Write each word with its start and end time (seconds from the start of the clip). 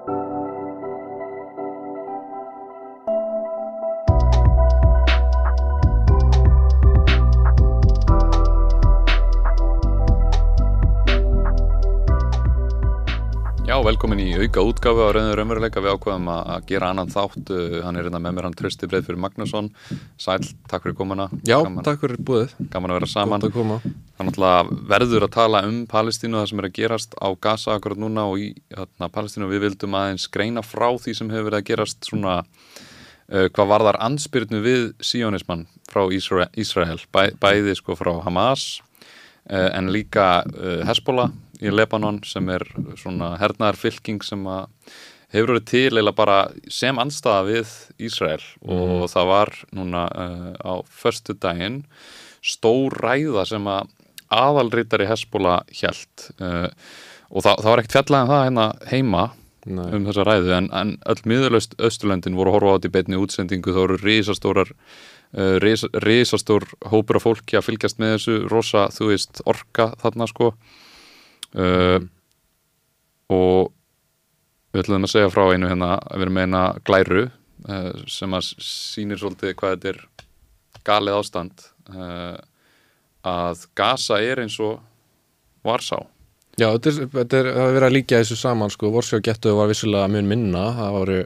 Já, 0.00 0.06
velkomin 13.84 14.18
í 14.18 14.32
auka 14.40 14.64
útgafu 14.64 15.04
á 15.04 15.12
Rauður 15.12 15.44
Ömurleika. 15.44 15.84
Við 15.84 15.92
ákveðum 15.92 16.30
að 16.32 16.64
gera 16.66 16.90
annan 16.90 17.12
þátt. 17.12 17.52
Uh, 17.52 17.84
Hann 17.84 18.00
er 18.00 18.08
hérna 18.08 18.24
með 18.24 18.38
mér, 18.38 18.48
hann 18.48 18.56
trösti 18.56 18.88
breið 18.88 19.04
fyrir 19.04 19.20
Magnússon. 19.20 19.68
Sæl, 20.16 20.40
takk 20.64 20.88
fyrir 20.88 20.96
komuna. 20.96 21.28
Já, 21.44 21.60
gaman, 21.60 21.84
takk 21.84 22.00
fyrir 22.06 22.24
búið, 22.24 22.56
gaman 22.72 22.96
að 22.96 23.02
vera 23.02 23.12
saman. 23.12 23.44
gott 23.44 23.52
að 23.52 23.60
koma 23.60 23.82
Náttúrulega 24.20 24.80
verður 24.90 25.24
að 25.24 25.32
tala 25.32 25.62
um 25.64 25.80
Palestínu, 25.88 26.36
það 26.36 26.48
sem 26.50 26.60
er 26.60 26.66
að 26.68 26.76
gerast 26.76 27.14
á 27.16 27.28
Gaza 27.40 27.74
akkurat 27.76 28.00
núna 28.00 28.26
og 28.28 28.42
í 28.42 28.50
hérna, 28.74 29.08
Palestínu. 29.12 29.48
Við 29.48 29.64
vildum 29.64 29.96
aðeins 29.96 30.26
greina 30.32 30.64
frá 30.66 30.88
því 31.00 31.14
sem 31.16 31.30
hefur 31.32 31.48
verið 31.48 31.60
að 31.60 31.68
gerast 31.70 32.08
svona 32.08 32.34
uh, 32.42 33.46
hvað 33.48 33.70
varðar 33.72 34.00
ansbyrnu 34.04 34.60
við 34.64 34.84
sionismann 35.00 35.66
frá 35.90 36.04
Ísra 36.12 36.50
Ísrael, 36.52 37.00
Bæ, 37.14 37.32
bæði 37.40 37.76
sko 37.78 37.96
frá 37.96 38.12
Hamas 38.26 38.66
uh, 39.48 39.70
en 39.72 39.88
líka 39.94 40.42
uh, 40.44 40.82
Hezbollah 40.88 41.32
í 41.60 41.72
Lebanon 41.72 42.20
sem 42.24 42.48
er 42.52 42.64
svona 43.00 43.34
hernaðar 43.40 43.78
fylking 43.80 44.20
sem 44.24 44.44
að 44.48 44.68
hefur 45.30 45.54
verið 45.54 45.66
til 45.70 46.00
eða 46.00 46.12
bara 46.16 46.38
sem 46.72 46.98
anstaða 46.98 47.46
við 47.48 47.72
Ísrael 48.02 48.42
og 48.64 49.06
það 49.12 49.28
var 49.30 49.52
núna 49.76 50.08
á 50.58 50.82
förstu 50.88 51.36
daginn 51.38 51.84
stór 52.42 52.96
ræða 53.04 53.44
sem 53.46 53.68
að 53.70 53.92
aðalritari 54.30 55.08
Hezbollah 55.10 55.62
hjælt 55.74 56.30
uh, 56.40 56.68
og 57.30 57.44
það, 57.44 57.62
það 57.62 57.70
var 57.70 57.82
ekkert 57.82 57.96
fjallega 57.98 58.22
en 58.22 58.32
það 58.32 58.44
hérna 58.46 58.66
heima 58.90 59.24
Nei. 59.68 59.86
um 59.92 60.06
þessa 60.08 60.24
ræðu 60.24 60.52
en, 60.56 60.68
en 60.72 60.92
öll 61.12 61.22
miðurlaust 61.28 61.74
Östurlöndin 61.84 62.38
voru 62.38 62.52
að 62.52 62.56
horfa 62.58 62.72
á 62.72 62.74
þetta 62.78 62.88
í 62.88 62.94
beinni 62.94 63.20
útsendingu 63.20 63.74
þá 63.76 63.80
eru 63.82 63.98
risastórar 64.00 64.70
uh, 64.72 65.56
ris, 65.62 65.84
risastór 66.06 66.66
hópur 66.92 67.20
af 67.20 67.26
fólki 67.26 67.58
að 67.58 67.66
fylgjast 67.68 68.00
með 68.00 68.16
þessu 68.16 68.38
rosa, 68.50 68.86
þú 68.94 69.10
veist, 69.12 69.42
orka 69.50 69.90
þarna 70.00 70.30
sko 70.30 70.54
uh, 70.54 71.98
og 73.30 73.70
við 74.70 74.84
ætlum 74.84 75.06
að 75.06 75.12
segja 75.12 75.32
frá 75.34 75.44
einu 75.50 75.70
hérna 75.70 75.96
við 76.08 76.24
erum 76.24 76.38
með 76.38 76.48
eina 76.48 76.64
glæru 76.86 77.24
uh, 77.26 77.90
sem 78.10 78.36
að 78.38 78.52
sýnir 78.64 79.20
svolítið 79.20 79.56
hvað 79.60 79.76
þetta 79.76 79.92
er 79.92 80.02
galið 80.86 81.20
ástand 81.20 81.66
uh, 81.92 82.38
að 83.26 83.66
Gaza 83.76 84.20
er 84.24 84.42
eins 84.44 84.56
og 84.62 84.80
Varsá. 85.66 86.00
Já, 86.58 86.68
þetta 86.74 86.90
er, 86.90 87.10
þetta 87.14 87.38
er, 87.38 87.50
það 87.54 87.66
er 87.66 87.74
verið 87.76 87.86
að 87.86 87.94
líka 87.94 88.20
þessu 88.20 88.38
saman 88.40 88.72
sko, 88.72 88.90
Vorsjá 88.92 89.20
gettu 89.24 89.52
var 89.56 89.70
vissulega 89.70 90.08
mun 90.12 90.28
minna. 90.28 90.64
Það 90.76 90.96
voru, 90.96 91.18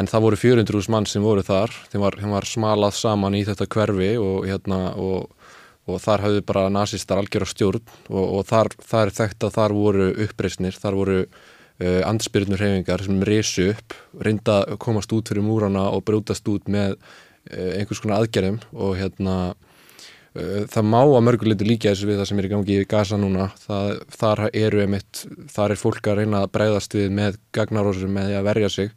en 0.00 0.10
það 0.12 0.24
voru 0.26 0.38
400 0.40 0.92
mann 0.94 1.08
sem 1.10 1.24
voru 1.24 1.44
þar, 1.44 1.74
þeim 1.92 2.04
var, 2.04 2.18
þeim 2.20 2.36
var 2.36 2.48
smalað 2.48 2.96
saman 3.00 3.36
í 3.36 3.42
þetta 3.48 3.68
hverfi 3.74 4.12
og 4.22 4.46
hérna 4.48 4.80
og, 5.00 5.50
og 5.88 6.00
þar 6.04 6.24
hafði 6.26 6.46
bara 6.48 6.70
nazistar 6.72 7.20
algjör 7.20 7.44
á 7.44 7.48
stjórn 7.52 7.84
og, 8.08 8.24
og 8.24 8.48
þar, 8.48 8.72
þar 8.80 9.12
þekkt 9.18 9.48
að 9.48 9.54
þar 9.58 9.76
voru 9.76 10.08
uppreisnir, 10.26 10.80
þar 10.80 10.98
voru 11.00 11.20
uh, 11.26 12.02
andspyrnur 12.08 12.64
hefingar 12.64 13.04
sem 13.04 13.22
risu 13.28 13.70
upp 13.74 13.96
reynda 14.24 14.62
að 14.64 14.80
komast 14.84 15.12
út 15.16 15.32
fyrir 15.32 15.44
múrana 15.44 15.88
og 15.92 16.04
brútast 16.08 16.48
út 16.52 16.68
með 16.68 16.96
uh, 16.96 17.72
einhvers 17.76 18.02
konar 18.04 18.22
aðgerðum 18.22 18.60
og 18.72 18.96
hérna 19.00 19.38
það 20.72 20.88
má 20.88 20.98
að 21.02 21.22
mörguleiti 21.28 21.68
líka 21.68 21.92
þessu 21.92 22.08
við 22.10 22.20
það 22.20 22.28
sem 22.30 22.40
er 22.40 22.48
í 22.48 22.50
gangi 22.52 22.78
í 22.80 22.88
Gaza 22.88 23.18
núna. 23.20 23.46
Það, 23.62 23.92
þar 24.16 24.42
eru 24.50 24.82
einmitt, 24.82 25.22
þar 25.52 25.74
er 25.74 25.80
fólk 25.80 26.10
að 26.10 26.20
reyna 26.20 26.42
að 26.44 26.52
breyðast 26.56 26.98
við 26.98 27.14
með 27.16 27.38
gagnarósum 27.56 28.12
með 28.16 28.30
því 28.30 28.36
að 28.40 28.50
verja 28.50 28.72
sig. 28.74 28.92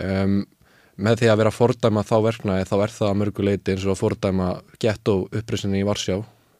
Um, 0.00 0.40
með 1.00 1.22
því 1.22 1.30
að 1.32 1.40
vera 1.40 1.52
að 1.52 1.58
fordæma 1.60 2.04
þá 2.04 2.16
verknæði 2.26 2.66
þá 2.68 2.76
er 2.80 2.94
það 2.96 3.08
að 3.10 3.20
mörguleiti 3.22 3.74
eins 3.74 3.86
og 3.86 3.94
að 3.94 4.02
fordæma 4.02 4.50
gett 4.82 5.12
og 5.12 5.40
upprisinni 5.40 5.80
í 5.80 5.86
Varsjá. 5.88 6.18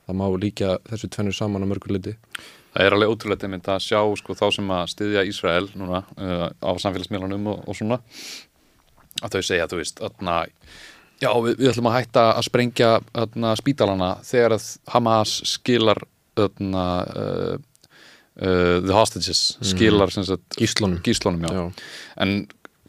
Það 0.09 0.19
má 0.21 0.27
líka 0.43 0.79
þessu 0.89 1.11
tvennu 1.13 1.35
saman 1.37 1.67
að 1.67 1.75
mörguleiti 1.75 2.17
Það 2.71 2.87
er 2.87 2.95
alveg 2.95 3.11
ótrúlega 3.11 3.49
einmitt 3.49 3.69
að 3.71 3.83
sjá 3.83 3.99
sko, 4.21 4.35
þá 4.39 4.45
sem 4.55 4.69
að 4.71 4.85
styðja 4.93 5.25
Ísrael 5.27 5.67
núna 5.75 6.05
uh, 6.07 6.47
á 6.55 6.71
samfélagsmiðlunum 6.79 7.49
og, 7.51 7.65
og 7.67 7.79
svona 7.79 7.99
að 9.21 9.35
þau 9.35 9.43
segja, 9.49 9.67
þú 9.71 9.81
veist, 9.81 10.03
að 10.07 10.21
Já, 11.21 11.31
við, 11.45 11.57
við 11.59 11.73
ætlum 11.73 11.91
að 11.91 11.97
hætta 11.99 12.27
að 12.33 12.47
sprengja 12.47 12.93
öðna, 13.23 13.57
spítalana 13.59 14.13
þegar 14.25 14.57
að 14.57 14.69
Hamas 14.95 15.35
skilar 15.49 16.01
öðna, 16.41 16.87
uh, 17.11 17.59
uh, 18.41 18.79
the 18.87 18.95
hostages 18.97 19.59
skilar 19.61 20.13
mm. 20.15 20.29
sagt, 20.31 20.47
Gíslunum, 20.57 21.03
gíslunum 21.05 21.45
já. 21.45 21.53
Já. 21.59 21.85
en 22.25 22.39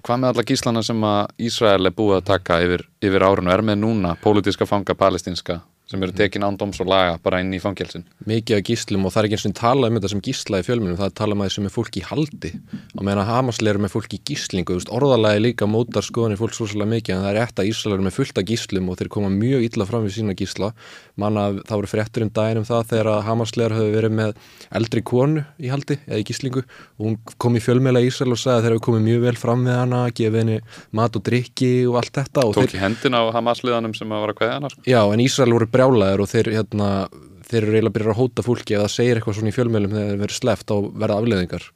hvað 0.01 0.21
með 0.21 0.31
alla 0.31 0.45
gíslana 0.47 0.83
sem 0.85 1.03
að 1.05 1.49
Ísrael 1.49 1.89
er 1.89 1.97
búið 1.97 2.21
að 2.21 2.29
taka 2.31 2.61
yfir, 2.63 2.85
yfir 3.03 3.27
árinu 3.27 3.51
er 3.53 3.65
með 3.65 3.81
núna 3.83 4.15
pólitíska 4.23 4.67
fanga 4.69 4.95
palestinska 4.97 5.59
sem 5.91 6.03
eru 6.05 6.15
tekin 6.15 6.45
ándóms 6.47 6.79
og 6.81 6.89
laga 6.89 7.17
bara 7.23 7.41
inn 7.43 7.51
í 7.53 7.59
fangelsin. 7.61 8.05
Mikið 8.29 8.57
af 8.57 8.63
gíslum 8.69 9.05
og 9.07 9.13
það 9.13 9.21
er 9.21 9.27
ekki 9.27 9.37
eins 9.37 9.47
og 9.49 9.55
tala 9.59 9.89
um 9.89 9.97
þetta 9.97 10.11
sem 10.13 10.23
gísla 10.25 10.61
í 10.61 10.65
fjölmunum, 10.67 10.97
það 10.99 11.09
er 11.09 11.15
tala 11.19 11.35
um 11.35 11.43
að 11.43 11.49
þessu 11.49 11.65
með 11.65 11.75
fólki 11.75 12.01
í 12.01 12.05
haldi. 12.07 12.51
Og 12.95 13.03
meðan 13.03 13.21
að 13.23 13.31
Hamasleir 13.31 13.77
er 13.77 13.83
með 13.83 13.93
fólki 13.95 14.19
í 14.19 14.23
gíslingu, 14.31 14.77
orðalagi 14.91 15.43
líka 15.43 15.67
mótar 15.69 16.05
skoðanir 16.05 16.39
fólk 16.39 16.55
svo 16.55 16.69
svolítið 16.71 16.93
mikið 16.95 17.15
en 17.15 17.23
það 17.25 17.31
er 17.31 17.39
rétt 17.39 17.61
að 17.61 17.71
Ísrael 17.71 17.97
er 17.97 18.05
með 18.07 18.17
fullt 18.17 18.41
af 18.41 18.47
gíslum 18.47 18.91
og 18.91 18.99
þeir 18.99 19.11
koma 19.11 19.31
mjög 19.33 19.67
illa 19.67 19.87
fram 19.89 20.05
við 20.07 20.15
sína 20.17 20.37
gísla. 20.37 20.71
Manna 21.19 21.47
það 21.59 21.75
voru 21.81 21.91
fréttur 21.91 22.25
um 22.25 22.31
daginn 22.33 22.61
um 22.61 22.67
það 22.67 22.87
þegar 22.91 23.11
að 23.11 23.23
Hamasleir 23.27 23.75
höfðu 23.75 23.95
verið 23.97 24.15
með 24.21 24.33
eldri 24.79 25.03
konu 25.05 25.43
í 25.59 25.71
haldi 25.71 25.99
eða 26.07 26.21
í 26.21 26.25
gíslingu 26.27 26.63
og 26.63 27.05
hún 27.05 27.17
kom 27.41 27.57
í 27.57 27.63
fjölmeila 27.63 28.01
í 28.01 28.09
Ísrael 28.09 28.31
og 28.33 28.39
sagði 28.41 28.57
að 28.57 28.65
þeir 28.65 28.75
hefur 28.75 28.85
komið 28.87 29.05
mjög 29.09 29.25
vel 29.25 29.35
fram 29.41 29.65
við 29.67 29.77
hana, 29.77 30.01
gefið 30.15 30.39
henni 30.41 30.57
mat 30.97 31.17
og 31.19 31.25
drikki 31.27 31.71
og 31.89 31.99
allt 32.01 32.15
þetta 32.21 32.45
og 32.47 32.55
Tók 32.57 32.75
í 32.75 32.81
hendina 32.81 33.21
á 33.21 33.25
Hamas-liðanum 33.35 33.95
sem 33.97 34.11
að 34.11 34.23
var 34.25 34.33
að 34.33 34.39
brjálæður 35.81 36.23
og 36.23 36.29
þeir, 36.29 36.51
hérna, 36.59 36.89
þeir 37.49 37.61
eru 37.63 37.75
eiginlega 37.75 37.95
byrjar 37.97 38.13
að 38.13 38.19
hóta 38.21 38.45
fólki 38.45 38.77
ef 38.77 38.85
það 38.85 38.95
segir 38.95 39.19
eitthvað 39.19 39.37
svona 39.39 39.51
í 39.51 39.55
fjölmjölum 39.57 39.95
þegar 39.95 40.11
þeir 40.11 40.21
verið 40.21 40.37
sleft 40.37 40.73
á 40.73 40.77
verða 40.77 41.17
afleðingar 41.21 41.67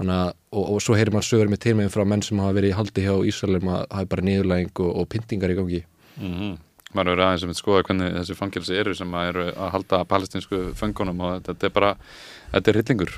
að, 0.00 0.32
og, 0.54 0.64
og 0.64 0.80
svo 0.80 0.96
heyrir 0.96 1.12
maður 1.12 1.28
sögur 1.28 1.50
með 1.50 1.62
tilmegin 1.66 1.92
frá 1.92 2.04
menn 2.06 2.22
sem 2.22 2.40
hafa 2.40 2.56
verið 2.56 2.72
í 2.72 2.78
haldi 2.78 3.04
hjá 3.04 3.14
Ísraelum 3.28 3.70
að 3.74 3.86
hafa 3.90 4.10
bara 4.14 4.26
niðurlæging 4.28 4.82
og, 4.86 4.90
og 5.02 5.08
pyntingar 5.10 5.52
í 5.52 5.58
gangi. 5.58 5.84
Mm 6.20 6.58
maður 6.90 7.12
eru 7.12 7.22
aðeins 7.22 7.44
að 7.46 7.58
skoða 7.58 7.84
hvernig 7.86 8.14
þessi 8.16 8.34
fangelsi 8.34 8.78
eru 8.80 8.94
sem 8.98 9.12
að 9.14 9.28
eru 9.30 9.44
að 9.50 9.68
halda 9.76 10.00
palestinsku 10.10 10.62
föngunum 10.78 11.22
og 11.22 11.44
þetta 11.46 11.68
er 11.68 11.74
bara 11.74 11.90
þetta 12.50 12.72
er 12.72 12.78
hillingur 12.80 13.12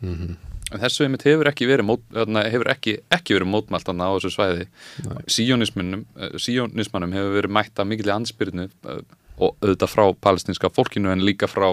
mm 0.00 0.14
-hmm. 0.14 0.36
en 0.72 0.82
þessu 0.84 1.04
einmitt 1.04 1.26
hefur 1.26 1.50
ekki 1.50 1.66
verið 1.66 1.88
mót, 1.88 2.04
þarna, 2.14 2.44
hefur 2.46 2.70
ekki, 2.70 2.98
ekki 3.10 3.34
verið 3.34 3.50
mótmælt 3.50 3.90
á 3.90 3.94
þessu 4.14 4.30
svæði. 4.30 4.68
Síjónismannum 5.26 6.04
síjónismannum 6.36 7.16
hefur 7.16 7.34
verið 7.40 7.56
mætt 7.58 7.74
að 7.78 7.88
mikilvæg 7.90 8.14
og 9.38 9.56
auðvitað 9.62 9.92
frá 9.92 10.04
palestinska 10.20 10.70
fólkinu 10.74 11.12
en 11.12 11.24
líka 11.24 11.48
frá 11.50 11.70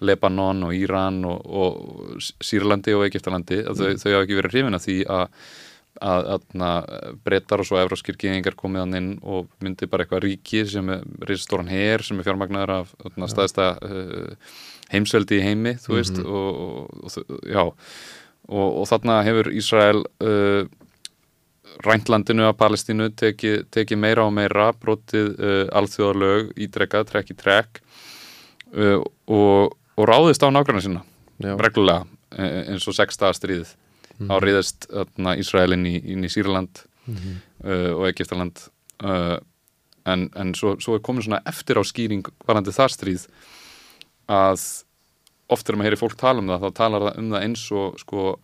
Lebanon 0.00 0.66
og 0.66 0.74
Íran 0.76 1.22
og, 1.24 1.46
og 1.46 2.18
Sýrlandi 2.44 2.96
og 2.96 3.06
Egiptalandi 3.06 3.62
mm. 3.62 3.78
þau, 3.78 3.86
þau 4.02 4.10
hafa 4.12 4.24
ekki 4.26 4.40
verið 4.40 4.54
hrifin 4.54 4.78
að 4.78 4.84
því 4.88 4.98
að 5.16 5.28
breytar 7.24 7.62
og 7.62 7.68
svo 7.68 7.78
evróskir 7.80 8.18
geðingar 8.20 8.56
komið 8.58 8.82
hann 8.82 8.96
inn 8.98 9.10
og 9.24 9.48
myndi 9.64 9.88
bara 9.88 10.04
eitthvað 10.04 10.26
ríki 10.26 10.64
sem 10.68 10.90
er 10.92 11.04
reysastóran 11.24 11.70
her 11.72 12.04
sem 12.04 12.18
er 12.20 12.26
fjármagnar 12.26 12.72
af 12.82 12.90
ja. 13.16 13.28
staðista 13.32 13.70
uh, 13.80 14.34
heimsveldi 14.92 15.38
í 15.40 15.46
heimi 15.46 15.76
þú 15.80 15.96
veist 15.96 16.18
mm 16.18 16.24
-hmm. 16.24 16.32
og, 16.36 16.50
og, 16.60 17.16
og, 17.30 17.40
já, 17.48 17.72
og 18.48 18.88
þarna 18.88 19.22
hefur 19.24 19.52
Ísrael 19.52 20.04
uh, 20.20 20.68
ræntlandinu 21.84 22.46
af 22.48 22.56
Palestínu 22.56 23.10
tekið 23.16 23.66
teki 23.70 23.96
meira 23.96 24.24
og 24.24 24.32
meira 24.32 24.70
brotið 24.72 25.32
uh, 25.36 25.64
alþjóðarlög 25.76 26.54
ídrekað, 26.56 27.08
trekk 27.10 27.34
í 27.34 27.40
trekk 27.40 27.82
og 28.76 30.04
ráðist 30.10 30.42
á 30.44 30.50
nákvæmlega 30.50 30.84
sína 30.84 31.02
já. 31.40 31.54
reglulega 31.56 32.04
eins 32.36 32.84
og 32.90 32.96
sexta 32.96 33.30
stríðið 33.32 33.70
mm. 34.18 34.30
á 34.30 34.34
riðast 34.42 34.88
Ísrael 35.38 35.76
inn 35.76 35.86
í, 35.88 35.96
inn 36.12 36.24
í 36.26 36.30
Sýrland 36.32 36.82
mm 37.06 37.14
-hmm. 37.14 37.36
uh, 37.64 37.92
og 38.00 38.08
Egiptaland 38.08 38.58
uh, 39.04 39.38
en, 40.04 40.30
en 40.34 40.54
svo, 40.54 40.76
svo 40.80 40.94
er 40.94 41.02
komin 41.02 41.22
svona 41.22 41.42
eftir 41.46 41.78
á 41.78 41.82
skýring 41.84 42.26
varandi 42.46 42.70
það 42.70 42.92
stríð 42.94 43.26
að 44.28 44.60
oft 45.48 45.68
er 45.68 45.76
maður 45.76 45.84
að 45.84 45.86
heyri 45.86 46.00
fólk 46.02 46.16
tala 46.18 46.42
um 46.42 46.48
það 46.50 46.62
þá 46.64 46.74
talar 46.74 47.06
það 47.06 47.18
um 47.18 47.30
það 47.30 47.44
eins 47.46 47.72
og 47.72 47.98
sko 47.98 48.40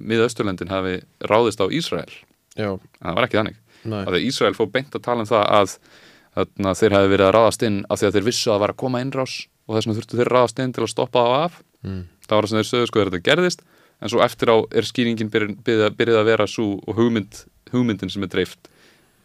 miðausturlendin 0.00 0.72
hafi 0.72 0.96
ráðist 1.24 1.62
á 1.62 1.66
Ísrael. 1.68 2.10
Já. 2.54 2.70
en 2.74 3.04
það 3.04 3.18
var 3.18 3.26
ekki 3.28 3.40
þannig. 3.40 3.60
Að 3.84 4.18
Ísrael 4.22 4.56
fór 4.56 4.70
beint 4.72 4.94
að 4.96 5.04
tala 5.04 5.24
um 5.24 5.28
það 5.28 5.48
að 5.58 5.78
Þannig 6.34 6.70
að 6.70 6.80
þeir 6.80 6.94
hafi 6.96 7.10
verið 7.12 7.28
að 7.28 7.34
ráðast 7.36 7.64
inn 7.66 7.76
af 7.86 8.00
því 8.00 8.06
að 8.08 8.16
þeir 8.16 8.26
vissu 8.26 8.48
að 8.48 8.54
það 8.54 8.62
var 8.64 8.72
að 8.72 8.80
koma 8.82 9.00
innrás 9.04 9.34
og 9.64 9.76
þess 9.76 9.86
vegna 9.86 9.96
þurftu 9.98 10.18
þeir 10.18 10.30
ráðast 10.34 10.60
inn 10.64 10.74
til 10.74 10.82
að 10.82 10.90
stoppa 10.90 11.22
það 11.22 11.44
af. 11.44 11.60
Mm. 11.84 12.02
það 12.24 12.34
var 12.34 12.44
það 12.44 12.50
sem 12.50 12.58
þeir 12.58 12.68
sögðu 12.70 12.88
sko 12.88 12.98
þegar 12.98 13.10
þetta 13.12 13.28
gerðist. 13.28 13.64
En 14.02 14.10
svo 14.10 14.22
eftir 14.24 14.50
á 14.50 14.56
er 14.74 14.88
skýringin 14.88 15.30
byrjað 15.30 16.18
að 16.18 16.28
vera 16.30 16.46
svo 16.50 16.66
og 16.82 16.98
hugmynd, 16.98 17.44
hugmyndin 17.70 18.10
sem 18.10 18.26
er 18.26 18.32
dreift 18.32 18.70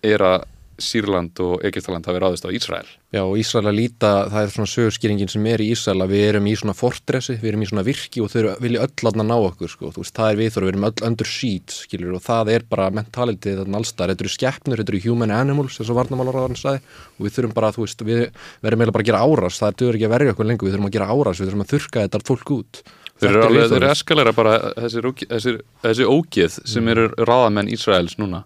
er 0.05 0.23
að 0.23 0.45
Sýrland 0.83 1.39
og 1.43 1.63
Egyptaland 1.67 2.07
hafi 2.07 2.19
ráðist 2.21 2.45
á 2.47 2.51
Ísrael. 2.51 2.87
Já, 3.09 3.21
og 3.23 3.37
Ísrael 3.41 3.69
að 3.69 3.77
líta, 3.77 4.09
það 4.29 4.43
er 4.45 4.51
svona 4.53 4.69
sögurskýringin 4.69 5.31
sem 5.31 5.47
er 5.49 5.63
í 5.63 5.69
Ísrael 5.73 6.03
að 6.03 6.13
við 6.13 6.25
erum 6.27 6.49
í 6.49 6.53
svona 6.59 6.75
fortressi, 6.77 7.35
við 7.41 7.51
erum 7.51 7.63
í 7.65 7.69
svona 7.69 7.85
virki 7.87 8.21
og 8.23 8.29
þau 8.33 8.53
vilja 8.61 8.83
öll 8.85 9.09
aðna 9.09 9.25
ná 9.25 9.35
okkur, 9.37 9.71
sko, 9.73 9.91
þú 9.95 10.03
veist, 10.03 10.15
það 10.19 10.31
er 10.33 10.39
við 10.39 10.51
þóra, 10.53 10.67
við 10.67 10.73
erum 10.73 10.87
öll 10.89 11.07
under 11.09 11.31
sheet, 11.31 11.75
skilur, 11.85 12.13
og 12.19 12.23
það 12.25 12.53
er 12.55 12.67
bara 12.69 12.89
mentalitið 12.99 13.59
þarna 13.63 13.81
allstar, 13.81 14.13
þetta 14.13 14.25
eru 14.25 14.33
skeppnur, 14.35 14.83
þetta 14.83 14.95
eru 14.95 15.03
human 15.07 15.35
animals, 15.35 15.79
eins 15.79 15.89
og 15.89 15.99
varnamálaráðan 15.99 16.59
sagði, 16.59 16.83
og 17.17 17.27
við 17.27 17.35
þurfum 17.39 17.57
bara, 17.57 17.73
þú 17.75 17.85
veist, 17.87 18.05
við 18.05 18.23
verðum 18.61 18.85
eiginlega 18.85 18.97
bara 18.99 19.07
að 19.07 19.11
gera 19.11 19.25
árás, 19.25 19.59
það 19.63 19.85
er 19.89 19.99
ekki 19.99 20.09
að 20.09 20.15
verja 20.15 20.35
okkur 20.35 20.49
lengur, 20.49 20.69
við 20.69 20.77
þurfum 20.77 20.89
að 20.89 20.97
gera 20.99 21.11
árás, 21.13 21.41
við 21.41 21.49
þurfum 21.49 21.65
að 21.65 21.73
þurka 21.73 22.05
þetta 22.05 22.25
fólk 22.29 22.53
út. 22.59 22.83
Þeir 23.19 23.29
eru 23.33 23.39
er 23.39 23.45
alveg, 23.49 23.65
þeir 23.67 23.81
eru 23.81 23.89
eskalera 23.91 24.31
bara 24.35 24.53
þessi 24.79 26.05
ógeð 26.07 26.59
sem 26.71 26.91
eru 26.93 27.09
ráðamenn 27.19 27.71
Ísraels 27.73 28.15
núna 28.21 28.45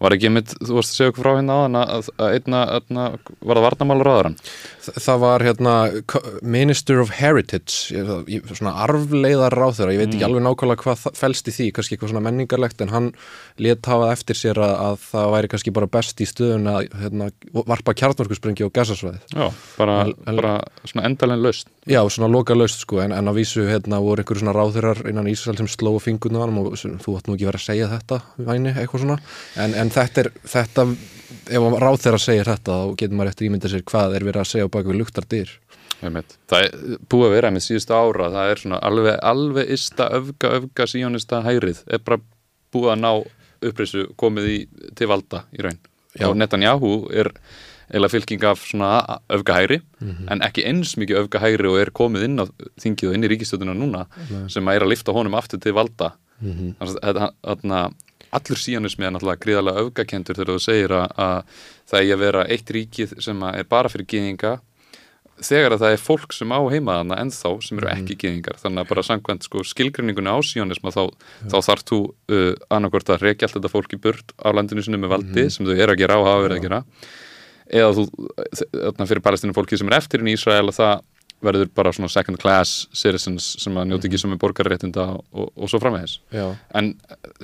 var 0.00 0.14
ekki 0.16 0.30
mitt, 0.32 0.54
þú 0.64 0.78
varst 0.78 0.94
að 0.94 0.96
segja 0.98 1.12
okkur 1.12 1.24
frá 1.26 1.32
hérna 1.36 1.56
áðan 1.60 1.78
að, 1.80 2.10
að 2.16 2.34
einna, 2.38 2.60
einna 2.78 3.04
var 3.44 3.58
það 3.60 3.66
varnamála 3.68 4.06
ráðarann 4.08 4.36
Þa- 4.80 4.96
Það 5.04 5.18
var 5.20 5.44
hérna 5.44 5.74
Minister 6.42 7.00
of 7.02 7.10
Heritage 7.18 7.92
svona 8.56 8.72
arfleiðar 8.86 9.54
ráð 9.56 9.74
þeirra, 9.80 9.94
ég 9.94 10.00
veit 10.02 10.14
ekki 10.14 10.24
alveg 10.26 10.44
nákvæmlega 10.46 10.84
hvað 10.84 11.02
það 11.04 11.18
felst 11.20 11.50
í 11.50 11.54
því, 11.56 11.66
kannski 11.76 11.96
eitthvað 11.96 12.12
svona 12.14 12.22
menningarlegt 12.26 12.84
en 12.84 12.92
hann 12.94 13.10
let 13.60 13.88
hafa 13.90 14.08
eftir 14.14 14.38
sér 14.40 14.60
að, 14.64 14.74
að 14.86 15.04
það 15.10 15.28
væri 15.36 15.50
kannski 15.52 15.74
bara 15.76 15.90
best 15.98 16.22
í 16.24 16.28
stöðun 16.30 16.70
að 16.72 16.88
hérna, 17.02 17.28
varpa 17.68 17.94
kjartnorkusprengju 18.00 18.70
á 18.72 18.76
gasasvæðið. 18.80 19.36
Já, 19.36 19.46
bara, 19.78 19.98
el- 20.08 20.40
bara 20.40 20.54
svona 20.88 21.06
endalegin 21.10 21.44
laust 21.44 21.68
Já, 21.90 22.00
svona 22.12 22.28
loka 22.30 22.54
laust 22.54 22.82
sko, 22.84 23.00
en, 23.04 23.12
en 23.16 23.28
á 23.28 23.32
vísu 23.34 23.64
hérna 23.66 23.98
voru 24.04 24.20
einhverju 24.22 24.42
svona 24.44 24.52
ráðherrar 24.54 25.00
innan 25.10 25.28
Ísrael 25.30 25.56
sem 25.58 25.68
slóu 25.70 25.96
fingurna 26.02 26.42
á 26.42 26.44
hann 26.44 26.58
og 26.60 26.74
þú 26.76 27.14
átt 27.16 27.26
nú 27.30 27.34
ekki 27.36 27.48
verið 27.48 27.60
að 27.62 27.64
segja 27.66 27.88
þetta, 27.94 28.18
væni, 28.46 28.74
eitthvað 28.76 29.04
svona, 29.06 29.16
en, 29.64 29.74
en 29.80 29.89
þetta 29.94 30.22
er, 30.24 30.30
þetta, 30.54 30.84
ef 31.50 31.66
ráðherrar 31.84 32.22
segir 32.22 32.48
þetta, 32.50 32.76
þá 32.82 32.94
getur 33.02 33.16
maður 33.18 33.32
eftir 33.32 33.48
ímynda 33.50 33.70
sér 33.72 33.84
hvað 33.90 34.16
er 34.18 34.26
verið 34.28 34.42
að 34.44 34.50
segja 34.52 34.68
bak 34.76 34.86
við 34.90 34.98
luktar 35.00 35.26
dyr. 35.30 35.52
Einmitt. 36.00 36.36
Það 36.48 36.62
er 36.64 37.00
búið 37.12 37.26
að 37.28 37.34
vera 37.36 37.50
með 37.52 37.64
síðustu 37.66 37.92
ára 37.96 38.30
það 38.32 38.50
er 38.54 38.60
svona 38.62 38.78
alveg, 38.88 39.18
alveg 39.32 39.72
ista 39.76 40.06
öfga, 40.16 40.52
öfga 40.60 40.86
síjónista 40.88 41.42
hærið 41.44 41.82
er 41.92 42.00
bara 42.06 42.20
búið 42.72 42.92
að 42.94 43.02
ná 43.02 43.10
upprisu 43.68 44.06
komið 44.16 44.46
í, 44.48 44.58
til 44.96 45.10
valda 45.10 45.42
í 45.52 45.60
raun 45.66 45.76
Já. 46.16 46.24
og 46.30 46.38
Netanyahu 46.40 46.92
er 47.12 47.28
eiginlega 47.90 48.12
fylking 48.14 48.44
af 48.48 48.62
svona 48.64 48.88
öfga 49.28 49.58
hæri 49.58 49.80
en 50.32 50.40
ekki 50.46 50.64
eins 50.70 50.94
mikið 50.96 51.20
öfga 51.26 51.42
hæri 51.44 51.68
og 51.68 51.76
er 51.82 51.90
komið 51.92 52.24
inn 52.30 52.40
á 52.40 52.48
þingið 52.80 53.10
og 53.10 53.18
inn 53.18 53.26
í 53.28 53.30
ríkistöðuna 53.34 53.74
núna 53.76 54.06
sem 54.48 54.64
að 54.70 54.78
er 54.80 54.86
að 54.86 54.92
lifta 54.94 55.12
honum 55.12 55.36
aftur 55.36 55.60
til 55.60 55.74
valda 55.76 56.14
þannig 56.40 56.80
að 56.80 56.96
þetta- 57.10 57.32
þarna 57.44 57.82
allur 58.36 58.60
síjónismi 58.60 59.06
er 59.06 59.14
náttúrulega 59.14 59.42
gríðarlega 59.44 59.84
öfgakendur 59.84 60.38
þegar 60.38 60.52
þú 60.54 60.64
segir 60.64 60.96
að, 60.96 61.06
að 61.18 61.62
það 61.90 62.02
er 62.02 62.16
að 62.16 62.24
vera 62.24 62.48
eitt 62.56 62.74
ríkið 62.76 63.14
sem 63.26 63.46
er 63.50 63.70
bara 63.70 63.92
fyrir 63.92 64.08
gyðinga 64.10 64.58
þegar 65.40 65.74
að 65.74 65.82
það 65.84 65.94
er 65.94 66.02
fólk 66.04 66.34
sem 66.36 66.52
á 66.52 66.60
heimaðana 66.68 67.18
ennþá 67.22 67.52
sem 67.64 67.80
eru 67.80 67.88
ekki 67.88 68.16
gyðingar. 68.20 68.58
Þannig 68.60 68.82
að 68.82 68.90
bara 68.90 69.04
samkvæmt 69.06 69.46
sko, 69.48 69.62
skilgrinningunni 69.64 70.28
á 70.28 70.38
síjónisma 70.44 70.92
þá, 70.92 71.02
þá 71.48 71.56
þarf 71.64 71.86
þú 71.88 72.00
uh, 72.10 72.52
annarkvort 72.76 73.14
að 73.14 73.24
reykja 73.24 73.48
allt 73.48 73.56
þetta 73.56 73.72
fólk 73.72 73.96
í 73.96 74.00
burt 74.04 74.34
á 74.36 74.52
landinu 74.52 74.84
sinu 74.84 75.00
með 75.00 75.14
valdi 75.14 75.46
sem 75.48 75.64
þau 75.64 75.74
eru 75.78 75.96
að 75.96 76.02
gera 76.02 76.20
og 76.20 76.28
hafa 76.28 76.44
verið 76.44 76.60
að 76.60 76.66
gera 76.68 76.82
eða 77.70 77.90
þú, 77.96 78.04
þarna 78.74 79.06
fyrir 79.06 79.24
palestinu 79.24 79.54
fólki 79.56 79.78
sem 79.78 79.90
er 79.90 79.96
eftir 80.00 80.24
í 80.24 80.34
Ísrael 80.34 80.66
að 80.66 80.76
það 80.80 81.02
verður 81.44 81.70
bara 81.74 81.92
svona 81.94 82.10
second 82.12 82.40
class 82.40 82.86
citizens 82.96 83.54
sem 83.62 83.76
að 83.78 83.90
njóti 83.90 84.10
ekki 84.10 84.20
sem 84.20 84.34
er 84.34 84.40
borgarréttinda 84.40 85.06
og, 85.16 85.50
og 85.54 85.70
svo 85.70 85.80
framvegis. 85.82 86.18
Já. 86.34 86.44
en 86.76 86.92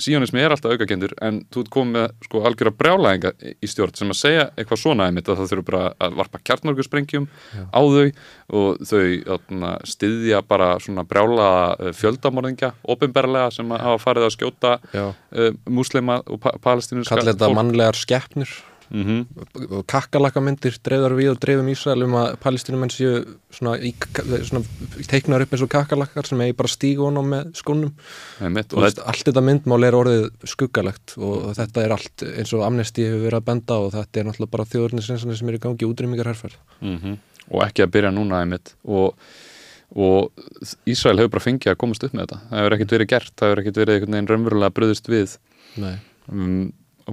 síjónismi 0.00 0.42
er 0.42 0.54
alltaf 0.54 0.74
aukakendur 0.74 1.14
en 1.24 1.42
þú 1.52 1.64
ert 1.64 1.72
komið 1.72 1.96
með 1.96 2.26
sko 2.26 2.42
algjöra 2.48 2.74
brjálæðinga 2.76 3.32
í 3.54 3.70
stjórn 3.70 3.96
sem 3.98 4.12
að 4.12 4.20
segja 4.20 4.46
eitthvað 4.54 4.82
svona 4.82 5.08
einmitt 5.08 5.30
að 5.30 5.40
það 5.40 5.52
þurfa 5.52 5.68
bara 5.70 5.82
að 6.06 6.18
varpa 6.20 6.42
kjartnorkusprengjum 6.50 7.28
á 7.72 7.80
þau 7.80 8.06
og 8.56 8.84
þau 8.86 9.02
atna, 9.36 9.72
styðja 9.88 10.42
bara 10.46 10.70
svona 10.82 11.06
brjála 11.08 11.48
fjöldamorðingja 11.96 12.72
opinberlega 12.96 13.50
sem 13.54 13.74
að 13.74 13.84
hafa 13.88 14.02
farið 14.04 14.28
að 14.28 14.34
skjóta 14.36 14.76
uh, 14.94 15.12
múslima 15.68 16.20
og 16.26 16.40
pa 16.42 16.56
palestinska 16.62 17.16
Kallir 17.16 17.34
þetta 17.34 17.52
mannlegar 17.56 17.98
skeppnur 17.98 18.52
mm 18.90 19.24
og 19.76 19.82
kakkalakamindir 19.88 20.76
dreifðar 20.84 21.14
við 21.16 21.30
og 21.32 21.38
dreifum 21.42 21.68
Ísrael 21.72 22.04
um 22.04 22.16
að 22.20 22.36
palestinumenn 22.42 22.92
séu 22.92 23.22
svona, 23.52 23.76
svona 24.46 25.06
teiknar 25.08 25.42
upp 25.44 25.54
eins 25.54 25.64
og 25.64 25.70
kakkalakar 25.72 26.28
sem 26.28 26.42
eigi 26.44 26.56
bara 26.58 26.70
stígu 26.70 27.06
honum 27.06 27.30
með 27.32 27.48
skónum. 27.58 27.94
Einmitt, 28.40 28.74
og 28.74 28.80
og 28.80 28.86
veist, 28.86 29.00
allt 29.02 29.26
þetta 29.26 29.44
myndmál 29.44 29.86
er 29.88 29.96
orðið 29.98 30.26
skuggalegt 30.52 31.16
og 31.16 31.54
þetta 31.58 31.86
er 31.86 31.96
allt 31.96 32.26
eins 32.32 32.52
og 32.56 32.66
amnesti 32.68 33.08
hefur 33.08 33.24
verið 33.26 33.40
að 33.40 33.48
benda 33.48 33.80
og 33.82 33.94
þetta 33.96 34.20
er 34.20 34.28
náttúrulega 34.28 34.54
bara 34.56 34.68
þjóðurnisreinsanir 34.74 35.40
sem 35.40 35.50
er 35.50 35.58
í 35.58 35.64
gangi 35.66 35.88
útrýmingar 35.88 36.30
herrferð 36.30 36.60
mm 36.80 37.16
og 37.52 37.66
ekki 37.66 37.84
að 37.84 37.92
byrja 37.96 38.12
núna 38.14 38.40
einmitt. 38.42 38.74
Og, 38.88 39.14
og 39.94 40.46
Ísrael 40.88 41.20
hefur 41.20 41.36
bara 41.36 41.46
fengið 41.46 41.72
að 41.72 41.80
komast 41.82 42.06
upp 42.06 42.16
með 42.16 42.26
þetta. 42.26 42.40
Það 42.50 42.62
hefur 42.62 42.76
ekkert 42.76 42.96
verið 42.96 43.12
gert, 43.12 43.34
það 43.34 43.52
hefur 43.52 43.62
ekkert 43.62 43.80
verið 43.82 43.96
einhvern 43.96 44.16
veginn 44.16 44.30
raunverulega 44.32 44.76
bröðist 44.78 45.10
við. 45.12 45.36
Um, 46.32 46.58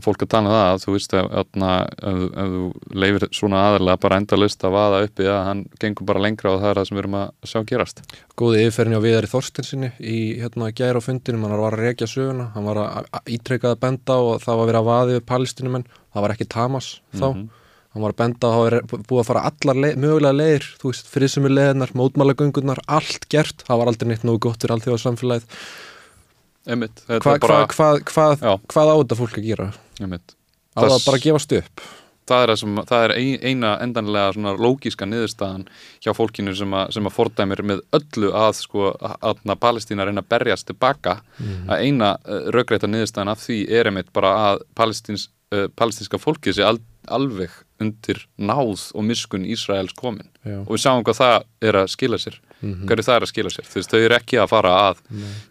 fólk 0.02 0.24
að 0.26 0.30
tala 0.34 0.50
um 0.50 0.54
það 0.54 0.68
að 0.68 0.84
þú 0.84 0.94
veist 0.96 1.14
að, 1.14 1.28
að, 1.40 1.64
að, 2.10 2.22
að 2.42 2.54
þú 2.54 2.64
leifir 3.04 3.26
svona 3.38 3.64
aðalega 3.68 4.02
bara 4.06 4.20
endalist 4.22 4.66
að 4.66 4.74
vaða 4.74 5.02
uppi 5.06 5.28
að 5.30 5.42
hann 5.48 5.64
gengur 5.84 6.08
bara 6.10 6.24
lengra 6.24 6.54
og 6.54 6.62
það 6.64 6.70
er 6.72 6.80
það 6.80 6.88
sem 6.90 6.98
við 6.98 7.04
erum 7.04 7.18
að 7.20 7.52
sjá 7.52 7.60
gerast. 7.70 8.04
Góði 8.40 8.64
yfirferðin 8.64 8.98
á 8.98 9.06
Viðari 9.06 9.30
Þorstensinni 9.30 9.92
í 10.00 10.20
hérna 10.42 10.72
gæra 10.74 11.04
á 11.04 11.06
fundinum, 11.06 11.46
hann 11.46 11.62
var 11.62 11.78
að 11.78 11.86
rekja 11.86 12.10
söguna. 12.10 12.50
Hann 12.56 12.70
var 12.70 12.82
að 12.82 13.12
að 13.14 13.36
ítrekka 13.38 13.74
að 13.74 13.84
benda 13.84 14.18
og 14.24 14.42
það 14.42 14.64
var 14.64 14.80
að 14.80 14.90
vaði 14.90 15.20
við 15.20 15.28
palestinumenn 15.30 15.86
það 16.14 16.26
var 16.26 16.36
ekki 16.36 16.50
Tamas 16.50 16.90
þá. 17.14 17.28
Hann 17.94 18.02
var 18.02 18.16
að 18.16 18.22
benda 18.24 18.50
og 18.50 18.56
það 18.56 18.64
var 18.66 19.06
búið 19.06 19.20
að 19.22 19.28
fara 19.28 19.42
allar 19.52 19.80
leið, 19.84 19.98
mögulega 20.02 20.38
leiðir, 20.40 20.64
þú 20.82 20.90
veist, 20.90 21.10
friðsumir 21.14 21.54
leiðinar 21.54 21.92
mótmálagöngunar, 21.94 22.80
allt 22.90 23.28
gert. 23.30 23.62
Það 23.68 23.82
var 23.84 23.92
aldrei 23.92 24.08
neitt 24.10 24.26
nógu 24.26 24.42
gott 24.48 24.64
fyrir 24.64 24.74
allþjóða 24.74 25.02
samfélagið 25.04 25.60
einmitt, 26.68 27.04
Hva, 27.08 27.38
bara 27.40 27.66
hva, 27.68 27.98
hva, 28.00 28.30
hvað, 28.40 28.94
á 28.94 28.96
þetta 29.02 29.20
fólk 29.20 29.38
að 29.42 29.50
gera? 29.50 29.68
einmitt. 30.02 30.36
Á 30.74 30.80
það 30.82 30.90
Það- 30.96 31.06
bara 31.06 31.18
að 31.18 31.26
gefast 31.28 31.58
upp? 31.60 31.82
það 32.24 32.44
er, 32.48 32.56
sem, 32.56 32.76
það 32.88 33.02
er 33.04 33.12
ein- 33.20 33.42
eina 33.44 33.70
endanlega 33.84 34.34
svona 34.34 34.54
lógíska 34.56 35.04
niðurstaðan 35.06 35.66
hjá 36.00 36.14
fólkinu 36.16 36.54
sem 36.56 36.72
að, 36.72 36.94
sem 36.96 37.04
að 37.10 37.12
fordæmir 37.18 37.62
með 37.68 37.82
öllu 37.92 38.30
að 38.32 38.54
sko 38.62 38.86
að, 38.96 39.18
að 39.44 39.60
Palestína 39.60 40.06
reyna 40.08 40.22
að 40.24 40.30
berjast 40.32 40.66
tilbaka 40.70 41.18
að 41.68 41.84
eina 41.84 42.14
uh, 42.24 42.48
raugreita 42.56 42.88
niðurstaðan 42.88 43.34
af 43.36 43.44
því 43.44 43.58
er 43.70 43.92
einmitt 43.92 44.14
bara 44.16 44.32
að 44.54 44.64
palestins, 44.74 45.28
uh, 45.52 45.68
palestinska 45.76 46.18
fólkið 46.18 46.56
sé 46.56 46.64
al, 46.64 46.80
alveg 47.12 47.52
undir 47.84 48.24
náð 48.38 48.90
og 48.94 49.08
miskun 49.08 49.46
Ísraels 49.46 49.96
komin. 49.98 50.30
Já. 50.44 50.58
og 50.60 50.74
við 50.74 50.82
sjáum 50.84 51.06
hvað 51.08 51.20
það 51.22 51.46
er 51.64 51.78
að 51.80 51.86
skila 51.94 52.18
sér. 52.20 52.42
Hverju 52.64 53.04
það 53.04 53.18
er 53.18 53.24
að 53.26 53.30
skila 53.30 53.52
sér, 53.52 53.66
þú 53.68 53.78
veist, 53.80 53.92
þau 53.92 54.00
eru 54.00 54.16
ekki 54.16 54.38
að 54.40 54.50
fara 54.52 54.74
að 54.88 55.00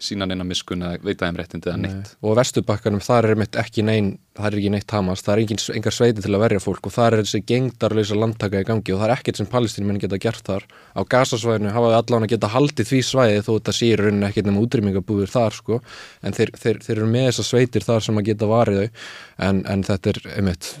sína 0.01 0.25
neina 0.29 0.45
miskun 0.45 0.85
eða 0.85 1.01
veita 1.05 1.27
þeim 1.27 1.39
réttindi 1.39 1.69
eða 1.69 1.81
neitt. 1.81 2.13
Og 2.21 2.33
á 2.33 2.39
vesturbakkanum 2.39 3.03
þar 3.05 3.27
er 3.29 3.41
mitt 3.41 3.57
ekki 3.61 3.85
neinn 3.85 4.15
það 4.33 4.47
er 4.47 4.57
ekki 4.57 4.71
neitt 4.73 4.93
Hamas, 4.95 5.21
það 5.21 5.33
er 5.33 5.41
engin, 5.43 5.61
engar 5.77 5.93
sveiti 5.93 6.23
til 6.25 6.33
að 6.33 6.41
verja 6.41 6.61
fólk 6.63 6.89
og 6.89 6.93
þar 6.95 7.17
er 7.17 7.21
þessi 7.21 7.41
gengdarlösa 7.51 8.17
landtaka 8.17 8.63
í 8.63 8.67
gangi 8.69 8.95
og 8.95 9.01
það 9.01 9.07
er 9.07 9.13
ekkert 9.13 9.41
sem 9.41 9.49
palestinmenn 9.51 10.01
geta 10.01 10.19
gert 10.21 10.49
þar. 10.49 10.65
Á 10.97 11.01
gasasvæðinu 11.13 11.73
hafa 11.75 11.91
þau 11.93 11.99
allan 11.99 12.25
að 12.25 12.33
geta 12.33 12.49
haldið 12.53 12.89
því 12.89 13.03
svæði 13.09 13.45
þó 13.45 13.51
þetta 13.51 13.77
sé 13.77 13.91
í 13.91 13.99
rauninni 14.01 14.29
ekkert 14.29 14.49
nema 14.49 14.65
útrýmingabúður 14.65 15.33
þar 15.35 15.59
sko, 15.59 15.79
en 16.25 16.37
þeir, 16.37 16.53
þeir, 16.65 16.81
þeir 16.87 16.97
eru 16.97 17.11
með 17.13 17.29
þessar 17.29 17.49
sveitir 17.51 17.85
þar 17.85 18.07
sem 18.07 18.21
að 18.21 18.27
geta 18.31 18.49
varið 18.49 18.81
þau. 18.81 19.07
En, 19.49 19.63
en 19.69 19.85
þetta 19.85 20.15
er 20.15 20.21
einmitt 20.33 20.73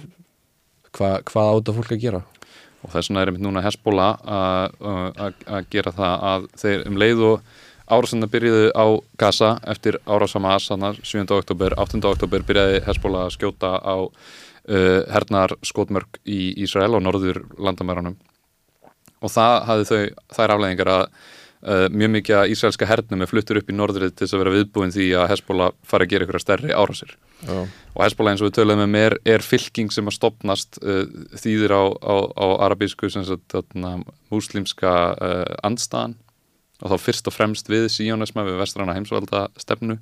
hva, 0.97 1.09
hvað 1.29 1.51
áta 1.57 1.75
fólk 1.79 1.91
að 1.95 2.01
gera 2.05 2.21
og 2.83 2.91
þess 2.91 3.09
vegna 3.09 3.21
er 3.23 3.31
einmitt 3.31 3.45
núna 3.45 3.61
Hezbollah 3.63 4.17
að- 4.27 5.67
gera 5.71 5.91
það 5.95 6.25
að 6.31 6.47
þeir 6.63 6.87
um 6.89 6.97
leið 6.99 7.21
og 7.29 7.53
árásanda 7.93 8.27
byrjuðu 8.31 8.71
á 8.75 8.85
Gaza 9.19 9.49
eftir 9.67 9.97
árás 10.07 10.33
Hamas 10.37 10.67
þannig 10.71 10.99
7. 11.03 11.23
oktober, 11.37 11.75
8. 11.77 11.99
oktober 12.09 12.43
byrjaði 12.47 12.81
Hezbollah 12.85 13.25
að 13.27 13.35
skjóta 13.37 13.71
á 13.79 13.95
uh, 14.03 15.01
hernar 15.11 15.55
skotmörk 15.63 16.19
í 16.25 16.53
Ísrael 16.63 16.93
og 16.95 17.03
norður 17.03 17.41
landamæranum 17.59 18.15
og 19.23 19.31
það 19.31 19.57
hafði 19.69 19.87
þau 19.89 20.01
þær 20.37 20.53
afleðingar 20.57 20.91
að 20.93 21.05
uh, 21.65 21.85
mjög 21.91 22.11
mikið 22.17 22.37
að 22.39 22.53
ísraelska 22.53 22.87
hernum 22.87 23.23
er 23.23 23.29
fluttur 23.29 23.59
upp 23.59 23.69
í 23.71 23.75
norðrið 23.75 24.13
til 24.13 24.25
þess 24.25 24.35
að 24.35 24.43
vera 24.43 24.55
viðbúin 24.57 24.93
því 24.95 25.07
að 25.19 25.29
Hezbollah 25.31 25.75
fari 25.87 26.07
að 26.07 26.13
gera 26.13 26.27
ykkur 26.27 26.43
stærri 26.43 26.73
árásir. 26.73 27.15
Já. 27.43 27.57
og 27.93 28.03
Hezbollah 28.05 28.33
eins 28.33 28.43
og 28.43 28.49
við 28.49 28.57
töluðum 28.59 28.85
um 28.85 28.97
er, 28.99 29.17
er 29.27 29.43
fylking 29.43 29.91
sem 29.91 30.07
að 30.07 30.17
stopnast 30.17 30.79
uh, 30.83 31.03
þýðir 31.39 31.75
á, 31.75 31.83
á, 31.91 32.15
á 32.39 32.45
arabísku 32.67 33.11
sem 33.11 33.25
sagt 33.27 33.47
þarna, 33.53 33.97
múslimska 34.33 34.95
uh, 35.13 35.55
andstaðan. 35.65 36.17
Og 36.83 36.91
þá 36.91 36.99
fyrst 36.99 37.29
og 37.29 37.35
fremst 37.35 37.69
við 37.71 37.87
síjónisma 37.93 38.43
við 38.47 38.59
vestræna 38.59 38.95
heimsvalda 38.97 39.47
stefnu 39.61 39.99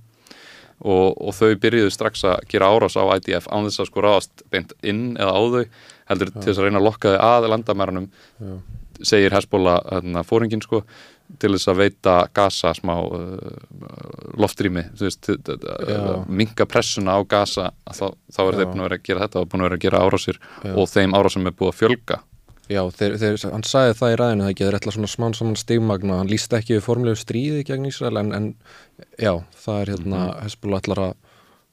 og, 0.81 1.13
og 1.21 1.33
þau 1.37 1.53
byrjuðu 1.61 1.93
strax 1.93 2.23
að 2.25 2.45
gera 2.49 2.69
árás 2.73 2.97
á 2.97 3.05
IDF 3.13 3.47
án 3.53 3.67
þess 3.67 3.83
að 3.83 3.89
sko 3.91 4.03
ráðast 4.05 4.45
beint 4.53 4.73
inn 4.81 5.11
eða 5.19 5.33
á 5.37 5.41
þau 5.41 5.63
heldur 6.11 6.31
til 6.33 6.47
þess 6.47 6.61
að 6.61 6.67
reyna 6.67 6.81
að 6.81 6.87
lokka 6.87 7.13
þau 7.13 7.19
að 7.21 7.49
landamærunum 7.53 8.07
segir 9.05 9.33
þarna, 9.33 10.23
fóringin 10.27 10.63
sko 10.63 10.83
til 11.39 11.53
þess 11.55 11.69
að 11.71 11.79
veita 11.81 12.15
gasa 12.35 12.73
smá 12.75 12.93
uh, 12.97 13.29
loftrými 14.41 14.83
minga 16.27 16.65
pressuna 16.69 17.15
á 17.15 17.21
gasa 17.23 17.71
þá, 17.91 18.11
þá 18.31 18.41
er 18.43 18.51
Já. 18.51 18.57
þeir 18.57 18.67
búin 18.71 18.81
að 18.81 18.87
vera 18.89 18.99
að 18.99 19.07
gera 19.07 19.23
þetta 19.25 19.39
og 19.43 19.47
búin 19.51 19.63
að 19.63 19.69
vera 19.69 19.79
að 19.79 19.85
gera 19.85 20.03
árásir 20.05 20.41
Já. 20.41 20.73
og 20.75 20.91
þeim 20.91 21.15
árásum 21.17 21.47
er 21.47 21.57
búið 21.57 21.73
að 21.73 21.79
fjölga 21.81 22.19
Já, 22.71 22.85
þeir, 22.95 23.17
þeir, 23.19 23.37
hann 23.51 23.65
sagði 23.67 23.95
það 23.99 24.13
í 24.13 24.17
ræðinu 24.21 24.43
það 24.45 24.51
ekki, 24.53 24.65
þeir 24.67 24.77
ætla 24.77 24.91
svona 24.95 25.09
smán 25.11 25.33
saman 25.35 25.57
stigmagna 25.59 26.19
hann 26.21 26.29
líst 26.31 26.53
ekki 26.55 26.77
við 26.77 26.85
formlegu 26.85 27.19
stríði 27.19 27.65
gegn 27.67 27.89
Ísrael 27.89 28.21
en, 28.21 28.29
en 28.37 28.45
já, 29.19 29.33
það 29.65 29.81
er 29.81 29.91
hérna 29.95 30.19
mm 30.21 30.29
Mhm. 30.31 30.43
Hezbollah 30.45 30.79
ætlar 30.83 31.01
að 31.03 31.13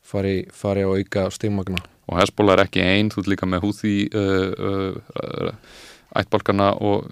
fari, 0.08 0.34
fari 0.50 0.82
á 0.82 0.90
auka 0.90 1.28
stigmagna 1.30 1.78
og 2.08 2.18
Hezbollah 2.18 2.56
er 2.56 2.64
ekki 2.64 2.82
einn, 2.82 3.12
þú 3.12 3.22
ert 3.22 3.30
líka 3.34 3.46
með 3.46 3.66
húði 3.66 3.94
uh, 4.16 4.50
uh, 4.58 4.96
uh, 5.22 5.52
ættbalkana 6.18 6.72
og 6.80 7.06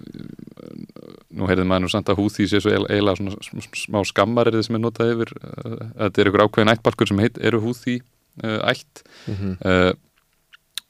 nú 1.37 1.47
heyrðum 1.49 1.69
maður 1.71 1.85
nú 1.85 1.91
samt 1.93 2.09
að 2.11 2.19
húði 2.21 2.47
sé 2.49 2.59
svo 2.63 2.73
eil- 2.73 2.87
eiginlega 2.89 3.19
svona 3.21 3.37
sm- 3.45 3.61
sm- 3.63 3.79
smá 3.85 3.99
skammar 4.09 4.49
er 4.49 4.57
þið 4.57 4.67
sem 4.67 4.77
er 4.79 4.83
notað 4.83 5.13
yfir 5.15 5.33
uh, 5.37 5.79
þetta 6.03 6.23
er 6.25 6.31
ykkur 6.31 6.45
ákveðin 6.47 6.73
ættbalkur 6.75 7.11
sem 7.11 7.23
heit, 7.23 7.37
eru 7.39 7.61
húði 7.63 7.97
uh, 8.43 8.59
ætt. 8.73 9.03
Mm 9.29 9.55
uh, 9.61 9.93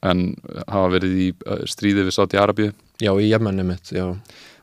en 0.06 0.20
hafa 0.70 0.92
verið 0.92 1.14
í 1.18 1.24
stríði 1.66 2.04
við 2.06 2.14
Sáti 2.14 2.38
Arabíu 2.38 2.68
Já, 3.02 3.10
í 3.18 3.32
Jemenni 3.32 3.64
mitt, 3.66 3.90
já. 3.90 4.04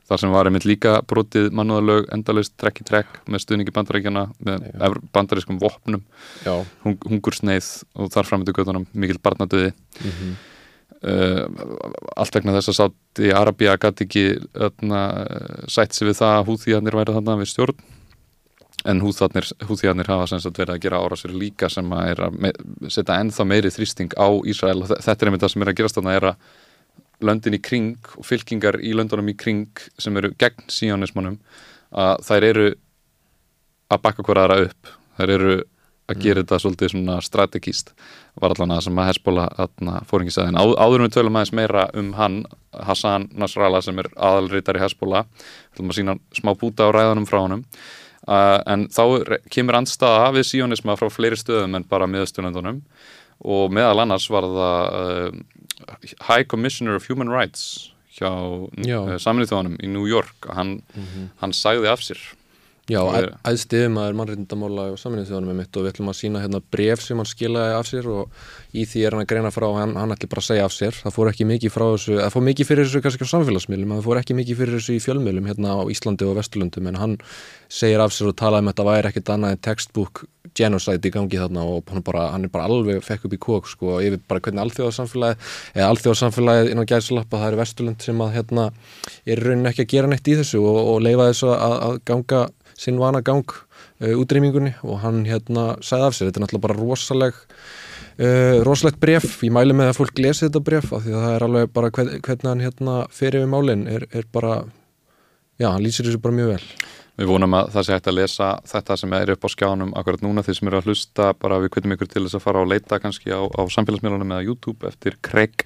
Þar 0.07 0.21
sem 0.21 0.31
var 0.31 0.47
einmitt 0.47 0.63
líka 0.69 0.93
brotið 1.03 1.49
mannúðalög 1.57 2.05
endalaust 2.15 2.53
trekk 2.61 2.79
í 2.79 2.85
trekk 2.87 3.17
með 3.27 3.43
stuðningi 3.43 3.73
bandarækjana 3.75 4.23
með 4.47 4.63
Já. 4.69 4.93
bandarískum 5.17 5.57
vopnum. 5.59 6.05
Hungursneið 6.85 7.67
og 7.99 8.11
þar 8.15 8.29
framöndu 8.29 8.53
göttunum 8.55 8.85
mikil 8.93 9.19
barnadöði 9.19 9.73
mm 9.99 10.35
uh, 11.03 11.43
allt 12.15 12.37
vegna 12.37 12.55
þess 12.57 12.71
að 12.71 12.79
sátt 12.79 13.21
í 13.23 13.33
Arabía 13.35 13.75
gæti 13.81 14.07
ekki 14.07 14.25
öðna, 14.67 15.01
sætt 15.71 15.95
sig 15.95 16.09
við 16.09 16.19
það 16.21 16.39
að 16.39 16.49
húþíðarnir 16.51 16.99
væri 17.01 17.17
þarna 17.17 17.37
við 17.41 17.51
stjórn. 17.51 17.85
En 18.85 19.01
húþíðarnir 19.01 20.11
hafa 20.11 20.27
sem 20.29 20.41
sagt 20.43 20.59
verið 20.61 20.75
að 20.75 20.83
gera 20.83 21.01
ára 21.01 21.17
sér 21.17 21.33
líka 21.33 21.71
sem 21.73 21.89
að 21.95 22.09
er 22.11 22.19
að 22.27 22.91
setja 22.93 23.17
ennþá 23.17 23.47
meiri 23.49 23.71
þrýsting 23.73 24.13
á 24.13 24.27
Ísrael. 24.45 24.83
Þetta 24.85 25.15
er 25.15 25.31
einmitt 25.31 25.45
það 25.45 25.53
sem 25.55 25.65
er 25.65 25.71
að 25.71 25.77
gerast 25.79 25.97
þarna 25.97 26.17
er 26.19 26.27
að 26.29 26.49
löndin 27.25 27.57
í 27.57 27.61
kring 27.63 28.09
og 28.19 28.27
fylkingar 28.27 28.77
í 28.83 28.91
löndunum 28.93 29.31
í 29.31 29.37
kring 29.39 29.81
sem 29.97 30.17
eru 30.19 30.33
gegn 30.37 30.67
síjónismannum 30.69 31.39
að 31.95 32.25
þær 32.27 32.47
eru 32.49 32.67
að 33.89 34.03
bakka 34.03 34.25
hver 34.27 34.41
aðra 34.43 34.59
upp. 34.67 34.91
Þær 35.17 35.33
eru 35.37 35.55
að 36.11 36.21
gera 36.21 36.43
þetta 36.43 36.59
svolítið 36.61 36.91
svona 36.93 37.17
strategíst 37.23 37.91
var 38.41 38.53
allan 38.53 38.75
að 38.75 38.83
sem 38.85 38.99
að 39.01 39.41
atna, 39.63 40.01
fóringisæðin. 40.09 40.57
Á, 40.59 40.63
áður 40.77 41.05
við 41.05 41.13
tölum 41.15 41.39
aðeins 41.39 41.53
meira 41.57 41.85
um 41.97 42.11
hann, 42.19 42.39
Hassan 42.85 43.29
Nasrallah 43.33 43.81
sem 43.81 43.99
er 44.03 44.11
aðalritari 44.13 44.81
Hezbollah 44.83 45.25
við 45.25 45.73
ætlum 45.73 45.93
að 45.93 45.99
sína 45.99 46.17
smá 46.35 46.53
búta 46.59 46.89
á 46.89 46.93
ræðanum 46.93 47.25
frá 47.29 47.39
honum. 47.41 47.65
Uh, 48.25 48.59
en 48.69 48.87
þá 48.89 49.37
kemur 49.53 49.77
andstaða 49.79 50.31
við 50.33 50.47
síónisma 50.49 50.95
frá 50.97 51.11
fleiri 51.13 51.37
stöðum 51.37 51.77
en 51.77 51.85
bara 51.89 52.09
miðastunendunum 52.09 52.79
og 53.45 53.73
meðal 53.73 54.01
annars 54.01 54.25
var 54.33 54.47
það 54.49 54.95
uh, 55.01 55.99
High 56.25 56.47
Commissioner 56.49 56.97
of 56.97 57.05
Human 57.09 57.29
Rights 57.29 57.91
hjá 58.17 58.31
Já. 58.81 58.97
uh, 59.01 59.17
saminnið 59.21 59.51
þjóðanum 59.53 59.77
í 59.77 59.91
New 59.93 60.09
York. 60.09 60.49
Hann, 60.57 60.79
hann 61.41 61.53
sagði 61.53 61.91
af 61.91 62.01
sér 62.05 62.21
Já, 62.85 62.99
Og 63.01 63.15
æ- 63.15 63.17
er- 63.17 64.13
mannréttindamála 64.13 64.91
og 64.93 64.99
saminnið 65.01 65.31
þjóðanum 65.31 65.49
með 65.49 65.57
mitt 65.57 65.77
og 65.77 65.83
við 65.85 65.91
ætlum 65.93 66.09
að 66.11 66.17
sína 66.19 66.41
hérna 66.43 66.59
bref 66.71 67.01
sem 67.01 67.17
hann 67.17 67.25
skilaði 67.25 67.73
af 67.79 67.87
sér 67.89 68.05
og 68.13 68.29
í 68.77 68.85
því 68.85 69.05
er 69.07 69.15
hann 69.15 69.23
að 69.25 69.29
greina 69.31 69.51
frá 69.55 69.65
hann, 69.73 69.95
hann 69.97 70.13
ætli 70.13 70.29
bara 70.29 70.43
að 70.43 70.49
segja 70.51 70.65
af 70.67 70.75
sér. 70.75 70.93
Það 71.01 71.15
fór 71.15 71.31
ekki 71.31 71.47
mikið 71.49 71.73
frá 71.73 71.85
þessu, 71.95 72.19
það 72.21 72.33
fór 72.35 72.45
mikið 72.45 72.69
fyrir 72.69 72.85
þessu 72.85 73.01
kannski 73.01 73.25
á 73.25 73.33
samfélagsmiðlum, 73.33 73.95
það 73.97 74.05
fór 74.05 74.21
ekki 74.21 74.37
mikið 74.37 74.59
fyrir 74.61 74.77
þessu 74.77 74.93
í 74.93 75.01
fjölmiðlum 75.01 75.49
hérna 75.49 75.73
á 75.73 75.81
Íslandi 75.89 76.29
og 76.29 76.37
Vesturlundum 76.37 76.87
en 76.93 76.95
hann 77.01 77.17
segir 77.73 77.99
af 78.05 78.13
sér 78.13 78.29
og 78.29 78.37
talaði 78.37 78.61
um 78.61 78.69
að 78.69 78.75
þetta 78.75 78.89
væri 78.91 79.09
ekkit 79.09 79.33
annað 79.33 79.55
en 79.55 79.63
textbook 79.65 80.25
genocide 80.55 81.09
í 81.09 81.11
gangi 81.11 81.39
þarna 81.41 81.63
og 81.65 81.89
hann, 81.89 82.03
bara, 82.05 82.27
hann 82.31 82.45
er 82.45 82.51
bara 82.53 82.67
alveg 82.69 83.01
fekk 83.03 83.25
upp 83.25 83.33
í 83.33 83.39
kók 83.41 83.65
sko 83.67 83.95
og 83.97 84.03
yfir 84.05 84.21
bara 84.29 84.39
hvernig 84.45 84.61
alþjóðarsamfélagið 84.61 85.37
eða 85.75 85.89
alþjóðarsamfélagið 85.89 86.69
innan 86.71 86.85
gæðsalappa 86.91 87.41
það 87.41 87.47
er 87.49 87.57
Vesturlund 87.59 88.05
sem 88.05 88.21
að 88.21 88.35
hérna 88.37 88.67
er 89.25 89.41
í 89.41 89.43
rauninni 89.43 89.71
ekki 89.73 89.83
að 89.83 89.91
gera 89.95 90.07
neitt 90.13 90.29
í 90.31 90.37
þessu 90.39 90.61
og, 90.61 90.79
og 90.93 91.01
leifa 91.03 91.27
þessu 91.31 91.49
að, 91.55 91.75
að 91.89 91.97
ganga 92.05 92.43
sinn 92.79 92.99
vana 93.01 93.23
gang 93.25 93.45
uh, 93.47 94.13
útrýmingunni 94.15 94.75
og 94.83 95.01
hann 95.03 95.23
hérna 95.27 95.75
sagði 95.85 96.09
af 96.09 96.17
sér, 96.17 96.29
þetta 96.29 96.41
er 96.41 96.45
náttúrulega 96.45 96.67
bara 96.67 96.79
rosaleg 96.79 97.39
uh, 98.19 98.57
rosalegt 98.67 98.99
bref, 99.03 99.39
ég 99.45 99.53
mæli 99.55 99.75
með 99.77 99.93
að 99.93 100.01
fólk 100.01 100.21
lesi 100.23 100.47
þetta 100.47 100.65
bref 100.65 100.91
af 100.91 101.05
því 101.05 101.15
að 101.15 101.25
það 101.27 101.37
er 101.37 101.47
alveg 101.47 101.73
bara 101.77 101.93
hvern, 101.95 102.13
hvernig 102.19 102.51
hann 102.51 102.65
hérna 102.65 102.99
fer 103.13 103.39
yfir 103.39 103.51
málin 103.51 103.87
er, 103.91 104.07
er 104.11 104.27
bara, 104.31 104.59
já, 105.61 105.69
hann 105.71 105.83
lýsir 105.83 106.07
þessu 106.07 106.21
bara 106.23 106.39
mjög 106.39 106.55
vel. 106.55 106.63
Við 107.15 107.29
vonum 107.31 107.53
að 107.55 107.69
það 107.71 107.85
sé 107.87 107.93
hægt 107.95 108.07
að 108.11 108.17
lesa 108.17 108.47
þetta 108.67 108.95
sem 108.99 109.13
er 109.15 109.29
upp 109.31 109.45
á 109.47 109.49
skjánum 109.53 109.93
akkurat 109.95 110.23
núna 110.25 110.43
þeir 110.43 110.57
sem 110.57 110.67
eru 110.67 110.81
að 110.81 110.89
hlusta 110.89 111.29
bara 111.39 111.61
við 111.63 111.71
kveitum 111.71 111.95
ykkur 111.95 112.09
til 112.11 112.23
þess 112.25 112.35
að 112.35 112.43
fara 112.43 112.63
og 112.65 112.67
leita 112.73 112.99
kannski 112.99 113.31
á, 113.31 113.39
á 113.39 113.61
samfélagsmiðlunum 113.71 114.33
eða 114.35 114.47
YouTube 114.49 114.89
eftir 114.89 115.15
Craig 115.23 115.63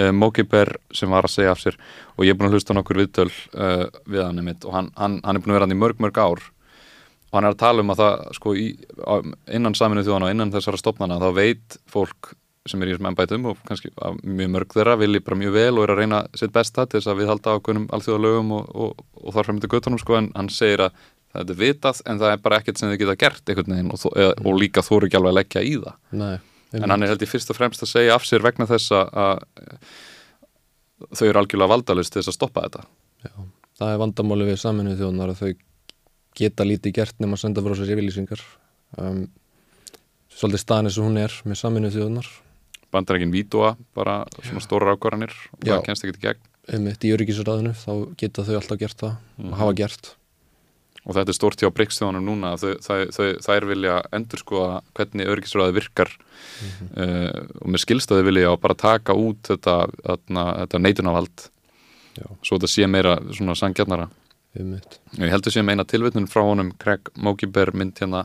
uh, 0.00 0.10
Mokiber 0.16 0.74
sem 0.96 1.12
var 1.12 1.28
að 1.28 1.36
segja 1.36 1.52
af 1.54 1.60
sér 1.62 1.76
og 2.16 2.24
ég 2.26 2.32
er 2.32 2.40
búin 2.40 2.50
að 2.50 2.58
hlusta 2.58 2.76
nokkur 2.76 3.02
viðtöl 3.02 3.28
uh, 3.28 3.86
við 4.06 4.24
hann 4.24 4.40
einmitt 4.40 4.66
og 4.66 4.74
hann, 4.76 4.90
hann, 4.96 5.20
hann 5.26 5.36
er 5.36 5.44
búin 5.44 5.54
að 5.54 5.60
vera 5.60 5.68
hann 5.68 5.76
í 5.76 5.80
mörg 5.80 6.02
mörg 6.02 6.20
ár 6.20 6.44
og 7.30 7.38
hann 7.38 7.46
er 7.46 7.54
að 7.54 7.62
tala 7.62 7.84
um 7.84 7.94
að 7.94 8.02
það 8.02 8.26
sko 8.40 8.56
í, 8.58 8.66
innan 9.54 9.76
saminu 9.78 10.04
þjóðan 10.06 10.26
og 10.26 10.34
innan 10.34 10.54
þessara 10.54 10.80
stopnana 10.80 11.20
þá 11.22 11.28
veit 11.36 11.78
fólk 11.90 12.34
sem 12.68 12.82
er 12.82 12.90
í 12.90 12.94
þessum 12.94 13.08
embætum 13.08 13.46
og 13.50 13.60
kannski 13.68 13.92
mjög 14.20 14.50
mörg 14.52 14.74
þeirra 14.74 14.98
vilji 15.00 15.22
bara 15.24 15.38
mjög 15.40 15.54
vel 15.54 15.70
og 15.78 15.86
er 15.86 15.94
að 15.94 16.02
reyna 16.02 16.24
sitt 16.36 16.52
besta 16.52 16.84
til 16.84 16.98
þess 16.98 17.12
að 17.12 17.22
við 17.22 17.30
halda 17.32 17.54
ákveðnum 17.56 17.86
alþjóðalögum 17.96 18.52
og, 18.58 18.74
og, 18.74 19.06
og 19.22 19.36
þar 19.36 19.48
framöndu 19.48 19.70
göttunum 19.72 20.02
sko 20.02 20.18
en 20.18 20.28
hann 20.36 20.50
segir 20.52 20.84
að 20.84 21.00
það 21.30 21.52
er 21.54 21.60
vitað 21.60 22.02
en 22.10 22.20
það 22.20 22.34
er 22.34 22.44
bara 22.44 22.60
ekkert 22.60 22.80
sem 22.80 22.90
þið 22.90 23.02
geta 23.04 23.16
gert 23.20 23.52
einhvern 23.52 23.74
veginn 23.76 23.92
og, 23.94 24.06
og 24.10 24.58
líka 24.58 24.84
þóru 24.84 25.08
ekki 25.08 25.20
alveg 25.20 25.32
að 25.32 25.38
leggja 25.38 25.62
í 25.62 25.74
það. 25.78 25.98
Nei, 26.20 26.32
en 26.76 26.90
hann 26.90 27.02
er 27.02 27.12
held 27.12 27.24
ég 27.24 27.30
fyrst 27.30 27.50
og 27.52 27.58
fremst 27.58 27.82
að 27.84 27.92
segja 27.92 28.16
af 28.16 28.26
sér 28.28 28.44
vegna 28.44 28.68
þess 28.70 28.92
að 28.94 29.42
þau 31.16 31.26
eru 31.26 31.40
algjörlega 31.40 31.72
valdalust 31.72 32.12
til 32.12 32.20
þess 32.20 32.32
að 32.32 32.38
stoppa 32.38 32.66
þetta. 32.66 32.84
Já, 33.24 33.34
það 33.80 33.94
er 33.94 34.02
vandamáli 34.04 34.50
við 34.50 34.60
saminu 34.62 34.96
þjóðunar 34.98 35.32
að 35.32 35.42
þau 35.42 35.50
geta 36.40 36.66
lítið 36.66 36.96
gert 37.00 37.18
nema 37.22 37.38
að 37.38 37.44
senda 37.44 37.64
frá 37.64 37.74
sér 37.78 37.94
yfirlýsingar. 37.96 38.44
Um, 39.00 39.24
svolítið 40.30 40.64
staðan 40.64 40.90
eins 40.90 41.00
og 41.00 41.08
hún 41.08 41.20
er 41.20 41.34
með 41.48 41.60
saminu 41.64 41.90
þjóðunar 41.94 42.30
bandarækin 42.90 43.32
vítua, 43.32 43.76
bara 43.94 44.24
svona 44.42 44.62
stóra 44.62 44.94
ákvarðanir 44.96 45.34
og 45.54 45.66
Já. 45.66 45.76
það 45.76 45.84
kennst 45.88 46.06
ekki 46.06 46.24
gegn. 46.24 46.46
Um 46.70 46.86
eitt 46.90 47.04
í 47.06 47.12
öryggisræðinu 47.14 47.74
þá 47.78 47.92
geta 48.20 48.44
þau 48.46 48.56
alltaf 48.58 48.80
gert 48.80 49.02
það 49.02 49.46
og 49.46 49.54
hafa 49.58 49.76
gert 49.78 50.10
og 51.06 51.16
þetta 51.16 51.32
er 51.32 51.36
stórt 51.36 51.62
hjá 51.62 51.70
Bryggsþjóðanum 51.74 52.26
núna 52.26 52.54
þær 52.60 53.66
vilja 53.70 54.00
endur 54.16 54.42
skoða 54.42 54.80
hvernig 54.96 55.30
öryggisræði 55.32 55.76
virkar. 55.78 56.12
Uh, 56.92 57.30
og 57.60 57.68
með 57.72 57.84
skilstaði 57.84 58.26
vilja 58.28 58.54
bara 58.60 58.76
taka 58.78 59.16
út 59.16 59.48
þetta, 59.48 59.76
þetta, 60.04 60.44
þetta 60.62 60.82
neitunavald 60.84 61.46
Já. 62.16 62.26
svo 62.42 62.58
þetta 62.58 62.72
sé 62.72 62.88
meira 62.90 63.16
svona 63.32 63.56
sangjarnara 63.58 64.08
ég 64.58 65.30
heldur 65.30 65.54
sé 65.54 65.62
meina 65.62 65.86
tilvitnun 65.86 66.28
frá 66.30 66.42
honum 66.42 66.72
Craig 66.80 67.10
Mokiber 67.14 67.70
mynd 67.76 68.00
hérna 68.00 68.24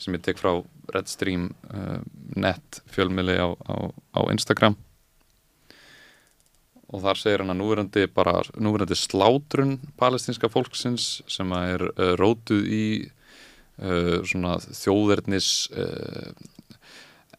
sem 0.00 0.14
ég 0.16 0.24
tek 0.24 0.40
frá 0.40 0.54
Redstream 0.94 1.50
uh, 1.68 2.00
net 2.36 2.80
fjölmiðli 2.94 3.36
á, 3.36 3.48
á, 3.52 3.74
á 4.16 4.20
Instagram 4.32 4.76
og 6.86 7.02
þar 7.02 7.20
segir 7.20 7.42
hann 7.42 7.52
að 7.54 7.60
núverandi 7.60 8.06
bara, 8.14 8.40
núverandi 8.62 8.98
slátrun 8.98 9.76
palestinska 9.98 10.50
fólksins 10.52 11.20
sem 11.30 11.54
að 11.54 11.72
er 11.74 11.86
uh, 11.88 12.12
rótuð 12.20 12.68
í 12.70 12.86
uh, 13.06 14.20
svona 14.26 14.56
þjóðernis 14.62 15.50
uh, 15.74 16.30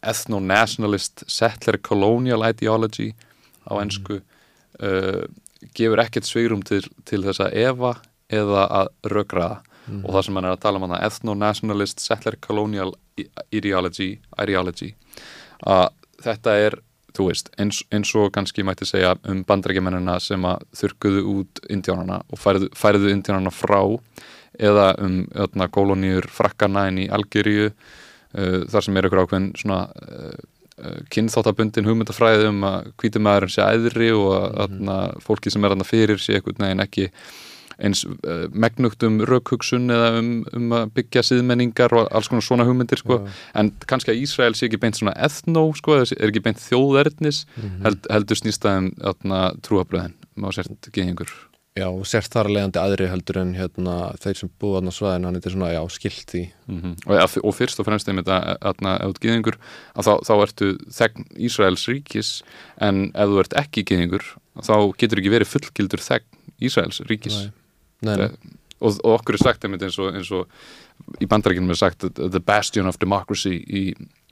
ethno-nationalist 0.08 1.26
settler 1.32 1.80
colonial 1.84 2.44
ideology 2.48 3.14
á 3.68 3.80
ennsku 3.80 4.20
uh, 4.20 5.24
gefur 5.78 6.04
ekkert 6.04 6.28
sveirum 6.28 6.62
til, 6.66 6.84
til 7.08 7.24
þess 7.26 7.42
að 7.48 7.58
efa 7.64 7.96
eða 8.28 8.68
að 8.82 8.94
rökraða 9.14 9.64
og 9.88 10.10
það 10.12 10.24
sem 10.26 10.38
hann 10.38 10.48
er 10.50 10.56
að 10.56 10.64
tala 10.66 10.80
um 10.80 10.86
hann 10.88 11.06
ethno-nationalist 11.06 12.02
settler 12.04 12.36
colonial 12.44 12.92
ideology, 13.56 14.18
ideology 14.36 14.92
að 15.64 15.88
þetta 16.24 16.56
er 16.66 16.78
þú 17.18 17.30
veist, 17.32 17.52
eins, 17.60 17.82
eins 17.94 18.14
og 18.18 18.32
kannski 18.36 18.66
mætti 18.66 18.88
segja 18.88 19.16
um 19.30 19.44
bandrækjamennina 19.48 20.18
sem 20.24 20.44
að 20.48 20.66
þurrkuðu 20.78 21.24
út 21.34 21.62
indjánana 21.74 22.22
og 22.30 22.42
færðu, 22.42 22.70
færðu 22.78 23.14
indjánana 23.14 23.54
frá 23.54 23.80
eða 24.58 24.92
um 25.04 25.24
öðna, 25.38 25.70
kolóníur 25.74 26.28
frakkana 26.34 26.88
inn 26.92 27.02
í 27.06 27.10
Algeríu 27.14 27.72
uh, 27.72 28.62
þar 28.70 28.86
sem 28.86 28.98
er 28.98 29.10
ykkur 29.10 29.24
ákveðin 29.26 29.50
svona 29.60 29.82
uh, 29.90 30.38
uh, 30.82 31.02
kynþáttabundin 31.14 31.90
hugmyndafræði 31.90 32.50
um 32.52 32.64
að 32.70 32.92
hvíti 33.02 33.22
maðurinn 33.22 33.54
sé 33.54 33.66
æðri 33.66 34.10
og 34.16 34.32
að 34.38 34.64
öðna, 34.66 34.98
fólki 35.26 35.54
sem 35.54 35.66
er 35.66 35.76
þarna 35.76 35.88
fyrir 35.88 36.24
sé 36.24 36.38
eitthvað 36.38 36.64
neginn 36.64 36.86
ekki 36.88 37.12
eins 37.78 38.04
uh, 38.08 38.48
megnugt 38.52 39.04
um 39.08 39.20
rökhugsun 39.28 39.92
eða 39.94 40.12
um, 40.22 40.32
um 40.58 40.78
að 40.80 40.94
byggja 40.98 41.26
síðmenningar 41.30 41.94
og 41.98 42.12
alls 42.12 42.32
konar 42.32 42.46
svona 42.46 42.68
hugmyndir 42.68 43.02
sko. 43.02 43.20
en 43.58 43.74
kannski 43.90 44.14
að 44.14 44.24
Ísrael 44.24 44.56
sé 44.58 44.68
ekki 44.68 44.82
beint 44.82 45.00
svona 45.00 45.16
ethno, 45.16 45.68
sko, 45.78 46.02
er 46.02 46.30
ekki 46.30 46.46
beint 46.46 46.64
þjóðernis 46.64 47.46
held, 47.84 48.08
heldur 48.12 48.42
snýstaðum 48.42 48.94
trúabröðin 49.66 50.18
má 50.38 50.52
sért 50.54 50.92
geðingur 50.94 51.32
Já, 51.78 51.86
og 51.92 52.08
sért 52.10 52.34
þar 52.34 52.50
leiðandi 52.50 52.80
aðri 52.82 53.08
heldur 53.12 53.38
en 53.42 53.52
hérna, 53.58 53.96
þeir 54.22 54.40
sem 54.40 54.50
búið 54.62 54.90
á 54.90 54.94
svæðinu, 54.96 55.30
hann 55.30 55.38
er 55.38 55.54
svona, 55.54 55.70
já, 55.76 55.82
skilt 55.94 56.32
því. 56.32 56.44
Mm 56.66 56.80
-hmm. 56.82 56.96
og, 57.06 57.36
og 57.44 57.54
fyrst 57.54 57.82
og 57.82 57.86
fremst 57.86 58.10
einmitt 58.10 58.32
að, 58.34 58.48
að, 58.66 58.82
að 58.90 59.12
út 59.12 59.22
gýðingur, 59.22 59.58
að 59.94 60.08
þá, 60.08 60.14
þá 60.30 60.34
ertu 60.38 60.70
þegn 60.98 61.28
Ísraels 61.50 61.86
ríkis, 61.92 62.32
en 62.82 63.12
ef 63.14 63.30
þú 63.30 63.40
ert 63.44 63.58
ekki 63.62 63.86
gýðingur, 63.92 64.26
þá 64.58 64.76
getur 64.98 65.22
ekki 65.22 65.36
verið 65.36 65.54
fullgildur 65.54 66.06
þegn 66.08 66.26
Ísraels 66.58 67.02
ríkis. 67.06 67.38
Nei, 67.38 67.54
nei. 68.06 68.30
Og, 68.78 69.00
okkur 69.02 69.34
er 69.34 69.42
sagt 69.42 69.66
eins 69.66 69.98
og, 69.98 70.14
eins 70.14 70.30
og 70.32 71.22
í 71.22 71.26
bandarækjum 71.30 71.70
er 71.74 71.80
sagt 71.80 72.06
the 72.14 72.40
bastion 72.40 72.86
of 72.86 73.00
democracy 73.02 73.58
í 73.58 73.84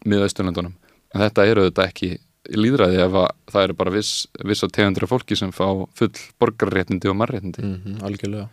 miðausturlandunum. 0.05 0.75
En 1.15 1.23
þetta 1.23 1.45
eru 1.49 1.65
þetta 1.69 1.87
ekki 1.89 2.11
líðræði 2.53 3.01
ef 3.01 3.15
það 3.51 3.63
eru 3.63 3.77
bara 3.79 3.93
viss, 3.95 4.27
viss 4.45 4.65
að 4.65 4.75
tegundra 4.77 5.09
fólki 5.09 5.37
sem 5.39 5.53
fá 5.55 5.65
full 5.97 6.11
borgarréttindi 6.41 7.09
og 7.09 7.17
marréttindi 7.17 7.63
mm 7.63 7.75
-hmm, 7.81 8.03
algjörlega 8.05 8.49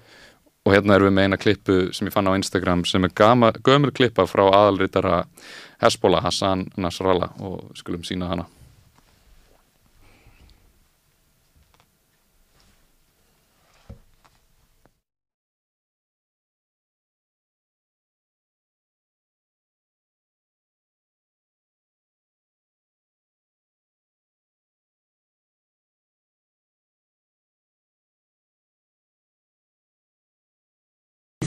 og 0.64 0.73
hérna 0.73 0.95
erum 0.95 1.11
við 1.11 1.16
með 1.16 1.23
eina 1.26 1.37
klippu 1.37 1.76
sem 1.92 2.07
ég 2.07 2.14
fann 2.14 2.31
á 2.31 2.38
Instagram 2.38 2.85
sem 2.85 3.04
er 3.04 3.11
gama, 3.14 3.52
gömur 3.52 3.90
klippa 3.90 4.26
frá 4.26 4.47
aðalritara 4.47 5.25
Hezbollah 5.83 6.23
Hassan 6.23 6.69
Nasrallah 6.76 7.31
og 7.40 7.73
skulum 7.75 8.02
sína 8.02 8.28
hana 8.28 8.47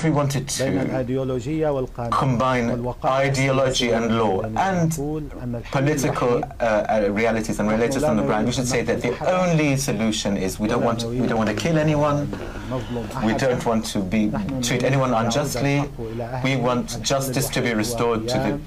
we 0.05 0.11
wanted 0.11 0.47
to 0.47 1.89
combine 2.11 2.69
ideology 3.03 3.89
and 3.91 4.17
law 4.17 4.41
and 4.43 4.91
political 5.71 6.43
uh, 6.59 6.63
uh, 6.63 7.09
realities 7.11 7.59
and 7.59 7.67
realities 7.67 8.03
on 8.03 8.17
the 8.17 8.23
ground, 8.23 8.45
we 8.45 8.51
should 8.51 8.67
say 8.67 8.83
that 8.83 9.01
the 9.01 9.13
only 9.27 9.75
solution 9.75 10.37
is 10.37 10.59
we 10.59 10.67
don't 10.67 10.83
want 10.83 10.99
to, 10.99 11.07
we 11.07 11.25
don't 11.27 11.37
want 11.37 11.49
to 11.49 11.55
kill 11.55 11.77
anyone, 11.79 12.29
we 13.23 13.33
don't 13.33 13.65
want 13.65 13.83
to 13.85 13.99
be 13.99 14.31
treat 14.61 14.83
anyone 14.83 15.11
unjustly, 15.13 15.83
we 16.43 16.55
want 16.55 17.01
justice 17.01 17.49
to 17.49 17.61
be 17.61 17.73
restored 17.73 18.27
to 18.27 18.37
the 18.37 18.59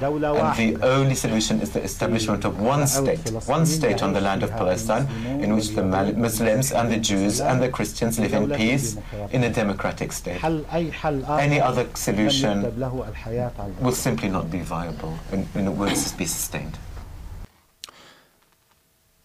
and 0.00 0.56
the 0.56 0.78
only 0.82 1.14
solution 1.14 1.60
is 1.60 1.70
the 1.70 1.82
establishment 1.82 2.44
of 2.44 2.60
one 2.60 2.86
state, 2.86 3.20
one 3.46 3.66
state 3.66 4.02
on 4.02 4.12
the 4.12 4.20
land 4.20 4.42
of 4.42 4.50
Palestine, 4.50 5.06
in 5.40 5.54
which 5.54 5.68
the 5.70 5.82
Muslims 5.82 6.72
and 6.72 6.90
the 6.90 6.98
Jews 6.98 7.40
and 7.40 7.62
the 7.62 7.68
Christians 7.68 8.18
live 8.18 8.34
in 8.34 8.50
peace 8.50 8.96
in 9.30 9.44
a 9.44 9.50
democratic 9.50 10.12
state. 10.12 10.42
Any 10.42 11.60
other 11.60 11.86
solution 11.94 12.62
will 13.80 13.92
simply 13.92 14.28
not 14.28 14.50
be 14.50 14.60
viable 14.60 15.14
and, 15.32 15.46
and 15.54 15.78
will 15.78 15.88
be 16.18 16.26
sustained. 16.26 16.78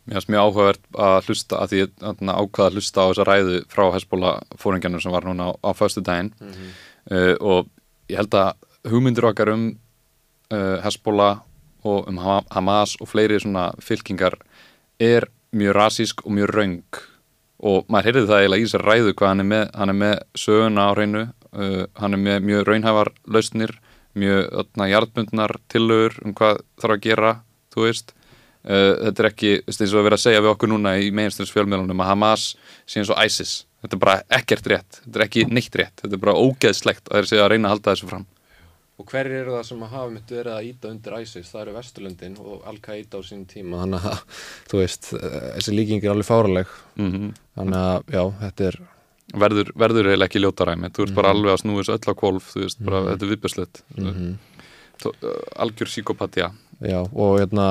Mér 0.09 0.17
finnst 0.17 0.29
mjög 0.33 0.41
áhugavert 0.41 0.85
að 0.97 1.27
hlusta 1.29 1.57
að 1.61 1.69
því 1.69 1.79
að 1.85 2.21
ákvaða 2.33 2.69
að 2.69 2.77
hlusta 2.79 3.03
á 3.05 3.07
þessa 3.11 3.25
ræðu 3.27 3.57
frá 3.69 3.83
Hezbollah 3.93 4.39
fóringjarnir 4.57 5.03
sem 5.03 5.13
var 5.13 5.27
núna 5.27 5.51
á, 5.53 5.69
á 5.69 5.69
föstu 5.77 6.01
daginn 6.01 6.31
mm 6.39 6.49
-hmm. 6.49 6.71
uh, 7.13 7.35
og 7.39 7.67
ég 8.09 8.17
held 8.17 8.33
að 8.33 8.53
hugmyndir 8.89 9.27
okkar 9.29 9.53
um 9.53 9.67
uh, 10.53 10.77
Hezbollah 10.83 11.41
og 11.87 12.09
um 12.09 12.19
Hamas 12.19 12.97
og 12.99 13.07
fleiri 13.07 13.39
svona 13.39 13.69
fylkingar 13.83 14.35
er 14.99 15.29
mjög 15.55 15.75
rasísk 15.77 16.25
og 16.25 16.35
mjög 16.35 16.53
raung 16.55 16.99
og 17.59 17.89
maður 17.91 18.09
heyrði 18.09 18.27
það 18.27 18.41
eiginlega 18.41 18.61
í 18.61 18.67
þessar 18.67 18.85
ræðu 18.87 19.13
hvað 19.13 19.31
hann 19.31 19.43
er 19.43 19.49
með, 19.49 19.65
hann 19.75 19.91
er 19.93 19.97
með 19.99 20.15
söguna 20.39 20.87
á 20.87 20.91
hreinu 20.93 21.23
uh, 21.25 21.83
hann 21.99 22.15
er 22.15 22.23
með 22.23 22.47
mjög 22.47 22.67
raunhæfar 22.69 23.11
lausnir, 23.27 23.75
mjög 24.19 24.47
öllna 24.61 24.87
hjartbundnar 24.91 25.55
tillögur 25.71 26.19
um 26.25 26.35
hvað 26.37 26.63
þarf 26.81 26.95
að 26.95 27.03
gera 27.05 27.33
þú 27.73 27.85
veist. 27.85 28.15
Uh, 28.59 28.93
þetta 29.05 29.23
er 29.23 29.29
ekki, 29.29 29.51
eins 29.63 29.93
og 29.93 30.01
að 30.01 30.07
vera 30.09 30.19
að 30.19 30.25
segja 30.25 30.43
við 30.43 30.51
okkur 30.51 30.71
núna 30.73 30.97
í 30.99 31.11
meginstæðis 31.15 31.53
fjölmjölunum 31.55 32.03
að 32.03 32.09
Hamas 32.11 32.49
sé 32.83 32.99
eins 32.99 33.11
og 33.11 33.21
ISIS, 33.23 33.53
þetta 33.79 33.95
er 33.95 34.01
bara 34.03 34.17
ekkert 34.35 34.67
rétt 34.67 34.99
þetta 35.05 35.21
er 35.21 35.25
ekki 35.25 35.45
neitt 35.47 35.77
rétt, 35.79 35.95
þetta 36.01 36.17
er 36.17 36.23
bara 36.25 36.35
ógeðslegt 36.35 37.07
að 37.07 37.21
þeir 37.21 37.29
segja 37.31 37.45
að 37.45 37.53
reyna 37.53 37.69
að 37.69 37.75
halda 37.77 37.93
þessu 37.93 38.09
fram 38.11 38.25
Og 38.99 39.07
hver 39.07 39.29
eru 39.31 39.55
það 39.55 39.65
sem 39.69 39.83
hafa 39.87 40.11
myndi 40.11 40.35
verið 40.35 40.53
að 40.57 40.65
íta 40.67 40.89
undir 40.91 41.13
ISIS? 41.21 41.49
Það 41.53 41.61
eru 41.61 41.75
Vesturlundin 41.77 42.37
og 42.43 42.65
Al-Qaida 42.67 43.19
á 43.19 43.21
sín 43.23 43.45
tíma, 43.47 43.83
þannig 43.85 44.07
að, 44.09 44.23
þú 44.69 44.81
veist, 44.81 45.11
þessi 45.15 45.75
líking 45.75 46.03
er 46.03 46.13
alveg 46.13 46.27
fáraleg. 46.27 46.73
Mm 46.99 47.11
-hmm. 47.13 47.29
Þannig 47.55 47.79
að, 47.79 47.99
já, 48.17 48.23
þetta 48.43 48.71
er... 48.71 48.79
Verður, 49.29 49.67
verður 49.77 50.07
eiginlega 50.09 50.25
ekki 50.25 50.41
ljótaræmi, 50.41 50.89
þú 50.89 50.89
ert 50.89 50.97
mm 50.97 51.05
-hmm. 51.05 51.15
bara 51.15 51.29
alveg 51.29 51.51
að 51.53 51.61
snúi 51.61 51.79
þessu 51.79 51.93
öll 51.95 52.11
á 52.11 52.19
kvolf, 52.21 52.45
þú 52.53 52.59
veist, 52.63 52.79
bara, 52.79 52.99
mm 52.99 53.05
-hmm. 53.05 53.11
þetta 53.11 53.25
er 53.25 53.31
viðbjörnsleitt. 53.31 53.83
-hmm. 53.95 54.37
Algjör 55.55 55.87
síkopatja. 55.87 56.51
Já, 56.79 57.01
og 57.03 57.33
hérna, 57.41 57.63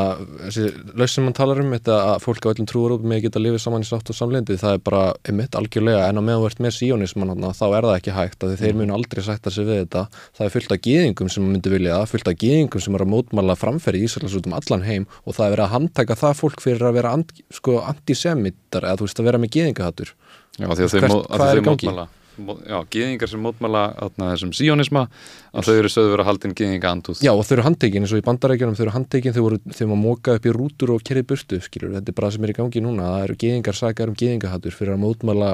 þessi 0.43 0.67
laus 0.93 1.15
sem 1.17 1.25
mann 1.25 1.33
talar 1.37 1.63
um, 1.63 1.71
þetta 1.73 1.95
að 2.11 2.19
fólk 2.27 2.45
á 2.45 2.51
öllum 2.51 2.67
trúurópum 2.69 3.09
með 3.09 3.23
geta 3.25 3.41
lifið 3.41 3.63
saman 3.63 3.87
í 3.87 3.89
sátt 3.89 4.11
og 4.13 4.19
samlendi, 4.19 4.59
það 4.61 4.75
er 4.77 4.83
bara 4.85 5.05
einmitt 5.25 5.57
algjörlega, 5.57 6.03
en 6.11 6.21
á 6.21 6.23
meðan 6.27 6.43
þú 6.43 6.51
ert 6.51 6.61
með 6.67 6.75
síónisman 6.77 7.33
þá 7.57 7.65
er 7.71 7.89
það 7.89 7.95
ekki 7.95 8.17
hægt, 8.19 8.45
að 8.45 8.53
þeir 8.61 8.77
munu 8.77 8.97
aldrei 8.99 9.23
sætta 9.25 9.55
sig 9.55 9.65
við 9.65 9.81
þetta, 9.81 10.03
það 10.37 10.45
er 10.45 10.55
fullt 10.59 10.77
af 10.77 10.83
gýðingum 10.85 11.33
sem 11.33 11.49
myndi 11.49 11.73
vilja 11.73 11.97
það, 11.97 12.13
fullt 12.13 12.29
af 12.29 12.39
gýðingum 12.45 12.85
sem 12.85 13.01
er 13.01 13.07
að 13.07 13.13
mótmála 13.15 13.57
framferði 13.57 14.05
í 14.05 14.11
Íslands 14.11 14.37
út 14.37 14.51
um 14.51 14.59
allan 14.61 14.85
heim 14.85 15.09
og 15.25 15.39
það 15.39 15.47
er 15.47 15.57
verið 15.57 15.65
að 15.65 15.75
handtaka 15.79 16.21
það 16.27 16.39
fólk 16.43 16.67
fyrir 16.67 16.89
að 16.91 17.01
vera 17.01 17.17
and, 17.17 17.33
sko, 17.49 17.81
antisemitar 17.89 18.91
eða 18.91 19.01
þú 19.01 19.09
veist 19.09 19.25
að 19.25 19.33
vera 19.33 19.41
með 19.41 19.55
gýðingahattur 19.57 20.15
Já, 20.59 20.69
því 20.69 20.85
að 20.85 20.97
þeir 20.99 21.65
mótmála 21.65 22.09
já, 22.39 22.79
gýðingar 22.95 23.31
sem 23.31 23.43
mótmæla 23.43 23.83
atna, 24.07 24.31
þessum 24.35 24.53
síónisma 24.57 25.05
að 25.53 25.69
þau 25.69 25.75
eru 25.75 25.91
sögðu 25.93 26.13
verið 26.13 26.25
að 26.25 26.31
haldin 26.31 26.57
gýðinga 26.59 26.93
andúð. 26.93 27.23
Já 27.25 27.33
og 27.35 27.45
þau 27.47 27.55
eru 27.57 27.67
handtekinn 27.67 28.07
eins 28.07 28.15
og 28.15 28.23
í 28.23 28.27
bandarækjunum 28.29 28.79
þau 28.79 28.85
eru 28.87 28.95
handtekinn 28.97 29.37
þau 29.37 29.43
voru 29.45 29.61
þegar 29.67 29.91
maður 29.93 30.03
móka 30.05 30.37
upp 30.39 30.49
í 30.49 30.55
rútur 30.57 30.95
og 30.95 31.05
kerið 31.07 31.29
burtu 31.33 31.61
skilur, 31.65 31.95
þetta 31.99 32.15
er 32.15 32.19
bara 32.21 32.33
sem 32.35 32.47
er 32.47 32.55
í 32.55 32.59
gangi 32.59 32.85
núna 32.85 33.13
það 33.13 33.27
eru 33.27 33.39
gýðingar 33.45 33.79
sakar 33.79 34.13
um 34.13 34.19
gýðingahattur 34.19 34.77
fyrir 34.79 34.97
að 34.97 35.03
mótmæla 35.05 35.53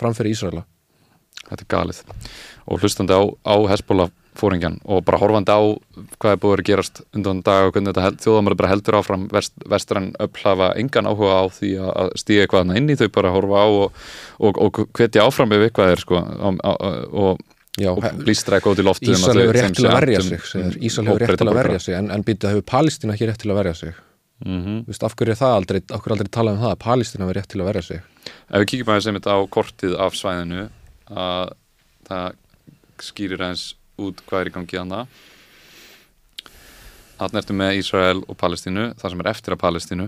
framfæri 0.00 0.34
Ísraela. 0.34 0.64
Þetta 1.48 1.64
er 1.64 1.70
galið. 1.72 2.02
Og 2.70 2.82
hlustandi 2.82 3.16
á, 3.16 3.22
á 3.26 3.54
Hezbollah 3.72 4.12
fóringjan 4.38 4.78
og 4.84 5.04
bara 5.04 5.18
horfandi 5.20 5.52
á 5.52 5.60
hvað 6.22 6.32
er 6.32 6.40
búið 6.42 6.54
að 6.54 6.66
gerast 6.68 7.00
undan 7.16 7.42
dag 7.46 7.68
og 7.68 7.74
hvernig 7.74 7.94
þetta 7.94 8.24
þjóðamöru 8.24 8.58
bara 8.60 8.72
heldur 8.72 8.98
áfram 9.00 9.28
vest, 9.32 9.54
vestrann 9.68 10.10
upphlafa 10.22 10.72
engan 10.80 11.08
áhuga 11.10 11.40
á 11.42 11.44
því 11.56 11.70
að 11.82 12.12
stíga 12.20 12.44
eitthvað 12.44 12.74
inn 12.78 12.92
í 12.92 12.98
þau 13.00 13.08
bara 13.16 13.32
horfa 13.34 13.64
á 13.64 13.68
og, 13.68 14.04
og, 14.38 14.60
og 14.60 14.82
hvetja 14.96 15.26
áfram 15.26 15.56
ef 15.56 15.66
eitthvað 15.66 15.94
er 15.94 16.04
sko 16.04 16.20
og, 16.20 16.60
og 17.10 17.48
blístra 18.20 18.58
eitthvað 18.58 18.76
út 18.76 18.82
í 18.82 18.86
loftu 18.86 19.10
Ísal 19.14 19.34
hefur 19.40 19.58
rétt 19.58 19.76
til 19.78 19.88
að 19.88 19.98
verja 19.98 20.22
sig 20.26 20.78
Ísal 20.78 21.06
hefur 21.08 21.24
rétt 21.24 21.42
til 21.42 21.50
að 21.50 21.58
verja 21.60 21.82
sig 21.82 21.98
en, 21.98 22.12
en 22.14 22.24
býta 22.26 22.52
hefur 22.52 22.66
Palestína 22.70 23.16
ekki 23.16 23.30
rétt 23.30 23.42
til 23.42 23.52
að 23.52 23.60
verja 23.62 23.74
sig? 23.74 23.98
Mm 24.40 24.60
-hmm. 24.64 24.84
Vist, 24.88 25.02
af 25.02 25.14
hverju 25.14 25.32
er 25.32 25.36
það 25.36 25.54
aldrei 25.54 25.80
af 25.90 26.00
hverju 26.00 26.14
aldrei 26.14 26.30
talað 26.32 26.54
um 26.54 26.62
það 26.62 26.72
að 26.72 26.78
Palestína 26.84 27.24
hefur 27.24 27.36
rétt 27.36 27.48
til 27.48 27.60
að 27.60 27.66
verja 27.66 27.82
sig? 27.82 28.00
Ef 28.50 28.60
við 28.60 28.66
kíkjum 28.66 28.88
aðeins 28.88 29.06
einmitt 29.06 29.26
á 29.26 29.36
kortið 29.50 29.96
af 30.00 30.14
svæðinu 30.14 30.68
að 31.10 31.52
það 32.08 32.32
skýrir 33.00 33.42
aðeins 33.42 33.74
út 34.06 34.24
hvað 34.26 34.40
er 34.40 34.50
í 34.50 34.54
gangi 34.56 34.80
þannig 34.80 35.20
þannig 37.20 37.42
ertu 37.42 37.56
með 37.56 37.78
Ísrael 37.80 38.22
og 38.24 38.38
Palestínu 38.40 38.86
það 39.00 39.12
sem 39.12 39.22
er 39.22 39.30
eftir 39.34 39.56
að 39.56 39.62
Palestínu. 39.64 40.06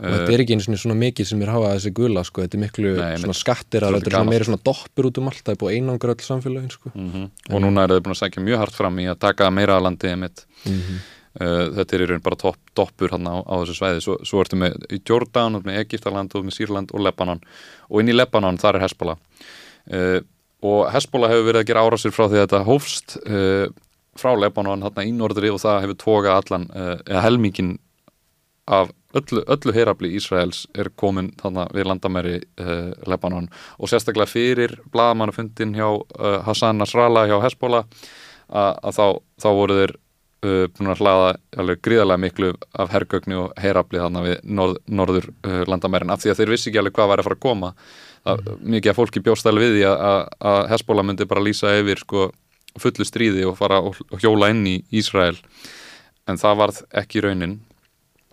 Og 0.00 0.06
uh, 0.06 0.14
þetta 0.14 0.34
er 0.34 0.42
ekki 0.42 0.56
eins 0.56 0.66
og 0.70 0.80
svona 0.80 0.96
mikið 0.98 1.28
sem 1.28 1.44
er 1.44 1.52
hafað 1.52 1.76
þessi 1.76 1.92
gula 1.98 2.24
sko, 2.26 2.42
þetta 2.44 2.56
er 2.56 2.62
miklu 2.64 2.92
nei, 2.96 3.12
svona 3.20 3.36
skattir 3.36 3.86
að 3.86 3.96
þetta 3.98 4.10
er 4.10 4.16
svona 4.16 4.32
meira 4.32 4.48
svona 4.48 4.62
doppur 4.70 5.08
út 5.10 5.20
um 5.20 5.30
allt. 5.30 5.44
Það 5.44 5.54
er 5.54 5.60
búið 5.60 5.76
einangur 5.76 6.12
öll 6.14 6.26
samfélagin 6.26 6.74
sko. 6.74 6.92
mm 6.94 7.08
-hmm. 7.12 7.30
og 7.54 7.62
núna 7.64 7.84
er 7.84 7.94
það 7.94 8.02
búin 8.06 8.16
að 8.16 8.22
segja 8.22 8.44
mjög 8.48 8.62
hart 8.64 8.76
fram 8.80 8.98
í 8.98 9.06
að 9.12 9.18
taka 9.26 9.50
meira 9.50 9.76
að 9.76 9.84
landi 9.84 10.14
mm 10.16 10.28
-hmm. 10.66 10.98
uh, 11.40 11.66
þetta 11.76 11.96
er 11.96 12.02
í 12.02 12.08
raun 12.10 12.26
bara 12.26 12.36
top, 12.36 12.58
doppur 12.74 13.10
hann 13.10 13.26
á, 13.28 13.36
á 13.44 13.54
þessu 13.60 13.76
sveiði 13.76 14.00
svo, 14.00 14.18
svo 14.24 14.40
ertu 14.40 14.56
með 14.56 14.74
Jordán, 15.08 15.62
með 15.64 15.78
Egiptaland 15.84 16.34
og 16.34 16.44
með 16.44 16.56
Sýrland 16.56 16.90
og 16.92 17.00
Lebanon. 17.00 17.40
Og 17.90 18.00
inn 18.00 18.08
í 18.08 18.16
Lebanon 18.16 18.58
þar 18.58 18.76
er 18.76 18.82
Hezbollah. 18.82 19.18
Uh, 19.90 20.20
og 20.60 20.90
Hezbollah 20.92 21.32
hefur 21.32 21.46
verið 21.48 21.62
að 21.62 21.68
gera 21.70 21.84
árásir 21.86 22.12
frá 22.14 22.26
því 22.26 22.40
að 22.40 22.42
þetta 22.44 22.64
hófst 22.66 23.16
uh, 23.24 23.66
frá 24.20 24.32
Lebanon 24.36 24.84
hérna 24.84 25.06
í 25.08 25.12
norðri 25.16 25.52
og 25.52 25.60
það 25.62 25.84
hefur 25.86 26.00
tókað 26.02 26.36
allan, 26.36 26.66
uh, 26.74 26.96
eða 27.06 27.22
helmingin 27.24 27.78
af 28.70 28.90
öllu, 29.16 29.42
öllu 29.50 29.74
heyrabli 29.74 30.12
Ísraels 30.18 30.66
er 30.78 30.92
komin 31.00 31.32
þarna 31.40 31.64
við 31.74 31.88
landamæri 31.88 32.36
uh, 32.60 32.92
Lebanon. 33.08 33.48
Og 33.80 33.90
sérstaklega 33.90 34.30
fyrir 34.30 34.76
blagamannafundin 34.92 35.74
hjá 35.78 35.88
Hassan 36.46 36.78
Nasrallah 36.78 37.26
hjá 37.30 37.40
Hezbollah 37.42 37.88
að, 38.50 38.92
þá, 38.94 39.06
þá 39.40 39.50
voru 39.56 39.80
þeir 39.80 39.96
búin 40.40 40.88
að 40.88 41.02
hlaða 41.02 41.74
gríðarlega 41.84 42.20
miklu 42.22 42.50
af 42.80 42.94
herrgögni 42.94 43.36
og 43.36 43.50
heyrabli 43.60 44.00
þarna 44.00 44.22
við 44.24 44.38
norð, 44.48 44.78
norður 44.88 45.26
landamærin. 45.68 46.12
Af 46.14 46.22
því 46.22 46.32
að 46.32 46.38
þeir 46.38 46.52
vissi 46.54 46.70
ekki 46.70 46.80
alveg 46.80 46.96
hvað 46.96 47.10
var 47.10 47.20
að 47.20 47.28
fara 47.28 47.36
að 47.36 47.42
koma 47.44 47.72
að, 48.28 48.52
mikið 48.60 48.92
að 48.92 48.98
fólki 48.98 49.22
bjóstæli 49.24 49.64
við 49.64 49.74
því 49.78 49.88
að, 49.90 50.20
að 50.52 50.60
Hezbollah 50.74 51.06
myndi 51.06 51.28
bara 51.30 51.44
lýsa 51.44 51.72
yfir 51.80 52.02
sko, 52.02 52.28
fullu 52.80 53.06
stríði 53.06 53.46
og 53.48 53.58
fara 53.58 53.80
og, 53.84 53.98
hjóla 54.20 54.50
inn 54.54 54.62
í 54.68 54.76
Ísrael. 55.00 55.38
En 56.28 56.38
það 56.40 56.62
varð 56.64 56.80
ekki 57.02 57.24
raunin. 57.26 57.60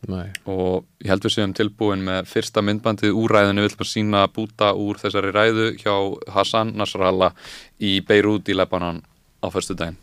Nei. 0.08 0.30
og 0.46 0.86
ég 1.02 1.10
held 1.10 1.24
við 1.26 1.34
séum 1.34 1.54
tilbúin 1.58 2.04
með 2.06 2.28
fyrsta 2.30 2.62
myndbandið 2.62 3.18
úr 3.18 3.34
ræðinu 3.34 3.64
við 3.64 3.72
ætlum 3.72 3.82
að 3.88 3.90
sína 3.90 4.22
búta 4.30 4.70
úr 4.78 5.02
þessari 5.02 5.34
ræðu 5.34 5.72
hjá 5.82 5.96
Hassan 6.36 6.76
Nasrallah 6.78 7.34
í 7.82 7.98
Beirut 8.06 8.46
í 8.46 8.56
Lebanon 8.56 9.02
á 9.42 9.48
fyrstu 9.50 9.74
daginn 9.74 9.98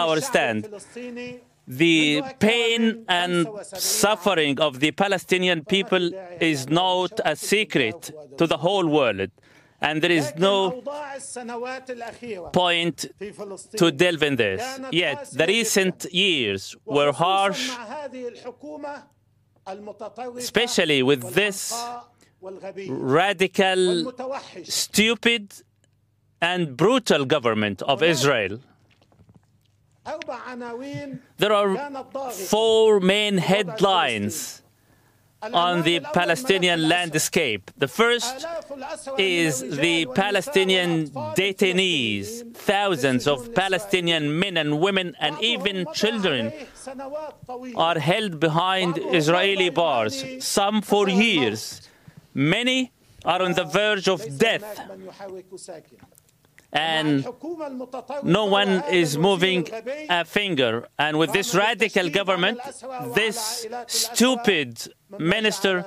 our 0.00 0.16
stand. 0.30 0.58
The 1.86 2.22
pain 2.38 2.82
and 3.08 3.34
suffering 3.64 4.54
of 4.66 4.72
the 4.80 4.90
Palestinian 4.92 5.60
people 5.74 6.04
is 6.52 6.60
not 6.82 7.12
a 7.32 7.34
secret 7.36 8.00
to 8.38 8.44
the 8.52 8.58
whole 8.64 8.86
world. 8.98 9.30
And 9.80 10.02
there 10.02 10.10
is 10.20 10.26
no 10.36 10.82
point 12.52 12.96
to 13.80 13.86
delve 14.02 14.22
in 14.30 14.34
this. 14.36 14.62
Yet, 14.90 15.20
the 15.40 15.46
recent 15.46 15.98
years 16.12 16.60
were 16.84 17.12
harsh, 17.12 17.70
especially 20.36 21.00
with 21.10 21.22
this 21.34 21.58
radical, 22.88 24.12
stupid, 24.64 25.44
and 26.40 26.76
brutal 26.76 27.24
government 27.24 27.82
of 27.82 28.02
Israel. 28.02 28.54
There 31.36 31.52
are 31.52 31.76
four 32.32 33.00
main 33.00 33.38
headlines 33.38 34.62
on 35.42 35.82
the 35.82 36.00
Palestinian 36.00 36.88
landscape. 36.88 37.70
The 37.76 37.88
first 37.88 38.46
is 39.18 39.60
the 39.60 40.06
Palestinian 40.14 41.08
detainees. 41.36 42.56
Thousands 42.56 43.26
of 43.26 43.54
Palestinian 43.54 44.38
men 44.38 44.56
and 44.56 44.80
women 44.80 45.14
and 45.20 45.36
even 45.42 45.86
children 45.92 46.52
are 47.76 47.98
held 47.98 48.40
behind 48.40 48.98
Israeli 48.98 49.70
bars, 49.70 50.24
some 50.40 50.82
for 50.82 51.08
years. 51.08 51.82
Many 52.34 52.92
are 53.24 53.42
on 53.42 53.52
the 53.52 53.64
verge 53.64 54.08
of 54.08 54.38
death 54.38 54.80
and 56.72 57.26
no 58.22 58.44
one 58.44 58.82
is 58.90 59.16
moving 59.16 59.66
a 60.10 60.24
finger. 60.24 60.86
And 60.98 61.18
with 61.18 61.32
this 61.32 61.54
radical 61.54 62.10
government, 62.10 62.60
this 63.14 63.66
stupid 63.86 64.92
minister 65.18 65.84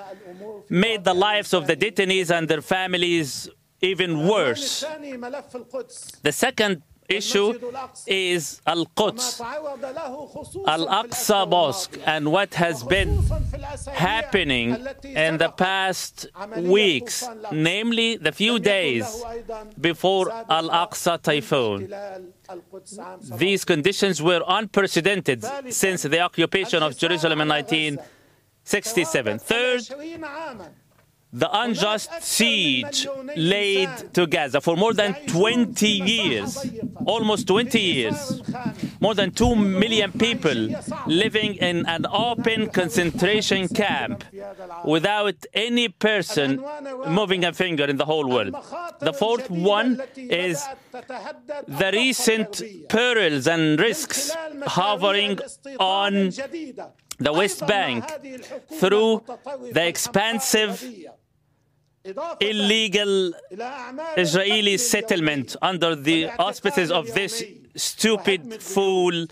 made 0.69 1.03
the 1.03 1.13
lives 1.13 1.53
of 1.53 1.67
the 1.67 1.75
detainees 1.75 2.35
and 2.35 2.47
their 2.47 2.61
families 2.61 3.49
even 3.81 4.27
worse. 4.27 4.81
The 6.23 6.31
second 6.31 6.83
issue 7.15 7.53
is 8.07 8.61
Al 8.65 8.85
Quds, 8.85 9.41
Al 10.67 10.87
Aqsa 10.87 11.47
Mosque, 11.49 11.97
and 12.05 12.31
what 12.31 12.53
has 12.55 12.83
been 12.83 13.19
happening 13.93 14.77
in 15.03 15.37
the 15.37 15.49
past 15.49 16.27
weeks, 16.57 17.27
namely 17.51 18.17
the 18.17 18.31
few 18.31 18.59
days 18.59 19.23
before 19.79 20.31
Al 20.49 20.69
Aqsa 20.69 21.21
typhoon. 21.21 21.93
These 23.37 23.65
conditions 23.65 24.21
were 24.21 24.43
unprecedented 24.47 25.43
since 25.69 26.03
the 26.03 26.19
occupation 26.19 26.83
of 26.83 26.97
Jerusalem 26.97 27.41
in 27.41 27.47
1967. 27.47 29.39
Third, 29.39 29.81
the 31.33 31.49
unjust 31.59 32.09
siege 32.21 33.07
laid 33.35 33.89
to 34.13 34.27
Gaza 34.27 34.59
for 34.59 34.75
more 34.75 34.93
than 34.93 35.13
20 35.27 35.87
years, 35.87 36.57
almost 37.05 37.47
20 37.47 37.79
years, 37.79 38.41
more 38.99 39.15
than 39.15 39.31
2 39.31 39.55
million 39.55 40.11
people 40.11 40.69
living 41.07 41.55
in 41.55 41.85
an 41.85 42.05
open 42.07 42.67
concentration 42.69 43.67
camp 43.69 44.25
without 44.83 45.35
any 45.53 45.87
person 45.87 46.63
moving 47.07 47.45
a 47.45 47.53
finger 47.53 47.85
in 47.85 47.95
the 47.97 48.05
whole 48.05 48.27
world. 48.27 48.53
The 48.99 49.13
fourth 49.13 49.49
one 49.49 50.01
is 50.17 50.67
the 50.91 51.91
recent 51.93 52.61
perils 52.89 53.47
and 53.47 53.79
risks 53.79 54.31
hovering 54.65 55.39
on 55.79 56.31
the 57.19 57.31
West 57.31 57.65
Bank 57.67 58.03
through 58.79 59.23
the 59.71 59.87
expansive 59.87 60.83
illegal 62.39 63.33
Israeli 64.17 64.77
settlement 64.77 65.55
under 65.61 65.95
the 65.95 66.29
auspices 66.39 66.91
of 66.91 67.13
this 67.13 67.43
stupid 67.75 68.61
fool 68.61 69.27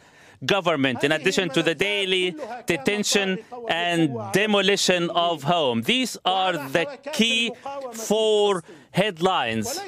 government, 0.45 1.03
in 1.03 1.11
addition 1.11 1.49
to 1.49 1.61
the 1.61 1.75
daily 1.75 2.35
detention 2.65 3.39
and 3.69 4.15
demolition 4.31 5.09
of 5.09 5.43
homes. 5.43 5.85
These 5.85 6.17
are 6.23 6.53
the 6.53 6.85
key 7.11 7.51
four 7.93 8.63
headlines 8.91 9.79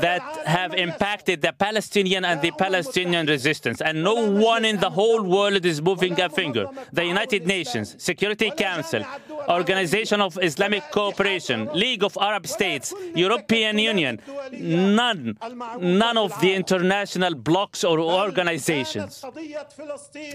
that 0.00 0.22
have 0.46 0.74
impacted 0.74 1.42
the 1.42 1.52
Palestinian 1.52 2.24
and 2.24 2.40
the 2.40 2.50
Palestinian 2.52 3.26
resistance. 3.26 3.80
And 3.80 4.02
no 4.02 4.14
one 4.14 4.64
in 4.64 4.78
the 4.78 4.90
whole 4.90 5.22
world 5.22 5.64
is 5.64 5.82
moving 5.82 6.20
a 6.20 6.28
finger. 6.28 6.66
The 6.92 7.04
United 7.04 7.46
Nations, 7.46 7.96
Security 7.98 8.50
Council, 8.50 9.04
Organization 9.48 10.20
of 10.20 10.38
Islamic 10.42 10.84
Cooperation, 10.90 11.68
League 11.74 12.04
of 12.04 12.16
Arab 12.20 12.46
States, 12.46 12.94
European 13.14 13.78
Union, 13.78 14.20
none, 14.52 15.36
none 15.80 16.16
of 16.16 16.38
the 16.40 16.54
international 16.54 17.34
blocs 17.34 17.84
or 17.84 17.98
organizations. 18.00 19.24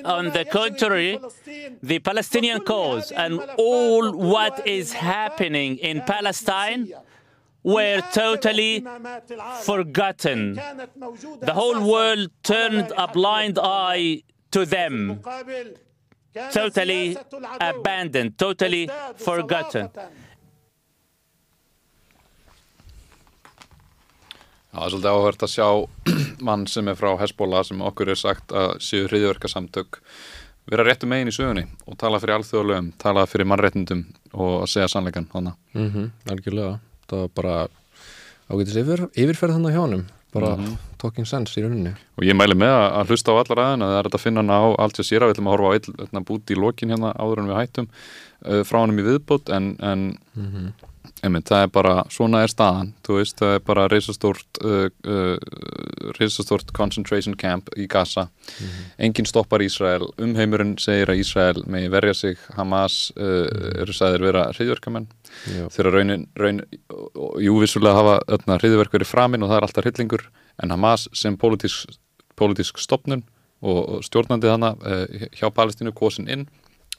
On 0.06 0.26
the 0.32 0.46
contrary, 0.46 1.20
the 1.82 2.00
Palestinian 2.00 2.62
cause 2.62 3.12
and 3.12 3.40
all 3.58 4.12
what 4.16 4.68
is 4.68 4.94
happening 4.94 5.78
in 5.78 6.02
Palestine 6.02 6.94
were 7.66 8.02
totally 8.14 8.86
forgotten. 9.64 10.54
The 10.54 11.54
whole 11.54 11.82
world 11.82 12.30
turned 12.44 12.94
a 12.96 13.08
blind 13.08 13.58
eye 13.62 14.22
to 14.52 14.66
them, 14.66 15.20
totally 16.52 17.18
abandoned, 17.60 18.38
totally 18.38 18.90
forgotten. 19.18 19.90
Það 24.76 24.86
er 24.86 24.92
svolítið 24.92 25.14
áhvert 25.16 25.44
að 25.46 25.52
sjá 25.54 25.68
mann 26.48 26.66
sem 26.68 26.90
er 26.92 26.98
frá 27.00 27.14
Hesbóla 27.22 27.62
sem 27.64 27.80
okkur 27.80 28.12
er 28.12 28.20
sagt 28.20 28.52
að 28.52 28.74
séu 28.84 29.06
hriðjörgarsamtök 29.08 30.02
vera 30.68 30.84
réttu 30.84 31.08
megin 31.08 31.32
í 31.32 31.36
sögunni 31.36 31.64
og 31.88 31.96
tala 32.02 32.20
fyrir 32.20 32.42
alþjóðlegum, 32.42 32.90
tala 33.00 33.24
fyrir 33.30 33.48
mannréttindum 33.48 34.04
og 34.34 34.66
að 34.66 34.74
segja 34.74 34.90
sannleikan 34.92 35.30
hana. 35.32 35.56
Mm 35.78 35.90
-hmm, 35.94 36.12
algjörlega, 36.34 36.80
það 37.10 37.24
var 37.24 37.34
bara 37.40 37.56
ágætis 38.50 38.78
yfir, 38.82 39.08
yfirferð 39.14 39.58
þannig 39.58 39.76
hjá 39.76 39.82
honum 39.82 40.06
bara 40.36 40.56
mm 40.56 40.66
-hmm. 40.66 40.78
talking 41.02 41.28
sense 41.28 41.60
í 41.60 41.64
rauninni 41.64 41.94
og 42.18 42.24
ég 42.24 42.36
mæli 42.36 42.56
með 42.56 42.76
að 43.00 43.08
hlusta 43.10 43.32
á 43.32 43.40
allar 43.40 43.62
aðeina 43.66 43.92
það 43.92 44.00
er 44.00 44.10
að 44.12 44.26
finna 44.26 44.42
hana 44.44 44.58
á 44.60 44.66
allt 44.84 44.98
sér 44.98 45.08
sér 45.10 45.24
við 45.26 45.34
ætlum 45.36 45.48
að 45.48 45.54
horfa 45.56 45.70
á 45.70 45.76
einn 46.12 46.28
búti 46.30 46.54
í 46.54 46.60
lokin 46.60 46.92
hérna 46.92 47.14
áður 47.16 47.40
en 47.40 47.50
við 47.52 47.60
hættum 47.62 47.88
uh, 48.46 48.64
frá 48.68 48.80
hann 48.80 49.00
í 49.00 49.08
viðbót 49.10 49.50
en, 49.50 49.66
en 49.80 50.02
mm 50.36 50.48
-hmm. 50.52 50.68
Einmitt, 51.26 51.50
það 51.50 51.66
er 51.66 51.72
bara, 51.74 51.94
svona 52.14 52.42
er 52.46 52.52
staðan 52.52 52.92
þú 53.06 53.18
veist, 53.20 53.38
það 53.42 53.54
er 53.58 53.64
bara 53.68 53.86
reysastórt 53.92 54.60
uh, 54.64 54.88
uh, 55.08 56.12
reysastórt 56.20 56.72
concentration 56.76 57.36
camp 57.40 57.70
í 57.76 57.88
Gaza. 57.92 58.28
Mm 58.28 58.68
-hmm. 58.68 58.88
enginn 58.98 59.30
stoppar 59.30 59.62
Ísrael, 59.62 60.08
umheimurinn 60.18 60.78
segir 60.78 61.10
að 61.10 61.20
Ísrael 61.24 61.64
megi 61.68 61.92
verja 61.92 62.14
sig 62.14 62.38
Hamas 62.56 63.12
eru 63.16 63.94
sagðir 63.94 64.22
vera 64.22 64.52
hriðverkamenn 64.54 65.08
þegar 65.70 65.92
raunin, 65.92 66.28
raunin 66.36 66.66
jú, 67.40 67.60
vissulega 67.60 67.96
hafa 67.96 68.20
hriðverk 68.60 68.94
verið 68.94 69.08
framinn 69.08 69.44
og 69.44 69.50
það 69.50 69.58
er 69.58 69.64
alltaf 69.64 69.84
hryllingur 69.84 70.30
en 70.64 70.72
Hamas 70.72 71.10
sem 71.14 71.38
pólitísk, 71.38 71.90
pólitísk 72.36 72.78
stopnun 72.78 73.24
og, 73.62 73.80
og 73.90 74.04
stjórnandi 74.06 74.52
þannig 74.52 74.86
uh, 74.86 75.28
hjá 75.36 75.50
Palestínu 75.54 75.94
kosin 75.96 76.30
inn 76.30 76.48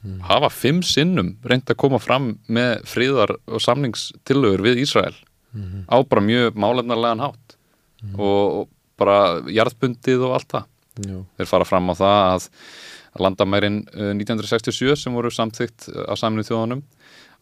mm. 0.02 0.20
hafa 0.28 0.50
fimm 0.52 0.82
sinnum 0.86 1.34
reynd 1.46 1.70
að 1.70 1.80
koma 1.82 2.00
fram 2.02 2.34
með 2.46 2.86
fríðar 2.88 3.36
og 3.46 3.62
samningstillögur 3.62 4.64
við 4.66 4.82
Ísrael 4.84 5.14
mm. 5.52 5.86
á 5.88 5.96
bara 6.08 6.24
mjög 6.24 6.58
málefnarlegan 6.58 7.24
hátt 7.26 7.56
mm. 8.02 8.18
og, 8.18 8.72
bara 8.96 9.42
jarðbundið 9.52 10.22
og 10.24 10.38
allt 10.38 10.52
það 10.54 10.68
Jú. 11.04 11.18
þeir 11.36 11.48
fara 11.50 11.66
fram 11.68 11.90
á 11.92 11.94
það 11.98 12.20
að 12.26 12.46
landamærin 13.20 13.82
uh, 13.92 14.12
1967 14.16 15.02
sem 15.02 15.12
voru 15.12 15.28
samþygt 15.32 15.90
á 15.92 16.16
saminu 16.16 16.46
þjóðanum 16.46 16.80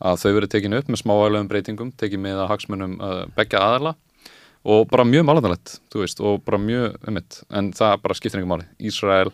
að 0.02 0.18
þau 0.24 0.32
verið 0.34 0.50
tekinu 0.56 0.80
upp 0.80 0.90
með 0.90 1.00
smávæglegum 1.04 1.50
breytingum 1.52 1.92
tekið 1.94 2.24
með 2.24 2.40
að 2.42 2.50
hagsmunum 2.50 2.96
uh, 2.98 3.20
begja 3.36 3.62
aðala 3.62 3.94
og 4.64 4.88
bara 4.88 5.04
mjög 5.04 5.26
veist, 5.94 6.20
og 6.20 6.42
bara 6.44 6.58
mjög 6.58 6.96
ummitt, 7.06 7.42
en 7.52 7.72
það 7.76 7.98
bara 8.02 8.14
skiptir 8.16 8.40
einhver 8.40 8.56
máli. 8.56 8.68
Ísrael 8.80 9.32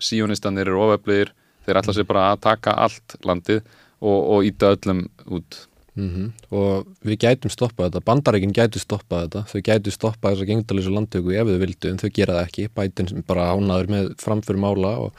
síonistanir 0.00 0.68
eru 0.68 0.80
oföflugir 0.80 1.34
þeir 1.66 1.80
ætla 1.80 1.96
sér 1.96 2.08
bara 2.08 2.30
að 2.32 2.44
taka 2.46 2.76
allt 2.86 3.18
landið 3.26 3.60
og, 4.00 4.18
og 4.18 4.48
íta 4.48 4.72
öllum 4.76 5.04
út. 5.26 5.66
Mm 6.00 6.08
-hmm. 6.08 6.56
og 6.56 6.86
við 7.04 7.16
gætum 7.18 7.50
stoppað 7.50 7.90
þetta. 7.90 8.04
Bandarækinn 8.04 8.52
gætu 8.54 8.78
stoppað 8.78 9.22
þetta. 9.24 9.40
Þau 9.50 9.60
gætu 9.68 9.90
stoppað 9.90 10.32
þessa 10.32 10.46
gengdalísu 10.48 10.90
landtöku 10.94 11.32
ef 11.34 11.46
þau 11.46 11.58
vildu 11.58 11.88
en 11.90 11.98
þau 11.98 12.10
gera 12.14 12.34
það 12.34 12.46
ekki, 12.46 12.68
bætin 12.74 13.08
sem 13.08 13.22
bara 13.26 13.50
ánaður 13.52 13.88
með 13.90 14.14
framfyrir 14.22 14.60
mála 14.60 14.92
og 14.98 15.12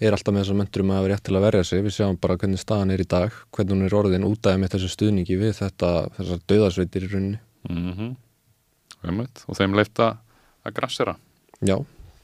er 0.00 0.12
alltaf 0.12 0.34
með 0.34 0.42
þess 0.42 0.54
að 0.54 0.60
menturum 0.60 0.90
að 0.90 0.98
hafa 0.98 1.10
rétt 1.12 1.24
til 1.24 1.36
að 1.36 1.44
verja 1.46 1.64
sig. 1.64 1.84
Við 1.84 1.94
sjáum 1.96 2.18
bara 2.20 2.36
hvernig 2.36 2.60
staðan 2.60 2.90
er 2.90 3.00
í 3.00 3.08
dag 3.08 3.30
hvernig 3.52 3.72
hún 3.76 3.86
er 3.86 3.96
orðin 4.00 4.28
útæði 4.28 4.58
með 4.62 4.72
þessu 4.74 4.90
stuðningi 4.94 5.36
við 5.40 5.54
þetta, 5.60 5.90
þessar 6.16 6.44
döðarsveitir 6.52 7.06
í 7.06 7.10
rauninni. 7.12 7.40
Mm 7.68 7.92
-hmm. 7.92 9.26
og 9.46 9.56
þeim 9.56 9.74
leifta 9.76 10.16
að 10.64 10.74
grassera. 10.74 11.16
Já, 11.60 11.76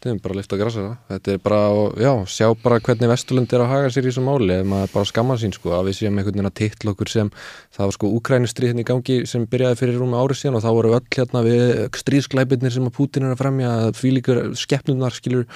þeim 0.05 0.19
bara 0.23 0.37
leifta 0.37 0.55
að 0.57 0.61
grassera 0.61 0.91
þetta 1.09 1.33
er 1.33 1.39
bara, 1.43 1.61
já, 1.99 2.11
sjá 2.31 2.47
bara 2.63 2.79
hvernig 2.85 3.11
Vesturlund 3.11 3.53
er 3.57 3.63
að 3.65 3.71
haga 3.73 3.91
sér 3.95 4.07
í 4.07 4.11
þessu 4.11 4.25
máli 4.27 4.53
ef 4.61 4.67
maður 4.71 4.93
bara 4.93 5.09
skamma 5.11 5.37
sín 5.41 5.55
sko, 5.57 5.73
að 5.75 5.89
við 5.89 5.97
séum 5.99 6.19
einhvern 6.21 6.37
veginn 6.37 6.51
að 6.51 6.57
titla 6.61 6.93
okkur 6.93 7.11
sem, 7.11 7.31
það 7.75 7.89
var 7.89 7.97
sko 7.97 8.11
Úkrænistrið 8.19 8.71
hérna 8.73 8.85
í 8.85 8.89
gangi 8.91 9.17
sem 9.27 9.47
byrjaði 9.51 9.81
fyrir 9.81 9.99
rúmi 10.03 10.19
árið 10.21 10.41
síðan 10.43 10.59
og 10.61 10.65
þá 10.67 10.71
voru 10.77 10.95
öll 10.99 11.07
hérna 11.17 11.43
við 11.47 11.65
stríðsklæpirnir 12.03 12.75
sem 12.77 12.89
að 12.91 12.97
Putin 12.99 13.27
er 13.27 13.35
að 13.35 13.41
fremja, 13.43 13.71
fýlíkur 13.97 14.43
skeppnunar 14.57 15.17
skilur. 15.17 15.47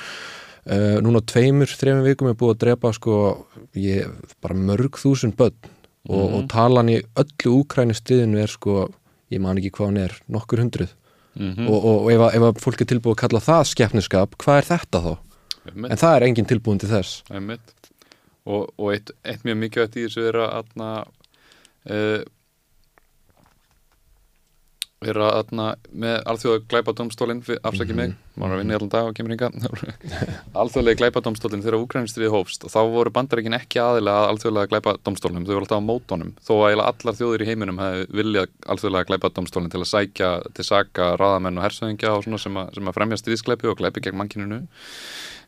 Uh, 0.70 0.98
núna 1.00 1.22
tveimur, 1.24 1.70
þrejum 1.72 2.02
vikum 2.04 2.28
er 2.28 2.34
búið 2.36 2.50
að 2.52 2.58
drepa 2.66 2.90
sko, 2.92 3.14
ég, 3.80 4.10
bara 4.44 4.54
mörg 4.58 4.98
þúsund 5.00 5.36
börn 5.38 5.56
og, 6.08 6.20
Mhm. 6.20 6.34
og 6.36 6.48
talan 6.52 6.90
í 6.92 6.98
öllu 7.16 7.54
úkrænistriðinu 7.62 8.42
er 8.42 8.52
sko, 8.52 8.90
ég 9.32 9.40
man 9.40 9.56
ekki 9.56 9.70
hvað 9.72 9.86
hann 9.88 9.96
er, 10.04 10.16
nokkur 10.28 10.60
hundruð 10.60 10.92
mm 11.40 11.68
og, 11.68 11.78
og, 11.78 11.98
og 12.04 12.10
ef, 12.12 12.24
ef 12.36 12.46
að 12.48 12.62
fólk 12.64 12.82
er 12.84 12.90
tilbúið 12.92 13.16
að 13.16 13.20
kalla 13.24 13.44
það 13.44 13.62
skeppniskap, 13.72 14.36
hvað 14.40 14.60
er 14.60 14.68
þetta 14.70 15.04
þá? 15.06 15.12
En 15.70 16.00
það 16.00 16.16
er 16.16 16.26
engin 16.26 16.48
tilbúin 16.48 16.80
til 16.80 16.90
þess 16.90 17.22
Einmitt. 17.30 17.72
og, 18.48 18.68
og 18.76 18.92
eitt, 18.94 19.12
eitt 19.24 19.44
mjög 19.44 19.58
mikilvægt 19.64 19.96
í 19.96 20.06
þessu 20.06 20.26
er 20.30 20.40
að 20.44 20.74
uh, 20.80 22.20
er 25.00 25.16
að 25.16 25.30
atna, 25.38 25.66
með 25.96 26.16
alþjóða 26.28 26.60
glæpadómstólinn 26.68 27.38
afsakið 27.64 27.96
mig, 27.96 28.10
maður 28.36 28.52
er 28.52 28.56
að 28.56 28.60
vinna 28.60 28.74
í 28.74 28.76
allan 28.76 28.90
dag 28.92 29.06
og 29.08 29.14
kemur 29.16 29.32
hinga 29.32 29.48
alþjóðlega 30.60 31.00
glæpadómstólinn 31.00 31.64
þegar 31.64 31.78
Úkrænistriði 31.78 32.32
hófst 32.34 32.66
og 32.68 32.74
þá 32.74 32.78
voru 32.92 33.12
bandarækin 33.16 33.56
ekki 33.56 33.80
aðilega 33.80 34.26
að 34.26 34.32
alþjóðlega 34.34 34.72
glæpadómstólinn 34.74 35.46
þau 35.48 35.54
voru 35.54 35.62
alltaf 35.64 35.80
á 35.80 35.88
mótónum, 35.88 36.34
þó 36.44 36.52
að 36.58 36.84
allar 36.84 37.18
þjóðir 37.22 37.46
í 37.46 37.48
heiminum 37.48 37.80
hefði 37.80 38.06
viljað 38.20 38.52
alþjóðlega 38.74 39.10
glæpadómstólinn 39.14 39.72
til 39.72 39.80
að 39.80 39.90
sækja 39.94 40.30
til 40.58 40.68
saka 40.68 41.14
ráðamenn 41.16 41.62
og 41.62 41.64
hersöðingja 41.64 42.12
og 42.18 42.28
svona 42.28 42.44
sem 42.44 42.60
að, 42.60 42.72
sem 42.76 42.92
að 42.92 43.00
fremja 43.00 43.20
stríðskleipi 43.22 43.72
og 43.72 43.80
gleipi 43.80 44.04
gegn 44.04 44.20
mannkyninu 44.20 44.62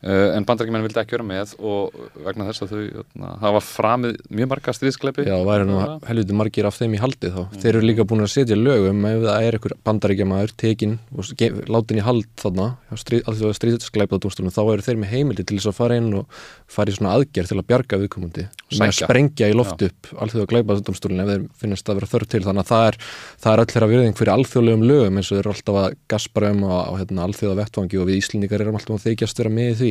en 0.03 0.47
bandarækjumenn 0.47 0.83
vildi 0.83 0.99
ekki 0.99 1.15
vera 1.15 1.25
með 1.27 1.53
og 1.63 1.95
vegna 2.25 2.49
þess 2.49 2.65
að 2.65 2.73
þau 2.73 2.81
jötna, 2.83 3.29
hafa 3.39 3.61
framið 3.63 4.17
mjög 4.35 4.49
marga 4.51 4.73
stríðskleipi 4.75 5.23
Já, 5.29 5.37
væri 5.47 5.65
nú 5.69 5.77
helviti 6.09 6.35
margir 6.35 6.67
af 6.67 6.75
þeim 6.81 6.97
í 6.97 7.01
haldi 7.03 7.31
þá. 7.31 7.43
Þeir 7.63 7.71
eru 7.71 7.87
líka 7.87 8.07
búin 8.11 8.25
að 8.25 8.33
setja 8.35 8.57
lögum 8.59 8.99
ef 9.07 9.19
það 9.23 9.47
er 9.47 9.53
einhver 9.59 9.75
bandaríkjamaður 9.87 10.51
tekin 10.59 10.95
og 11.15 11.23
látin 11.71 12.01
í 12.01 12.07
hald 12.07 12.27
þarna 12.43 12.67
stríð, 12.99 13.23
alþjóða 13.31 13.59
stríðskleipadómstólum 13.61 14.55
þá 14.57 14.63
eru 14.65 14.87
þeir 14.89 14.99
með 15.05 15.13
heimildi 15.15 15.45
til 15.47 15.57
þess 15.61 15.71
að 15.71 15.79
fara 15.79 15.95
inn 16.03 16.11
og 16.19 16.25
fara 16.67 16.91
í 16.91 16.95
svona 16.99 17.15
aðgerð 17.15 17.49
til 17.53 17.61
að 17.61 17.69
bjarga 17.71 18.01
viðkomandi. 18.03 18.45
Með 18.73 18.83
að 18.83 18.91
Sækja. 18.91 19.07
sprengja 19.07 19.47
í 19.53 19.55
loft 19.55 19.79
upp 19.87 20.01
alþjóða 20.19 20.51
gleipadómstólin 20.51 21.23
ef 21.23 21.29
þeir 21.31 21.43
finnast 21.63 21.87
að 21.87 21.97
vera 22.01 22.11
þörf 22.11 22.27
til. 22.33 22.43
Þannig 22.43 22.63
að 22.65 22.71
það 22.73 22.85
er, 22.89 22.97
það 23.45 23.53
er 23.53 23.61
öll 23.63 23.73
þeirra 23.73 23.93
virðing 23.93 24.17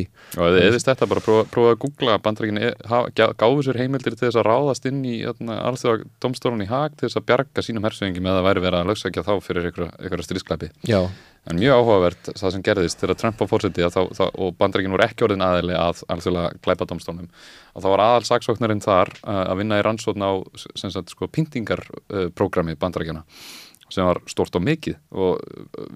að 0.07 0.37
hérna, 0.37 0.41
að 0.41 0.41
því 0.41 0.41
og 0.41 0.55
þið 0.55 0.67
eðist 0.67 0.89
þetta 0.91 1.09
bara 1.11 1.23
prófa, 1.25 1.47
prófa 1.53 1.73
að 1.73 1.81
googla 1.85 2.17
bandarækjunni 2.25 2.71
gáðu 3.41 3.65
sér 3.67 3.81
heimildir 3.81 4.15
til 4.15 4.27
þess 4.27 4.39
að 4.41 4.47
ráðast 4.49 4.87
inn 4.89 5.01
í 5.07 5.17
alþjóða 5.25 6.07
domstólun 6.23 6.65
í 6.65 6.69
hag 6.71 6.95
til 6.95 7.07
þess 7.07 7.21
að 7.21 7.27
bjarga 7.31 7.65
sínum 7.65 7.87
hersöðingi 7.87 8.23
með 8.23 8.39
að 8.39 8.47
væri 8.49 8.65
verið 8.67 8.81
að 8.81 8.91
lögsækja 8.91 9.25
þá 9.27 9.33
fyrir 9.45 9.69
einhverja 9.71 10.27
stríðskleipi 10.27 10.71
Já, 10.89 11.01
en 11.49 11.57
mjög 11.57 11.79
áhugavert 11.79 12.29
það 12.37 12.53
sem 12.53 12.63
gerðist 12.65 13.01
þegar 13.01 13.17
Trump 13.17 13.39
var 13.41 13.49
fórseti 13.49 13.85
og 13.85 14.53
bandarækjun 14.59 14.93
voru 14.93 15.05
ekki 15.07 15.25
orðin 15.25 15.45
aðili 15.45 15.77
að 15.77 16.03
alþjóðlega 16.13 16.61
glæpadómstólnum. 16.67 17.31
Og 17.73 17.83
þá 17.83 17.87
var 17.93 18.03
aðal 18.05 18.27
saksóknarinn 18.29 18.83
þar 18.83 19.09
uh, 19.23 19.41
að 19.47 19.61
vinna 19.63 19.79
í 19.81 19.85
rannsókn 19.87 20.25
á 20.25 20.31
sko, 21.09 21.29
pyntingarprogrammi 21.33 22.77
bandarækjana 22.81 23.25
sem 23.91 24.07
var 24.07 24.21
stort 24.31 24.55
og 24.57 24.63
mikið 24.65 24.95
og 25.11 25.41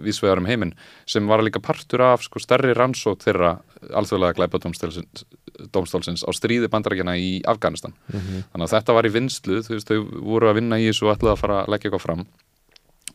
vísvegar 0.03 0.41
um 0.41 0.47
heiminn 0.49 0.73
sem 1.09 1.27
var 1.27 1.43
líka 1.45 1.61
partur 1.63 2.03
af 2.05 2.25
sko, 2.25 2.41
stærri 2.43 2.75
rannsók 2.75 3.23
þeirra 3.23 3.55
alþjóðlega 3.95 4.37
glæpadómstólsins 4.39 6.25
á 6.25 6.31
stríði 6.35 6.69
bandarækjana 6.71 7.15
í 7.17 7.41
Afganistan. 7.47 7.95
Þannig 8.11 8.65
að 8.65 8.73
þetta 8.75 8.97
var 8.97 9.05
í 9.07 9.13
vinslu 9.15 9.61
þú 9.65 9.77
veist, 9.77 9.91
þau 9.91 9.99
voru 10.31 10.49
að 10.49 10.59
vinna 10.59 10.81
í 10.81 10.89
þessu 10.89 11.07
og 11.07 11.15
ætlaði 11.15 11.33
að 11.35 11.43
fara 11.43 11.61
að 11.63 11.71
leggja 11.73 11.89
eitthvað 11.89 12.05
fram. 12.05 12.25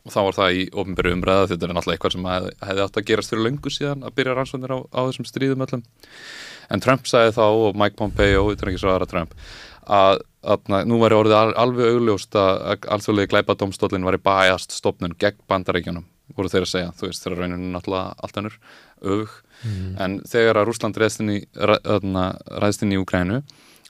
Og 0.01 0.09
þá 0.09 0.21
var 0.25 0.33
það 0.39 0.55
í 0.57 0.61
ofnbyrju 0.81 1.13
umræða 1.13 1.49
þetta 1.51 1.67
er 1.67 1.73
náttúrulega 1.77 1.97
eitthvað 1.99 2.15
sem 2.15 2.29
hef, 2.31 2.45
hefði 2.65 2.85
átt 2.85 2.97
að 2.97 3.07
gerast 3.11 3.33
fyrir 3.33 3.45
löngu 3.45 3.69
síðan 3.69 4.05
að 4.07 4.15
byrja 4.17 4.33
rannsóknir 4.33 4.73
á, 4.73 4.79
á 4.81 4.99
þessum 5.05 5.27
stríðum 5.29 5.61
öllum. 5.67 5.83
En 6.73 6.81
Trump 6.81 7.05
sagði 7.05 7.35
þá 7.35 7.45
og 7.45 7.77
Mike 7.77 7.99
Pompeo, 7.99 8.47
þetta 8.49 8.65
er 8.65 8.71
ekki 8.71 8.81
svo 8.81 8.93
aðra 8.95 9.09
Trump 9.11 9.35
að, 9.85 10.23
að 10.41 10.73
nú 10.89 10.97
væri 11.01 11.17
orðið 11.17 11.37
al, 11.37 11.51
alveg 11.65 11.95
augljóst 11.95 12.37
að 12.39 12.87
alþjóðlega 12.95 13.31
glæpadómstólinn 13.35 14.07
var 14.07 14.17
í 14.17 14.23
bæjast 14.25 14.73
stopnun 14.73 15.17
gegn 15.21 15.41
bandaríkjunum 15.51 16.07
voru 16.35 16.51
þeir 16.51 16.65
að 16.65 16.71
segja, 16.71 16.93
þú 16.95 17.09
veist, 17.09 17.23
þeirra 17.25 17.41
rauninu 17.41 17.71
náttúrulega 17.73 18.15
allt 18.23 18.37
önnur, 18.39 18.55
öfug. 19.01 19.33
En 20.01 20.17
þegar 20.31 20.61
að 20.61 20.67
Rúsland 20.69 20.97
ræðst 20.97 21.21
inn 22.85 22.93
í, 22.95 23.01
Ukrænu 23.01 23.41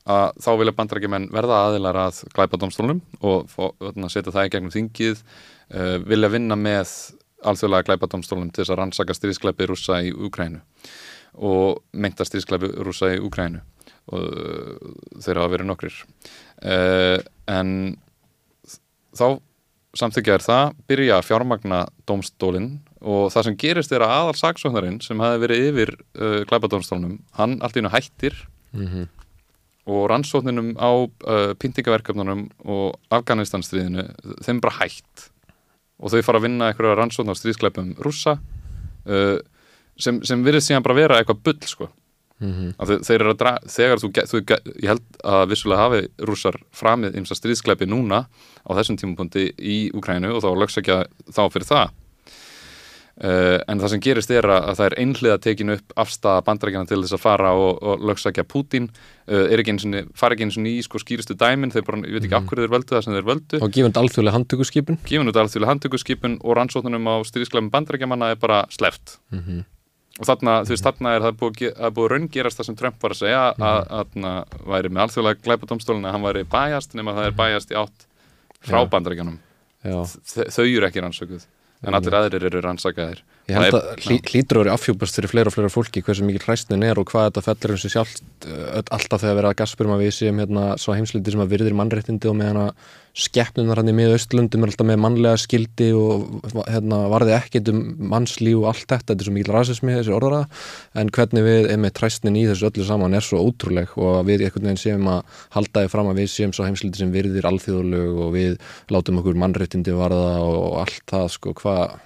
að 0.10 0.42
þá 0.42 0.52
vilja 0.58 0.74
bandarækjumenn 0.78 1.30
verða 1.34 1.60
aðilar 1.68 2.00
að 2.08 2.24
glæpadómstólunum 2.34 3.02
og 3.22 3.52
öðna, 3.78 4.10
setja 4.10 4.34
það 4.34 4.48
í 4.48 4.54
gegnum 4.56 4.74
þingið 4.74 5.20
uh, 5.22 5.98
vilja 6.02 6.32
vinna 6.34 6.58
með 6.58 6.94
alþjóðlega 7.46 7.88
glæpadómstólunum 7.90 8.50
til 8.50 8.64
þess 8.64 8.74
að 8.74 8.80
rannsaka 8.82 9.18
stríðskleipi 9.18 9.70
rúsa 9.70 10.02
í 10.02 10.12
Ukrænu 10.14 10.64
og 11.38 11.84
meinta 11.94 12.26
stríðskleipi 12.26 12.74
rúsa 12.82 13.14
í 13.14 13.22
Ukrænu 13.22 13.62
og 14.10 14.26
uh, 14.26 14.92
þeir 15.22 15.42
hafa 15.42 15.54
verið 15.54 15.70
nokkrir. 15.70 16.02
Uh, 16.64 17.20
en 17.52 17.96
þá 19.18 19.26
samþykja 19.98 20.38
er 20.38 20.46
það, 20.46 20.76
byrja 20.88 21.18
að 21.20 21.28
fjármagna 21.28 21.82
dómstólinn 22.08 22.70
og 23.02 23.32
það 23.34 23.48
sem 23.48 23.58
gerist 23.60 23.92
er 23.92 24.06
að 24.06 24.14
aðal 24.18 24.38
saksóknarinn 24.40 25.02
sem 25.04 25.20
hafi 25.20 25.42
verið 25.44 25.66
yfir 25.72 25.96
uh, 25.98 26.42
glæpadómstólunum, 26.48 27.18
hann 27.38 27.58
allt 27.60 27.76
í 27.76 27.82
hennu 27.82 27.92
hættir 27.94 28.38
mm 28.72 29.10
og 29.90 30.10
rannsókninum 30.12 30.76
á 30.78 30.92
uh, 30.94 31.54
pyntingaverkefnunum 31.58 32.46
og 32.70 33.00
Afganistanstríðinu 33.14 34.06
þeim 34.46 34.62
bara 34.62 34.78
hætt. 34.78 35.30
Og 36.02 36.14
þau 36.14 36.22
fara 36.26 36.42
að 36.42 36.46
vinna 36.48 36.70
eitthvað 36.70 36.98
rannsókn 37.00 37.34
á 37.34 37.36
stríðskleipum 37.38 37.96
rússa 38.02 38.38
uh, 38.38 39.38
sem, 39.98 40.22
sem 40.26 40.46
virðist 40.46 40.70
síðan 40.70 40.86
bara 40.86 40.98
vera 40.98 41.20
eitthvað 41.20 41.44
bull 41.48 41.70
sko 41.70 41.90
-hmm. 42.42 42.74
að 42.78 42.92
þe- 42.92 43.02
þeir 43.08 43.20
eru 43.22 43.32
að 43.34 43.40
dra 43.44 43.54
þegar 43.68 44.02
þú, 44.02 44.12
þú 44.32 44.42
ég 44.82 44.90
held 44.90 45.06
að 45.24 45.48
vissulega 45.50 45.86
hafi 45.86 46.02
rússar 46.28 46.58
framið 46.72 47.18
ymsa 47.22 47.36
stríðskleipi 47.36 47.86
núna 47.86 48.26
á 48.66 48.70
þessum 48.78 48.98
tímapunkti 48.98 49.52
í 49.58 49.92
Ukrænu 49.94 50.36
og 50.36 50.44
þá 50.44 50.50
lögsækja 50.58 50.98
þá 51.30 51.44
fyrir 51.50 51.70
það 51.70 51.90
Uh, 53.22 53.60
en 53.70 53.78
það 53.78 53.92
sem 53.92 54.02
gerist 54.02 54.32
er 54.34 54.48
að, 54.50 54.64
að 54.72 54.78
það 54.80 54.88
er 54.88 54.94
einhliða 55.04 55.40
tekinu 55.44 55.74
upp 55.78 55.94
afstæða 56.00 56.42
bandarækjana 56.48 56.88
til 56.90 56.98
þess 57.04 57.14
að 57.18 57.22
fara 57.22 57.52
og, 57.54 57.82
og 57.86 58.06
lögsækja 58.10 58.46
Pútín 58.50 58.88
uh, 58.88 59.44
er 59.44 59.62
ekki 59.62 59.76
eins 59.76 59.86
og 59.86 60.08
fara 60.18 60.34
ekki 60.34 60.48
eins 60.48 60.58
og 60.58 60.70
í 60.72 60.74
sko 60.82 61.02
skýrustu 61.04 61.36
dæmin 61.38 61.70
þeir 61.76 61.86
bara, 61.86 62.00
ég 62.08 62.16
veit 62.16 62.24
ekki 62.24 62.40
mm. 62.40 62.48
hverju 62.50 62.66
þeir 62.66 62.74
völdu 62.74 62.96
það 62.96 63.04
sem 63.06 63.18
þeir 63.18 63.28
völdu 63.28 63.60
og 63.62 63.76
gefund 63.76 64.00
alþjóðlega 64.02 64.38
handtökuskipun 64.40 65.00
gefin 65.06 65.30
út 65.30 65.42
alþjóðlega 65.44 65.74
handtökuskipun 65.76 66.40
og 66.42 66.58
rannsóknunum 66.58 67.12
á 67.14 67.16
stríðsklæmum 67.30 67.70
bandarækjamanna 67.76 68.32
er 68.34 68.42
bara 68.42 68.64
sleft 68.74 69.20
mm 69.30 69.44
-hmm. 69.44 69.62
Og 70.20 70.28
þarna, 70.28 70.56
þú 70.68 70.74
veist, 70.76 70.84
þarna 70.88 71.14
er 71.16 71.22
það 71.26 71.38
búið, 71.40 71.62
að 71.78 71.94
búið 71.96 72.06
að 72.08 72.12
raungerast 72.16 72.60
það 72.60 72.68
sem 72.70 72.76
Trump 72.82 72.98
var 73.06 73.16
að 73.16 73.22
segja 73.22 73.42
að 73.56 73.80
þarna 73.92 74.34
væri 74.74 74.90
með 74.92 75.04
alþjóðlega 75.06 75.46
glæpadómstólun 75.48 76.06
að 76.10 76.16
hann 76.18 76.26
væri 76.28 76.44
bæjast 76.52 76.94
nema 77.00 77.14
það 77.18 77.30
er 77.30 77.38
bæjast 77.40 77.72
í 77.72 77.80
átt 77.80 78.06
frá 78.62 78.78
Þe- 80.30 80.50
þau 80.54 80.66
eru 80.68 80.86
ekki 80.90 81.02
rannsökuð 81.02 81.46
en 81.88 81.96
allir 81.98 82.14
aðrir 82.20 82.44
eru 82.52 82.60
rannsakaðir 82.62 83.24
ég 83.50 83.58
held 83.58 83.78
að 83.78 84.06
hlý, 84.06 84.18
hlýtur 84.32 84.62
vera 84.62 84.76
afhjúpast 84.78 85.18
fyrir 85.18 85.32
fleira 85.32 85.52
og 85.52 85.56
fleira 85.56 85.74
fólki 85.74 86.04
hversu 86.06 86.26
mikil 86.28 86.44
hræstin 86.46 86.86
er 86.86 87.00
og 87.02 87.10
hvað 87.10 87.30
þetta 87.30 87.46
fellur 87.48 87.76
um 87.76 87.82
sig 87.82 87.94
sjálft 87.96 88.48
uh, 88.48 88.82
alltaf 88.82 89.24
þegar 89.24 89.40
verið 89.40 89.52
að 89.52 89.60
gaspurum 89.62 89.96
að 89.96 90.04
við 90.06 90.18
séum 90.18 90.42
hérna 90.42 90.66
svo 90.82 90.98
heimsliti 90.98 91.34
sem 91.34 91.44
að 91.44 91.56
virðir 91.56 91.78
mannréttindi 91.78 92.30
og 92.32 92.38
með 92.38 92.52
hana 92.54 92.68
skeppnunar 93.18 93.82
hann 93.82 93.92
í 93.92 93.96
miða 93.96 94.16
Östlundum 94.16 94.64
er 94.64 94.72
alltaf 94.72 94.88
með 94.88 95.00
mannlega 95.04 95.40
skildi 95.42 95.90
og 95.98 96.46
hérna 96.70 97.02
varði 97.12 97.34
ekkert 97.36 97.72
um 97.74 97.82
mannslíf 98.14 98.62
og 98.62 98.70
allt 98.72 98.86
þetta, 98.86 99.02
þetta 99.10 99.18
er 99.18 99.28
svo 99.28 99.34
mikil 99.36 99.56
rasismi 99.56 99.96
þessi 99.98 100.14
orðara, 100.16 100.46
en 100.96 101.12
hvernig 101.12 101.44
við 101.44 101.68
er 101.74 101.82
með 101.84 102.00
hræstin 102.00 102.38
í 102.40 102.46
þessu 102.48 102.70
öllu 102.70 102.86
saman 102.88 103.18
er 103.18 103.26
svo 103.28 103.42
ótrúleg 103.44 103.92
og 104.00 104.22
við 104.30 104.46
einhvern 104.46 104.70
veginn 104.70 104.80
séum 104.80 105.10
að 105.12 105.42
halda 105.58 105.84
þið 105.84 105.92
fram 105.92 106.12
að 106.14 106.22
við 106.22 106.32
séum 106.38 106.56
svo 106.56 106.70
heimsliti 106.70 107.04
sem 107.04 107.12
virðir 107.12 107.50
alþjóðlög 107.52 108.24
og 108.28 108.32
við 108.38 108.56
látum 108.96 109.20
okkur 109.20 109.44
mannréttindi 109.44 109.98
varða 109.98 110.40
og 110.46 110.80
allt 110.86 111.04
það 111.12 111.28
sko, 111.36 111.56
hvað 111.60 112.00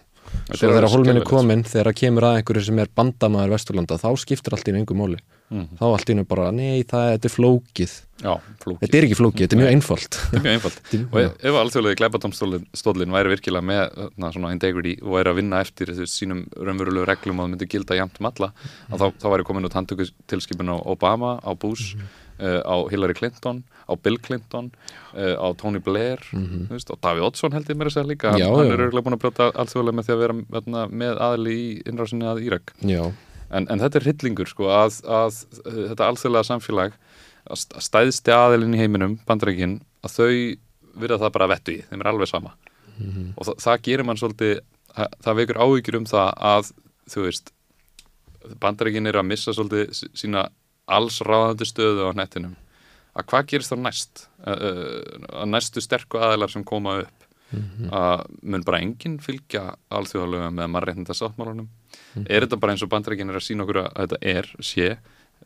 svo 0.52 0.68
þegar 0.68 0.90
holminni 0.92 1.24
komin 1.26 1.64
þegar 1.68 1.92
það 1.92 2.00
kemur 2.02 2.28
að 2.28 2.40
einhverju 2.40 2.68
sem 2.68 2.84
er 2.84 2.92
bandamæður 3.00 3.56
Vesturlanda 3.56 3.98
þá 4.02 4.10
skiptir 4.22 4.58
allt 4.58 4.70
í 4.70 4.76
einhver 4.76 5.00
móli 5.00 5.22
mm. 5.54 5.68
þá 5.80 5.86
allt 5.90 6.10
í 6.10 6.16
einu 6.16 6.26
bara, 6.28 6.50
nei 6.56 6.84
það 6.88 7.08
þetta 7.14 7.30
er 7.30 7.34
flókið. 7.34 7.94
Já, 8.16 8.32
flókið. 8.64 8.82
Þetta 8.82 8.98
er 8.98 9.08
ekki 9.08 9.18
flókið, 9.20 9.44
þetta 9.44 9.56
er 9.58 9.62
mjög 9.62 9.72
einfalt. 9.76 10.18
Þetta 10.18 10.40
er 10.40 10.46
mjög 10.46 10.58
einfalt 10.58 10.92
og 10.96 11.18
ef, 11.22 11.38
ef 11.50 11.60
alþjóðlega 11.62 12.00
glæbatómstólinn 12.02 13.16
væri 13.16 13.34
virkilega 13.34 13.70
með 13.70 14.04
na, 14.16 14.32
svona 14.36 14.54
integrity 14.56 14.96
og 15.04 15.18
væri 15.18 15.34
að 15.34 15.40
vinna 15.42 15.62
eftir 15.66 15.92
þessu 15.92 16.10
sínum 16.12 16.44
raunverulegu 16.56 17.08
reglum 17.10 17.42
og 17.42 17.48
það 17.48 17.56
myndi 17.56 17.70
gilda 17.76 18.00
jæmt 18.00 18.22
um 18.22 18.30
alla 18.32 18.52
mm. 18.54 18.96
þá, 18.96 19.08
þá 19.22 19.28
væri 19.36 19.48
komin 19.50 19.70
út 19.70 19.80
handtökutilskipin 19.80 20.74
á 20.74 20.78
Obama, 20.80 21.36
á 21.44 21.52
Bush. 21.54 21.98
Mm. 22.00 22.14
Uh, 22.40 22.62
á 22.66 22.76
Hillary 22.92 23.16
Clinton, 23.18 23.64
á 23.86 23.94
Bill 23.96 24.18
Clinton 24.20 24.72
uh, 25.14 25.36
á 25.40 25.48
Tony 25.58 25.80
Blair 25.80 26.20
-hmm. 26.32 26.68
veist, 26.70 26.92
og 26.92 27.00
Davíð 27.02 27.28
Oddsson 27.30 27.54
held 27.54 27.70
ég 27.70 27.78
mér 27.78 27.88
að 27.92 27.96
segja 27.96 28.08
líka. 28.08 28.34
Já, 28.38 28.50
hann 28.50 28.68
já. 28.68 28.74
er 28.74 28.86
örgulega 28.88 29.06
búin 29.06 29.18
að 29.18 29.24
brjóta 29.24 29.52
alþjóðlega 29.56 29.96
með 29.96 30.06
því 30.06 30.14
að 30.14 30.22
vera 30.24 30.36
veitna, 30.50 30.88
með 30.88 31.16
aðli 31.22 31.54
í 31.54 31.82
innrásinni 31.86 32.26
að 32.26 32.44
Írak. 32.44 32.74
En, 33.52 33.68
en 33.70 33.80
þetta 33.80 33.98
er 34.00 34.06
hryllingur 34.06 34.48
sko 34.48 34.70
að, 34.74 35.02
að, 35.06 35.34
að 35.66 35.90
þetta 35.90 36.08
alþjóðlega 36.08 36.44
samfélag 36.44 36.94
að 37.46 37.58
st- 37.62 37.82
stæðsti 37.82 38.32
aðilinn 38.32 38.74
í 38.74 38.82
heiminum 38.82 39.20
bandarækin, 39.28 39.82
að 40.02 40.12
þau 40.18 40.32
virða 40.96 41.20
það 41.22 41.36
bara 41.36 41.48
vettu 41.48 41.72
í, 41.76 41.84
þeim 41.90 42.02
er 42.02 42.08
alveg 42.08 42.28
sama. 42.28 42.56
Og 43.36 43.44
það, 43.46 43.56
það 43.60 43.82
gerir 43.84 44.06
mann 44.08 44.18
svolítið 44.18 44.60
það, 44.96 45.08
það 45.24 45.38
vekur 45.42 45.62
áhyggjur 45.62 45.98
um 46.00 46.06
það 46.10 46.30
að 46.52 46.72
þú 47.12 47.26
veist 47.28 47.52
bandarækin 48.62 49.10
eru 49.10 49.22
að 49.22 49.30
missa 49.30 49.54
svolítið 49.54 50.10
sína 50.18 50.48
alls 50.86 51.22
ráðandi 51.26 51.68
stöðu 51.68 52.08
á 52.08 52.12
nettinum. 52.18 52.56
Að 53.16 53.28
hvað 53.32 53.52
gerist 53.52 53.72
þá 53.72 53.78
næst? 53.80 54.26
Að, 54.44 54.66
að 55.32 55.52
næstu 55.54 55.84
sterku 55.84 56.20
aðilar 56.20 56.52
sem 56.52 56.66
koma 56.68 57.00
upp 57.06 57.26
að 57.94 58.24
mun 58.42 58.64
bara 58.66 58.82
enginn 58.84 59.20
fylgja 59.24 59.76
alþjóðalega 59.94 60.50
með 60.52 60.72
mannréttinda 60.74 61.16
sáttmálunum 61.16 61.68
er 62.26 62.46
þetta 62.46 62.60
bara 62.60 62.74
eins 62.74 62.84
og 62.84 62.90
bandarækin 62.92 63.32
er 63.32 63.38
að 63.40 63.46
sína 63.46 63.66
okkur 63.66 63.82
að 63.84 63.92
þetta 64.00 64.20
er, 64.32 64.50
sé, 64.60 64.88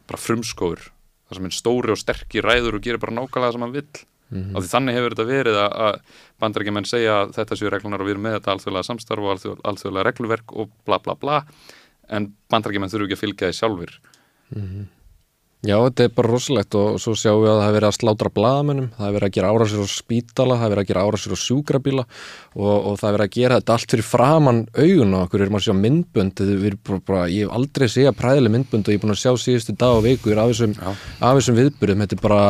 bara 0.07 0.21
frumskóður 0.21 0.87
það 1.27 1.39
sem 1.39 1.49
er 1.49 1.57
stóri 1.57 1.93
og 1.93 1.99
sterki 1.99 2.43
ræður 2.45 2.79
og 2.79 2.85
gerir 2.85 3.01
bara 3.01 3.15
nákvæmlega 3.17 3.55
sem 3.55 3.65
hann 3.65 3.75
vill? 3.75 4.05
Mm 4.29 4.43
því 4.61 4.69
þannig 4.69 4.95
hefur 4.95 5.15
þetta 5.15 5.25
verið 5.25 5.55
að, 5.57 5.71
að 5.87 5.95
bandarækjumenn 6.39 6.85
segja 6.85 7.13
að 7.21 7.33
þetta 7.37 7.55
séu 7.55 7.69
reglunar 7.69 8.01
og 8.01 8.05
við 8.05 8.15
erum 8.15 8.25
með 8.27 8.35
þetta 8.37 8.51
alþjóðlega 8.53 8.87
samstarf 8.89 9.23
og 9.23 9.31
alþjóð, 9.33 9.59
alþjóðlega 9.71 10.07
regluverk 10.09 10.53
og 10.53 10.69
bla 10.85 10.99
bla 10.99 11.15
bla. 11.15 11.39
En 12.09 12.33
bandarækjumenn 12.49 12.89
þurfu 12.93 13.05
ekki 13.09 13.17
að 13.17 13.23
fylgja 13.23 13.49
því 13.49 13.57
sjálfur 13.59 13.95
Já, 15.59 15.75
þetta 15.75 16.05
er 16.05 16.11
bara 16.15 16.29
rosalegt 16.31 16.75
og 16.79 17.01
svo 17.03 17.11
sjáum 17.19 17.41
við 17.43 17.49
að 17.51 17.57
það 17.59 17.65
er 17.65 17.73
verið 17.75 17.89
að 17.89 17.95
slátra 17.97 18.29
blaðamönnum, 18.31 18.85
það 18.95 19.07
er 19.09 19.15
verið 19.17 19.27
að 19.27 19.33
gera 19.35 19.49
árásir 19.51 19.81
á 19.83 19.87
spítala, 19.91 20.55
það 20.55 20.63
er 20.63 20.71
verið 20.71 20.83
að 20.85 20.91
gera 20.91 21.01
árásir 21.03 21.33
á 21.35 21.37
sjúkrabíla 21.41 22.05
og, 22.05 22.77
og 22.77 22.93
það 23.01 23.09
er 23.09 23.17
verið 23.17 23.25
að 23.25 23.35
gera 23.35 23.57
þetta 23.59 23.75
allt 23.75 23.95
fyrir 23.95 24.07
framann 24.07 24.61
augun 24.77 25.17
og 25.17 25.25
okkur. 25.25 25.43
Erum 25.43 25.59
að 25.59 25.65
sjá 25.65 25.75
myndbönd, 25.81 26.43
bara, 26.87 27.01
bara, 27.11 27.25
ég 27.27 27.43
hef 27.43 27.59
aldrei 27.59 27.87
séð 27.91 28.13
præðileg 28.21 28.55
myndbönd 28.55 28.87
og 28.87 28.95
ég 28.95 29.01
er 29.01 29.03
búin 29.03 29.15
að 29.17 29.19
sjá 29.25 29.33
síðustu 29.43 29.75
dag 29.83 29.99
og 29.99 30.07
vikur 30.07 30.39
af 30.39 30.53
þessum, 30.53 30.77
þessum 31.19 31.59
viðbyrðum, 31.59 32.05
þetta 32.05 32.19
er 32.21 32.23
bara, 32.23 32.41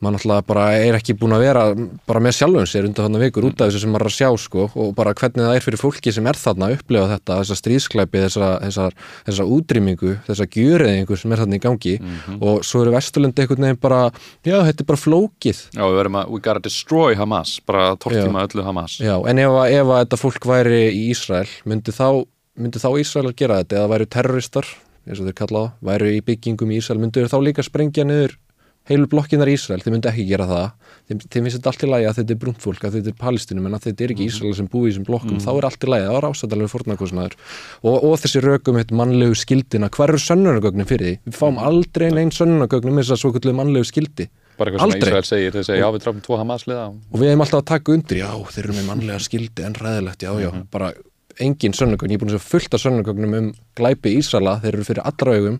mann 0.00 0.16
alltaf 0.16 0.46
bara 0.48 0.62
er 0.80 0.96
ekki 0.96 1.12
búin 1.20 1.34
að 1.36 1.42
vera 1.44 1.62
bara 2.08 2.20
með 2.24 2.32
sjálfum 2.38 2.64
sér 2.68 2.86
undan 2.88 3.04
þarna 3.04 3.18
vikur 3.20 3.44
út 3.50 3.60
af 3.60 3.68
þessu 3.68 3.82
sem 3.82 3.90
maður 3.92 4.06
er 4.06 4.10
að 4.10 4.14
sjá 4.16 4.28
sko 4.40 4.62
og 4.80 4.94
bara 4.96 5.12
hvernig 5.12 5.44
það 5.44 5.56
er 5.58 5.64
fyrir 5.66 5.80
fólki 5.82 6.12
sem 6.16 6.26
er 6.30 6.38
þarna 6.40 6.68
að 6.70 6.76
upplefa 6.78 7.10
þetta, 7.12 7.36
þessa 7.42 7.56
stríðsklæpi, 7.60 8.22
þessa, 8.24 8.48
þessa, 8.64 8.86
þessa 9.28 9.46
útrýmingu, 9.56 10.14
þessa 10.26 10.46
gjöreðingu 10.56 11.18
sem 11.20 11.32
er 11.36 11.42
þarna 11.44 11.58
í 11.58 11.62
gangi. 11.66 11.94
Og 12.40 12.64
svo 12.64 12.82
eru 12.86 12.94
Vesturlundi 12.96 13.44
einhvern 13.44 13.66
veginn 13.68 13.80
bara, 13.84 14.00
já 14.44 14.56
þetta 14.70 14.84
er 14.86 14.90
bara 14.90 15.02
flókið. 15.04 15.62
Já, 15.76 15.82
við 15.84 15.96
verðum 16.00 16.18
að, 16.22 16.30
we 16.32 16.40
gotta 16.48 16.64
destroy 16.64 17.14
Hamas 17.20 17.56
bara 17.68 17.90
tortíma 18.00 18.46
öllu 18.48 18.64
Hamas. 18.64 18.96
Já, 19.04 19.14
en 19.28 19.38
ef, 19.38 19.52
að- 19.52 19.72
ef 19.78 19.86
að 19.94 20.00
þetta 20.04 20.20
fólk 20.24 20.46
væri 20.48 20.80
í 20.96 21.02
Ísrael, 21.12 21.48
myndi 21.68 21.92
þá, 21.92 22.06
myndi 22.56 22.80
þá 22.80 22.88
Ísrael 23.04 23.28
að 23.30 23.36
gera 23.36 23.60
þetta? 23.62 23.76
Eða 23.84 23.92
væru 23.92 24.08
terroristar, 24.16 24.66
eins 25.06 25.20
og 25.20 25.28
þeir 25.28 25.36
kalla 25.44 25.66
það, 25.66 25.72
væru 25.92 26.10
í 26.16 26.20
byggingum 26.24 26.72
í 26.72 26.80
Ísrael, 26.80 27.00
myndu 27.04 27.20
heilu 28.88 29.06
blokkinar 29.10 29.50
í 29.50 29.54
Ísrael, 29.54 29.82
þeir 29.84 29.94
myndi 29.94 30.08
ekki 30.10 30.24
gera 30.28 30.46
það. 30.48 30.66
Þeim, 31.10 31.20
þeim 31.20 31.46
finnst 31.46 31.58
þetta 31.58 31.70
allt 31.70 31.84
í 31.84 31.88
lagi 31.90 32.06
að 32.08 32.18
þetta 32.18 32.34
er 32.34 32.38
brúnt 32.40 32.62
fólk 32.64 32.84
að 32.86 32.96
þetta 32.96 33.10
er 33.12 33.16
palestinum 33.20 33.66
en 33.68 33.76
að 33.76 33.86
þetta 33.86 34.04
er 34.04 34.14
ekki 34.14 34.26
Ísrael 34.30 34.52
sem 34.56 34.68
búi 34.70 34.82
í 34.86 34.90
þessum 34.90 35.06
blokkum, 35.06 35.40
þá 35.42 35.50
er 35.52 35.66
allt 35.68 35.84
í 35.86 35.90
lagi, 35.90 36.06
það 36.06 36.16
var 36.16 36.26
ásættalega 36.30 36.72
fórnarkosnaður 36.72 37.36
og, 37.82 37.96
og 37.96 38.14
þessi 38.22 38.42
rökum 38.44 38.78
eitt 38.80 38.94
mannlegu 38.96 39.36
skildina, 39.38 39.90
hver 39.94 40.14
eru 40.14 40.22
sönnunagögnin 40.24 40.88
fyrir 40.88 41.10
því? 41.10 41.16
Við 41.28 41.38
fáum 41.38 41.60
aldrei 41.70 42.06
neinn 42.14 42.32
sönnunagögnin 42.34 42.96
með 42.96 43.06
þess 43.06 43.16
að 43.16 43.22
svo 43.24 43.32
kvöldu 43.36 43.54
mannlegu 43.58 43.90
skildi. 43.90 44.30
Bara 44.60 44.72
eitthvað 44.72 44.96
sem. 44.96 45.04
Ísrael 45.04 45.28
segir, 45.28 45.54
þeir 45.54 45.68
segja 45.68 45.84
já 45.84 45.90
við 45.94 46.02
drafum 46.06 46.24
tvo 46.24 46.40
Hamas 46.40 46.66
liða. 46.68 46.88
Og 47.10 47.22
við 47.22 47.30
hefum 47.30 47.44
alltaf 47.46 47.62
að 47.62 47.68
taka 47.70 47.94
undir, 47.94 48.20
já, 48.20 48.30
þeir 48.54 48.64
eru 48.66 48.76
með 48.76 48.88
mannlega 48.90 49.22
skildi 49.24 49.66
en 49.66 49.78
ræðilegt, 49.78 50.26
já, 50.26 50.32
já, 50.42 50.50
bara 50.74 50.90
engin 51.40 51.76
sönnugögn, 51.76 52.12
ég 52.12 52.20
er 52.20 52.24
búin 52.24 52.36
að 52.36 52.74
af 52.76 52.82
sönnugögnum 52.82 53.36
um 53.38 53.52
glæpi 53.78 54.12
Ísala, 54.18 54.58
þeir 54.60 54.74
eru 54.74 54.88
fyrir 54.90 55.06
allra 55.08 55.36
augum. 55.38 55.56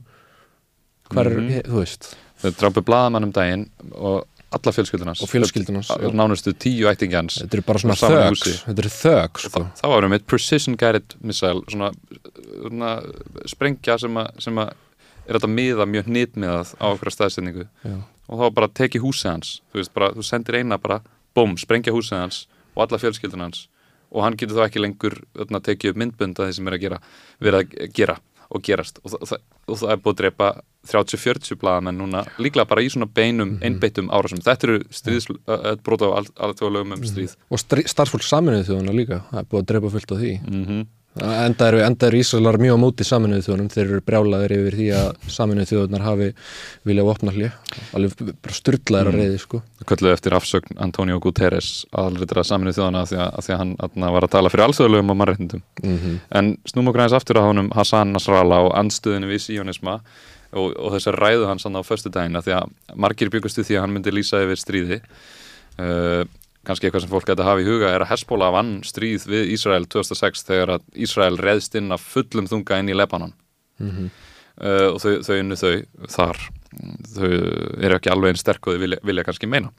Hver 1.11 1.31
er, 1.33 1.41
þú 1.67 1.81
veist 1.81 2.11
þeir 2.43 2.59
drafu 2.61 2.85
blaðamann 2.87 3.29
um 3.29 3.33
daginn 3.37 3.67
og 3.93 4.27
alla 4.51 4.73
fjölskyldunars 4.75 5.23
Og 5.23 5.31
fjölskyldunars, 5.31 5.93
nánustu 6.17 6.53
tíu 6.59 6.89
ættingjans 6.91 7.39
þetta 7.45 7.59
eru 7.59 7.67
bara 7.69 7.83
svona 7.83 7.97
húsi. 8.27 8.57
þetta 8.65 8.83
eru 8.83 8.93
þök 8.97 9.43
sko. 9.45 9.65
þá 9.79 9.87
varum 9.95 10.15
við 10.17 10.27
precision 10.27 10.79
guided 10.81 11.15
missile 11.23 11.63
svona, 11.71 11.93
svona 12.65 12.93
sprengja 13.47 13.99
sem 14.03 14.19
að, 14.19 14.33
sem 14.43 14.59
að 14.59 14.73
er 15.29 15.39
þetta 15.39 15.53
miða 15.55 15.87
mjög 15.87 16.11
hnitmiðað 16.11 16.75
á 16.83 16.87
okkur 16.91 17.15
staðsendingu 17.15 17.69
og 18.31 18.43
þá 18.43 18.47
bara 18.59 18.73
teki 18.81 19.03
húsið 19.03 19.31
hans 19.31 19.55
þú 19.71 19.83
veist 19.83 19.95
bara, 19.95 20.11
þú 20.17 20.27
sendir 20.27 20.59
eina 20.59 20.79
bara 20.83 21.01
búm, 21.37 21.55
sprengja 21.59 21.95
húsið 21.95 22.19
hans 22.25 22.41
og 22.75 22.85
alla 22.87 23.01
fjölskyldun 23.03 23.45
hans. 23.47 23.67
Og 24.11 24.25
hann 24.25 24.37
getur 24.39 24.59
þá 24.59 24.67
ekki 24.67 24.83
lengur 24.83 25.21
tekið 25.39 25.93
upp 25.93 26.01
myndbund 26.03 26.41
að 26.41 26.51
því 26.51 26.57
sem 26.59 26.71
er 26.71 26.77
að 26.77 26.85
gera 26.85 27.01
að 27.41 27.75
gera 27.95 28.17
og 28.51 28.65
gerast. 28.67 28.99
Og, 29.05 29.15
það, 29.15 29.43
og 29.71 29.79
það 29.79 29.93
er 29.95 30.01
búið 30.03 30.15
að 30.15 30.21
drepa 30.25 30.49
30-40 30.89 31.59
blaðamenn 31.61 32.01
núna 32.01 32.25
líklega 32.41 32.69
bara 32.71 32.85
í 32.85 32.89
svona 32.93 33.09
beinum, 33.13 33.59
einbeittum 33.65 34.09
árásum. 34.09 34.41
Þetta 34.45 34.69
eru 34.69 34.79
stríðs, 34.95 35.29
uh, 35.45 35.75
brot 35.85 36.07
á 36.07 36.09
alþjóðlegum 36.17 36.97
um 36.97 37.05
stríð. 37.09 37.37
Og 37.53 37.61
starfsfólk 37.61 38.25
saminuðu 38.25 38.71
þjóðuna 38.71 38.97
líka 38.97 39.21
það 39.29 39.43
er 39.43 39.51
búið 39.51 39.63
að 39.63 39.69
drepa 39.75 39.93
fullt 39.97 40.15
á 40.15 40.17
því. 40.17 40.33
Mm 40.47 40.65
enda 41.19 41.69
eru, 41.69 41.81
eru 41.83 42.19
Ísraelar 42.21 42.59
mjög 42.61 42.77
á 42.79 42.83
móti 42.85 43.05
saminuðu 43.07 43.43
þjóðunum, 43.43 43.71
þeir 43.73 43.83
eru 43.83 44.03
brjálaðir 44.07 44.53
yfir 44.55 44.77
því 44.79 44.87
að 44.95 45.09
saminuðu 45.35 45.69
þjóðunar 45.73 46.05
hafi 46.07 46.29
vilja 46.87 47.07
vopna 47.07 47.35
hlið, 47.35 47.57
alveg 47.99 48.31
bara 48.31 48.55
styrlaðir 48.55 49.11
að 49.11 49.19
reyði 49.19 49.41
sko. 49.43 49.61
Kölluðu 49.91 50.15
eftir 50.15 50.37
afsögn 50.39 50.79
Antonio 50.79 51.19
Guterres 51.23 51.71
aðalritur 51.91 52.43
að 52.43 52.51
saminu 52.53 52.75
þjóðana 52.77 53.03
af 53.03 53.11
því 53.11 53.19
að, 53.25 53.31
því 53.47 53.55
að 53.55 53.63
hann 53.65 53.75
atna, 53.89 54.13
var 54.15 54.27
að 54.27 54.35
tala 54.37 54.53
fyrir 54.55 54.67
alþjóðlegum 54.69 55.11
og 60.53 60.71
að 60.71 60.77
og 60.81 60.95
þessar 60.97 61.19
ræðu 61.21 61.49
hans 61.49 61.67
á 61.67 61.83
föstu 61.87 62.13
daginn 62.13 62.39
af 62.39 62.47
því 62.47 62.57
að 62.59 62.95
margir 62.99 63.31
byggustu 63.33 63.65
því 63.67 63.79
að 63.79 63.85
hann 63.85 63.97
myndi 63.97 64.15
lýsa 64.15 64.43
yfir 64.45 64.61
stríði. 64.61 65.01
Uh, 65.81 66.23
kannski 66.67 66.89
eitthvað 66.89 67.07
sem 67.07 67.13
fólk 67.13 67.29
gæti 67.29 67.41
að 67.41 67.49
hafa 67.49 67.63
í 67.63 67.69
huga 67.69 67.91
er 67.95 68.05
að 68.05 68.11
Hezbollah 68.13 68.53
vann 68.53 68.73
stríð 68.85 69.25
við 69.31 69.53
Ísrael 69.55 69.87
2006 69.89 70.45
þegar 70.49 70.75
að 70.77 70.89
Ísrael 71.07 71.39
reðst 71.41 71.77
inn 71.79 71.95
af 71.95 72.05
fullum 72.05 72.51
þunga 72.51 72.81
inn 72.83 72.93
í 72.93 72.97
Lebanon. 72.97 73.33
Uh, 74.61 74.91
og 74.93 74.99
þau, 75.01 75.13
þau 75.25 75.37
unnu 75.39 75.57
þau 75.57 75.75
þar 76.13 76.43
þau 76.71 77.31
eru 77.83 77.97
ekki 77.97 78.11
alveg 78.13 78.31
einn 78.31 78.39
sterk 78.39 78.69
og 78.69 78.77
þau 78.77 78.83
vilja, 78.85 78.99
vilja 79.07 79.25
kannski 79.27 79.49
meina. 79.51 79.73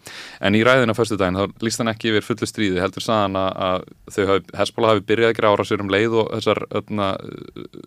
En 0.43 0.57
í 0.57 0.63
ræðinu 0.67 0.91
á 0.91 0.99
föstu 0.99 1.17
daginn 1.19 1.39
þá 1.39 1.63
líst 1.63 1.79
hann 1.79 1.91
ekki 1.91 2.11
yfir 2.11 2.25
fullu 2.25 2.49
stríði 2.49 2.83
heldur 2.83 3.05
sagðan 3.05 3.39
að, 3.39 3.87
þau 4.11 4.21
hafi, 4.27 4.43
Hezbollah 4.59 4.93
hafi 4.95 5.05
byrjað 5.07 5.31
að 5.31 5.37
gera 5.39 5.53
árásir 5.55 5.83
um 5.83 5.93
leið 5.93 6.17
og 6.19 6.33
þessar 6.35 6.63
öðna, 6.81 7.07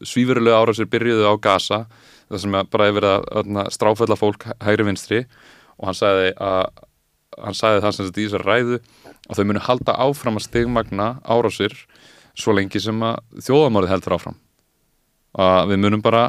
svífurulegu 0.08 0.56
árásir 0.56 0.88
byrjuðu 0.94 1.28
á 1.28 1.34
Gaza 1.44 1.80
það 2.30 2.42
sem 2.46 2.56
bara 2.72 2.88
hefur 2.88 3.00
verið 3.00 3.12
að 3.12 3.28
öðna, 3.42 3.66
stráfælla 3.74 4.18
fólk 4.18 4.48
hægri 4.64 4.88
vinstri. 4.88 5.22
Og 5.76 5.90
hann 5.90 5.98
sagði 5.98 6.32
að 6.40 6.84
hann 7.42 7.56
sagði 7.58 7.82
það 7.82 7.94
sem 7.96 8.08
þetta 8.08 8.20
í 8.20 8.24
þessar 8.28 8.46
ræðu 8.46 8.76
að 9.24 9.38
þau 9.38 9.46
munu 9.48 9.62
halda 9.66 9.96
áfram 10.04 10.38
að 10.38 10.46
stigmagna 10.46 11.08
árásir 11.26 11.74
svo 12.38 12.54
lengi 12.54 12.80
sem 12.82 13.00
að 13.02 13.20
þjóðamárið 13.46 13.94
heldur 13.94 14.16
áfram. 14.16 14.38
Að 15.34 15.72
við 15.72 15.80
munum 15.82 16.02
bara 16.04 16.28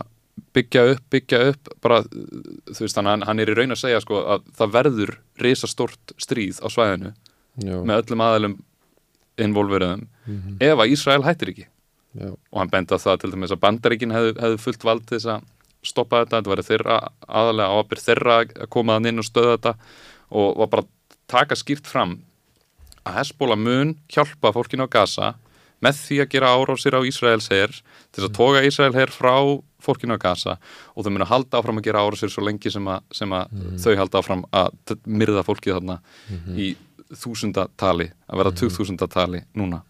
byggja 0.55 0.83
upp, 0.93 1.03
byggja 1.11 1.41
upp 1.51 1.69
bara, 1.83 2.01
þú 2.05 2.85
veist, 2.85 2.97
hann, 2.99 3.23
hann 3.27 3.41
er 3.41 3.51
í 3.51 3.55
raun 3.57 3.75
að 3.75 3.81
segja 3.83 4.01
sko, 4.03 4.21
að 4.35 4.47
það 4.57 4.73
verður 4.75 5.13
risastórt 5.41 6.15
stríð 6.21 6.61
á 6.63 6.67
svæðinu 6.71 7.11
já, 7.11 7.75
með 7.83 8.01
öllum 8.01 8.23
aðalum 8.25 8.57
involveriðum 9.45 10.05
ef 10.63 10.79
að 10.79 10.91
Ísrael 10.93 11.23
hættir 11.25 11.51
ekki. 11.51 11.67
Já, 12.15 12.31
og 12.31 12.59
hann 12.61 12.71
benda 12.71 12.99
það 12.99 13.21
til 13.21 13.31
dæmis 13.33 13.51
að 13.51 13.63
bandaríkin 13.65 14.15
hefðu, 14.15 14.35
hefðu 14.39 14.59
fullt 14.63 14.85
vald 14.87 15.03
til 15.03 15.17
þess 15.17 15.31
að 15.33 15.49
stoppa 15.85 16.21
þetta, 16.23 16.37
þetta 16.39 16.53
væri 16.53 16.67
þeirra 16.69 16.99
aðalega 17.27 17.79
ábyrð 17.79 18.05
þeirra 18.05 18.37
að 18.43 18.69
koma 18.71 18.95
þann 18.95 19.09
inn 19.11 19.21
og 19.21 19.27
stöða 19.27 19.57
þetta 19.57 19.73
og 20.39 20.61
var 20.61 20.71
bara 20.71 20.87
taka 21.31 21.57
skýrt 21.59 21.89
fram 21.89 22.15
að 23.05 23.19
Hezbollah 23.19 23.59
mun 23.59 23.93
hjálpa 24.11 24.53
fólkinu 24.55 24.87
á 24.87 24.93
Gaza 24.95 25.33
með 25.83 25.99
því 26.05 26.21
að 26.23 26.31
gera 26.31 26.53
árásir 26.55 26.95
á 26.97 27.01
Ísraels 27.05 27.51
herr 27.51 27.75
til 28.15 28.23
þess 28.23 28.29
að 28.29 28.35
toga 28.37 28.63
Ísrael 28.65 28.95
herr 28.95 29.11
frá 29.13 29.33
fólkinu 29.85 30.15
á 30.15 30.19
Gaza 30.23 30.55
og 30.95 31.05
þau 31.05 31.11
munu 31.13 31.27
halda 31.29 31.59
áfram 31.59 31.81
að 31.81 31.87
gera 31.89 32.01
árásir 32.05 32.31
svo 32.33 32.45
lengi 32.47 32.71
sem 32.73 32.87
að, 32.89 33.03
sem 33.13 33.35
að 33.35 33.51
þau 33.83 33.95
halda 33.99 34.21
áfram 34.21 34.45
að 34.55 34.95
myrða 35.05 35.43
fólkið 35.45 35.77
þarna 35.77 35.99
í 36.55 36.71
þúsundatali 37.21 38.07
að 38.25 38.39
vera 38.41 38.53
tugþúsundatali 38.57 39.43
núna. 39.59 39.83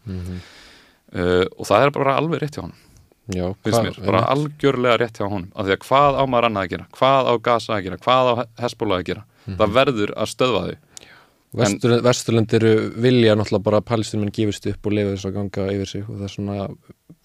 Uh, 1.16 1.46
og 1.56 1.64
það 1.70 1.86
er 1.86 1.94
bara 1.96 2.18
alveg 2.20 2.42
rétt 2.42 2.58
hjá 2.58 2.66
hann 2.66 2.74
Já, 3.32 3.46
mér, 3.66 3.96
bara 4.06 4.26
algjörlega 4.30 4.98
rétt 5.02 5.18
hjá 5.18 5.26
honum 5.26 5.48
af 5.56 5.66
því 5.66 5.74
að 5.74 5.86
hvað 5.86 6.18
á 6.22 6.24
maður 6.30 6.48
annað 6.50 6.66
að 6.66 6.74
gera, 6.74 6.88
hvað 6.94 7.30
á 7.30 7.34
Gaza 7.48 7.72
að 7.74 7.86
gera? 7.88 7.98
Hvað 8.04 8.28
á 8.30 8.34
Hezbollah 8.62 9.00
að 9.02 9.08
gera? 9.08 9.24
Mhm. 9.46 9.56
það 9.62 9.74
verður 9.78 10.14
að 10.18 10.30
stöðva 10.34 10.62
þau. 10.66 10.76
Vestur, 11.56 11.94
Vesturlund 12.04 12.54
eru 12.58 12.74
vilja 13.00 13.36
náttúrulega 13.40 13.64
bara 13.64 13.80
að 13.80 13.88
palestinmenn 13.88 14.34
gefist 14.36 14.66
upp 14.68 14.90
og 14.90 14.96
lifa 14.98 15.14
þess 15.14 15.30
að 15.30 15.36
ganga 15.38 15.68
yfir 15.72 15.90
sig 15.90 16.04
og 16.04 16.18
það 16.18 16.28
er 16.28 16.34
svona 16.34 16.58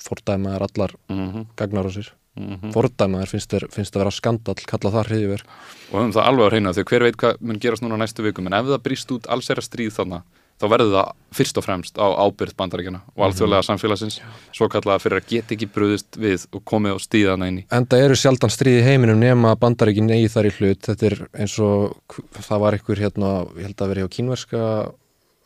fordæmaðar 0.05 0.67
allar 0.69 0.97
mm 1.09 1.47
gagnar 1.57 1.89
á 1.89 1.91
sér 1.93 2.11
-hmm. 2.37 2.73
fordæmaðar 2.73 3.29
finnst, 3.29 3.55
finnst 3.75 3.97
að 3.97 4.05
vera 4.05 4.11
skandal 4.11 4.59
kalla 4.67 4.91
það 4.91 5.09
hriðiver 5.09 5.43
og 5.91 5.97
höfum 5.99 6.13
það 6.17 6.29
alveg 6.29 6.47
að 6.47 6.53
reyna 6.55 6.75
því 6.77 6.85
hver 6.91 7.07
veit 7.07 7.17
hvað 7.17 7.41
mun 7.41 7.61
gerast 7.61 7.83
núna 7.83 7.97
á 7.99 8.03
næstu 8.03 8.23
vikum 8.23 8.47
en 8.47 8.59
ef 8.61 8.67
það 8.67 8.85
brýst 8.87 9.17
út 9.17 9.27
alls 9.29 9.51
er 9.51 9.61
að 9.61 9.69
stríð 9.69 9.97
þarna 9.99 10.23
þá 10.61 10.67
verður 10.69 10.93
það 10.93 11.11
fyrst 11.39 11.59
og 11.59 11.65
fremst 11.65 12.01
á 12.01 12.07
ábyrð 12.21 12.57
bandaríkjana 12.59 13.01
og 13.15 13.25
alþjóðlega 13.27 13.65
samfélagsins 13.65 14.19
svo 14.53 14.69
kallaða 14.73 15.01
fyrir 15.01 15.21
að 15.21 15.29
geta 15.33 15.55
ekki 15.57 15.69
brúðist 15.73 16.19
við 16.21 16.45
og 16.53 16.65
komið 16.69 16.97
og 16.99 17.01
stíðana 17.01 17.49
inn 17.49 17.61
í. 17.63 17.67
Enda 17.73 18.01
eru 18.05 18.19
sjaldan 18.19 18.53
stríði 18.53 18.85
heiminum 18.85 19.21
nema 19.23 19.55
bandaríkin 19.61 20.13
eigi 20.13 20.29
þar 20.35 20.51
í 20.51 20.55
hlut. 20.59 20.83
Þetta 20.91 21.09
er 21.09 21.19
eins 21.33 21.57
og 21.65 22.19
það 22.37 22.65
var 22.67 22.77
einhver 22.77 23.01
hérna, 23.01 23.31
ég 23.57 23.71
held 23.71 23.85
að 23.87 23.95
veri 23.95 24.05
á 24.05 24.15
kínverska 24.17 24.65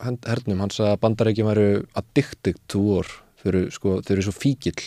hernum, 0.03 0.59
hann 0.59 0.75
sagði 0.75 0.91
að 0.91 1.03
bandaríkin 1.05 1.47
væru 1.47 1.69
addicted 1.95 2.59
to 2.67 2.83
war 2.83 3.07
þau 3.45 3.51
eru, 3.53 3.65
sko, 3.71 3.99
þau 4.01 4.15
eru 4.17 4.25
svo 4.25 4.35
fíkil 4.35 4.79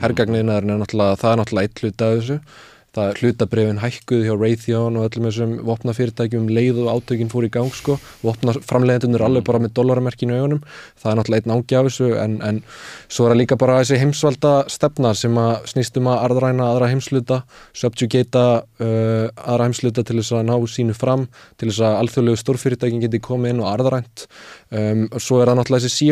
hergagniðnaðurinn 0.00 0.76
er 0.76 0.84
náttúrulega, 0.84 1.20
það 1.20 1.32
er 1.32 1.40
náttúrulega 1.42 1.70
eitt 1.70 1.84
hluta 1.84 2.10
af 2.10 2.20
þessu. 2.20 2.42
Það 2.90 3.20
hlutabrifin 3.20 3.76
hækkuð 3.78 4.22
hjá 4.26 4.32
Raytheon 4.34 4.96
og 4.98 5.04
öllum 5.06 5.26
þessum 5.28 5.50
vopnafyrirtækjum 5.62 6.48
leið 6.50 6.80
og 6.82 6.88
átökin 6.96 7.28
fór 7.30 7.44
í 7.46 7.50
gang 7.54 7.70
sko. 7.70 7.94
Vopnaframleiðendunir 8.26 9.22
alveg 9.22 9.44
bara 9.46 9.60
með 9.62 9.76
dollaramerkinu 9.76 10.34
í 10.34 10.40
augunum. 10.40 10.64
Það 10.98 11.12
er 11.12 11.20
náttúrulega 11.20 11.46
einn 11.46 11.54
ági 11.54 11.78
af 11.78 11.86
þessu 11.86 12.08
en, 12.18 12.34
en 12.48 12.58
svo 13.06 13.28
er 13.28 13.30
það 13.30 13.38
líka 13.44 13.58
bara 13.62 13.76
þessi 13.78 14.00
heimsvalda 14.02 14.54
stefna 14.74 15.12
sem 15.14 15.38
að 15.38 15.70
snýst 15.70 16.02
um 16.02 16.10
að 16.10 16.24
arðræna 16.24 16.66
aðra 16.72 16.90
heimsluta, 16.90 17.38
subjugata 17.78 18.44
uh, 18.58 19.30
aðra 19.38 19.70
heimsluta 19.70 20.02
til 20.02 20.18
þess 20.18 20.34
að 20.40 20.50
ná 20.50 20.56
sínu 20.74 20.98
fram, 20.98 21.28
til 21.62 21.70
þess 21.70 21.84
að 21.86 22.00
alþjóðlegu 22.00 22.42
stórfyrirtækin 22.42 23.06
geti 23.06 23.22
komið 23.22 23.54
inn 23.54 23.62
og 23.62 23.70
arðrænt 23.70 24.26
um, 24.70 25.06
svo 25.18 25.40
er 25.40 25.50
það 25.50 25.58
náttúrulega 25.60 25.86
þessi 25.86 26.10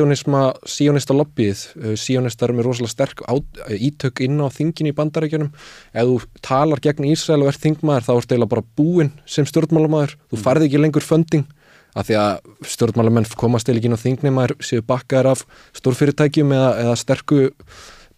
síónista 0.75 1.17
lobbyið, 1.17 1.65
uh, 1.83 1.95
síónistar 1.99 2.55
með 2.55 2.69
rosalega 2.69 2.95
sterk 2.95 3.23
á, 3.27 3.35
ítök 3.75 4.25
inn 4.27 4.41
á 4.43 4.49
þingin 4.53 4.91
í 4.91 4.97
bandarækjunum, 4.97 5.53
ef 5.95 6.11
þú 6.11 6.43
talar 6.45 6.83
gegn 6.85 7.11
Ísrael 7.11 7.43
og 7.45 7.53
ert 7.53 7.63
þingmaður 7.65 8.09
þá 8.09 8.13
ert 8.17 8.35
eiginlega 8.35 8.55
bara 8.57 8.67
búinn 8.79 9.15
sem 9.27 9.47
stjórnmálamaður, 9.49 10.19
þú 10.31 10.43
farði 10.43 10.71
ekki 10.71 10.83
lengur 10.83 11.07
funding 11.07 11.47
af 11.99 12.09
því 12.09 12.19
að 12.21 12.67
stjórnmálamenn 12.75 13.29
komast 13.39 13.69
eða 13.69 13.81
ekki 13.81 13.89
inn 13.91 13.99
á 13.99 14.05
þingnemaður 14.05 14.57
séu 14.65 14.85
bakkaðar 14.87 15.33
af 15.33 15.45
stórfyrirtækjum 15.79 16.53
eða, 16.55 16.73
eða 16.85 16.99
sterku 17.01 17.39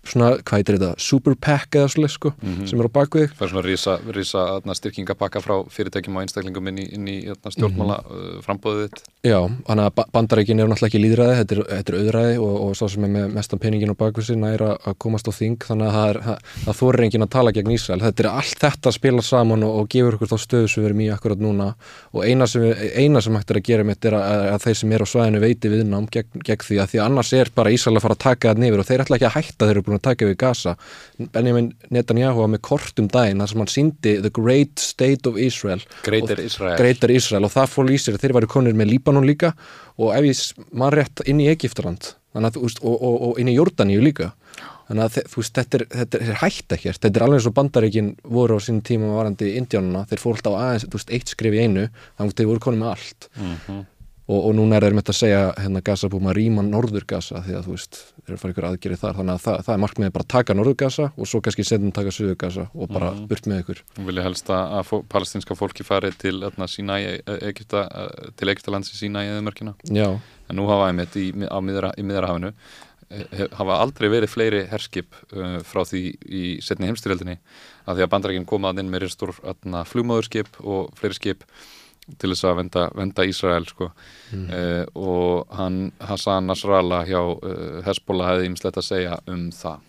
svona, 0.07 0.30
hvað 0.40 0.61
heitir 0.62 0.78
þetta, 0.78 0.92
super 1.03 1.34
pack 1.36 1.76
eða 1.76 1.90
svolítið 1.92 2.14
sko, 2.14 2.32
sem 2.66 2.80
eru 2.80 2.88
á 2.88 2.96
bakvið. 2.96 3.32
Það 3.36 3.46
er 3.46 3.53
svona 3.53 3.64
rísa, 3.66 3.96
rísa 4.16 4.44
styrkingapakka 4.80 5.42
frá 5.44 5.55
fyrirtækjum 5.70 6.16
og 6.16 6.24
einstaklingum 6.24 6.70
inn 6.72 6.80
í, 6.80 6.86
inn 6.96 7.09
í 7.11 7.16
atna, 7.30 7.53
stjórnmála 7.55 7.98
uh, 8.07 8.30
frambóðið 8.46 8.86
þitt. 8.88 9.03
Já, 9.28 9.36
þannig 9.68 9.84
að 9.84 9.94
ba- 9.98 10.07
bandaríkin 10.14 10.62
eru 10.62 10.70
náttúrulega 10.72 10.90
ekki 10.90 11.03
líðræði, 11.05 11.34
þetta 11.40 11.57
er, 11.57 11.62
þetta 11.74 11.92
er 11.92 11.98
auðræði 12.01 12.38
og, 12.40 12.55
og 12.64 12.76
svo 12.80 12.88
sem 12.88 13.05
er 13.05 13.12
með 13.16 13.34
mestan 13.36 13.61
peningin 13.61 13.92
á 13.92 14.01
bakvið 14.01 14.28
sig 14.30 14.40
næra 14.40 14.70
að 14.80 14.96
komast 15.05 15.28
á 15.28 15.32
þing, 15.36 15.59
þannig 15.68 15.90
að 15.90 15.96
það, 15.98 16.09
er, 16.14 16.20
það, 16.24 16.55
það 16.64 16.78
þorir 16.80 17.05
enginn 17.07 17.26
að 17.26 17.32
tala 17.36 17.55
gegn 17.59 17.74
Ísrael. 17.76 18.01
Þetta 18.07 18.24
er 18.24 18.30
allt 18.32 18.64
þetta 18.64 18.90
að 18.90 18.96
spila 18.96 19.26
saman 19.28 19.66
og, 19.68 19.76
og 19.82 19.90
gefur 19.92 20.16
okkur 20.16 20.32
þá 20.32 20.36
stöðu 20.46 20.70
sem 20.72 20.80
við 20.82 20.88
erum 20.90 21.05
í 21.05 21.11
akkurat 21.12 21.44
núna. 21.44 21.68
Og 22.16 22.24
eina 22.24 22.48
sem, 22.48 22.64
eina 22.96 23.20
sem 23.20 23.36
hægt 23.36 23.53
er 23.53 23.61
að 23.61 23.66
gera 23.68 23.86
mitt 23.86 24.09
er 24.09 24.16
að, 24.16 24.46
að 24.57 24.64
þeir 24.64 24.80
sem 24.80 24.94
eru 24.96 25.05
á 25.05 25.12
svæðinu 25.12 25.42
veiti 25.44 25.72
viðnám 25.74 26.09
gegn, 26.16 26.42
gegn 26.48 26.64
því 26.70 26.80
að 26.80 26.90
því 26.94 27.01
að 27.03 27.07
annars 27.11 27.32
er 27.36 27.53
bara 27.61 27.74
Ísrael 27.76 27.98
að 28.01 28.07
fara 28.07 28.16
að 28.16 28.24
taka 28.24 28.55
það 28.55 28.62
nefnir 28.64 28.82
og 28.84 28.88
þeir 28.88 29.05
ætla 29.05 29.18
ekki 29.20 29.28
að 29.28 29.36
hætta 29.36 29.68
þeir 29.68 29.74
eru 29.76 29.84
búin 29.91 30.01
að 30.01 30.07
taka 30.09 30.28
við 30.30 30.36
Gaza. 30.41 30.74
Benjamin 31.34 31.72
Netanyahu 31.91 32.41
var 32.45 32.53
með 32.55 32.62
kortum 32.70 33.11
daginn 33.12 33.43
þar 33.43 33.53
sem 33.53 33.62
hann 33.64 33.72
síndi 33.74 34.14
The 34.22 34.32
Great 34.41 34.80
State 34.82 35.28
of 35.30 35.38
Israel. 35.38 35.82
Greater 36.07 36.38
Og- 36.38 36.47
Israel. 36.47 36.76
Greater 36.80 37.11
Israel. 37.14 37.45
Og 37.49 37.55
það 37.55 37.72
fól 37.74 37.88
í 37.91 37.99
sér 38.01 38.16
að 38.16 38.24
þeir 38.24 38.36
væri 38.38 38.51
konir 38.57 38.78
með 38.78 38.93
Líbanon 38.95 39.28
líka. 39.28 39.53
Og 40.01 40.14
ef 40.16 40.24
ég 40.30 40.66
man 40.72 40.93
rétt 40.95 41.22
inn 41.26 41.43
í 41.43 41.51
Egiptaland 41.53 42.14
að, 42.34 42.57
og, 42.57 42.76
og, 42.80 43.16
og 43.30 43.41
inn 43.43 43.51
í 43.51 43.57
Jórdaníu 43.59 44.01
líka. 44.03 44.32
Þannig 44.91 45.05
að 45.07 45.16
þú 45.30 45.38
veist, 45.38 45.55
þetta 45.55 45.78
er, 45.78 45.84
þetta 46.01 46.18
er, 46.18 46.30
hætt 46.41 46.72
ekkert 46.74 46.99
þetta 47.05 47.20
er 47.20 47.24
alveg 47.26 47.38
eins 47.38 47.47
og 47.47 47.55
bandaríkin 47.55 48.09
voru 48.26 48.57
á 48.59 48.61
sín 48.64 48.80
tíma 48.82 49.12
varandi 49.14 49.53
indjánuna, 49.61 50.03
þeir 50.11 50.18
fór 50.22 50.34
alltaf 50.34 50.57
aðeins 50.59 50.86
þú 50.88 50.99
veist, 50.99 51.12
eitt 51.14 51.30
skrif 51.30 51.55
í 51.55 51.61
einu, 51.62 51.84
þannig 52.18 52.32
að 52.34 52.41
þeir 52.41 52.49
voru 52.51 52.62
konið 52.64 52.82
með 52.82 52.91
allt 52.97 53.28
og, 54.30 54.38
og 54.46 54.54
núna 54.56 54.78
er 54.78 54.86
þeir 54.86 54.96
með 54.98 55.10
að 55.10 55.18
segja 55.18 55.40
hérna 55.58 55.82
Gaza 55.84 56.10
búum 56.12 56.28
að 56.30 56.36
rýma 56.38 56.64
norður 56.66 57.06
Gaza 57.10 57.42
því 57.44 57.56
að 57.58 57.66
þú 57.66 57.74
veist, 57.74 58.00
þeir 58.20 58.28
eru 58.28 58.36
að 58.36 58.42
fara 58.42 58.54
ykkur 58.54 58.66
aðgerið 58.68 59.00
þar. 59.02 59.16
Þannig 59.18 59.34
að 59.34 59.44
það, 59.46 59.62
það 59.66 59.74
er 59.74 59.82
markmiðið 59.84 60.12
bara 60.16 60.26
að 60.26 60.32
taka 60.34 60.56
norður 60.56 60.76
Gaza 60.84 61.06
og 61.10 61.30
svo 61.30 61.40
kannski 61.44 61.66
setjum 61.66 61.94
taka 61.96 62.14
suður 62.14 62.36
Gaza 62.44 62.66
og 62.70 62.92
bara 62.94 63.10
burt 63.30 63.48
með 63.50 63.64
ykkur. 63.64 63.82
Og 63.98 64.10
vilja 64.10 64.26
helst 64.26 64.52
að 64.54 64.92
palestinska 65.10 65.56
fólki 65.58 65.86
fari 65.86 66.12
til 66.20 66.36
í 67.02 67.08
Egypta 67.50 67.86
uh, 67.88 68.30
til 68.38 68.52
Egyptalands 68.52 68.92
í 68.94 69.00
sína 69.00 69.24
í 69.26 69.32
eðumörkina 69.32 69.74
Já, 69.90 70.08
en 70.14 70.58
nú 70.58 70.68
hafa 70.70 70.90
einmitt 70.90 71.16
í, 71.18 71.30
eh, 73.10 73.44
hafa 73.58 73.80
aldrei 73.82 74.08
verið 74.12 74.32
fleiri 74.32 74.62
herskip 74.70 75.16
uh, 75.34 75.58
frá 75.66 75.82
því 75.88 76.04
í 76.26 76.44
setni 76.64 76.90
heimstyrjöldinni 76.90 77.38
að 77.86 77.98
því 77.98 78.06
að 78.06 78.12
bandarækinn 78.14 78.48
komaðan 78.48 78.84
inn 78.84 78.92
með 78.92 79.06
ristur 79.06 79.34
flugmóðurskip 79.90 80.60
og 80.62 80.92
fleiri 80.98 81.18
skip 81.18 81.46
til 82.18 82.32
þess 82.32 82.48
að 82.48 82.56
venda, 82.62 82.86
venda 82.96 83.26
Ísrael 83.28 83.68
sko. 83.68 83.90
uh, 84.32 84.84
og 84.94 85.54
hann 85.58 85.92
Hassan 86.00 86.50
Nasrallah 86.50 87.06
hjá 87.08 87.20
uh, 87.20 87.80
Hezbollah 87.86 88.34
hefði 88.34 88.50
ýmislegt 88.50 88.80
að 88.80 88.88
segja 88.88 89.20
um 89.30 89.48
það 89.54 89.86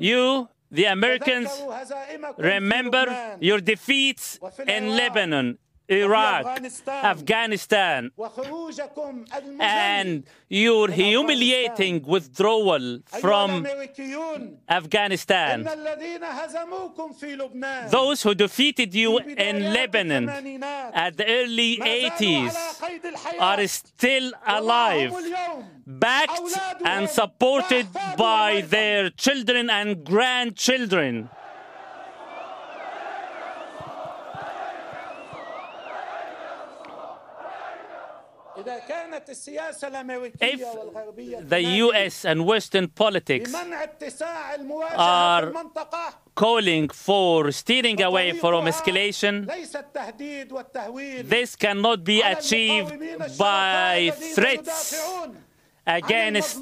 You, 0.00 0.48
the 0.70 0.84
Americans, 0.84 1.48
remember 2.38 3.36
your 3.40 3.60
defeats 3.60 4.38
in 4.66 4.96
Lebanon, 4.96 5.58
Iraq, 5.88 6.60
Afghanistan, 6.88 8.10
and 9.60 10.24
your 10.48 10.90
humiliating 10.90 12.02
withdrawal 12.02 12.98
from 13.20 13.66
Afghanistan. 14.68 15.68
Those 17.90 18.22
who 18.22 18.34
defeated 18.34 18.94
you 18.94 19.18
in 19.18 19.72
Lebanon 19.72 20.28
at 20.94 21.16
the 21.16 21.26
early 21.26 21.78
80s 21.78 22.54
are 23.38 23.66
still 23.68 24.32
alive, 24.46 25.14
backed 25.86 26.40
and 26.84 27.08
supported 27.08 27.86
by 28.16 28.62
their 28.62 29.10
children 29.10 29.70
and 29.70 30.04
grandchildren. 30.04 31.28
If 40.40 40.60
the 41.48 41.60
US 41.84 42.24
and 42.24 42.44
Western 42.46 42.88
politics 42.88 43.54
are 44.96 45.52
calling 46.34 46.88
for 46.88 47.52
steering 47.52 48.02
away 48.02 48.32
from 48.32 48.66
escalation, 48.66 49.46
this 51.28 51.56
cannot 51.56 52.04
be 52.04 52.20
achieved 52.22 52.92
by 53.38 54.12
threats 54.34 54.94
against 55.86 56.58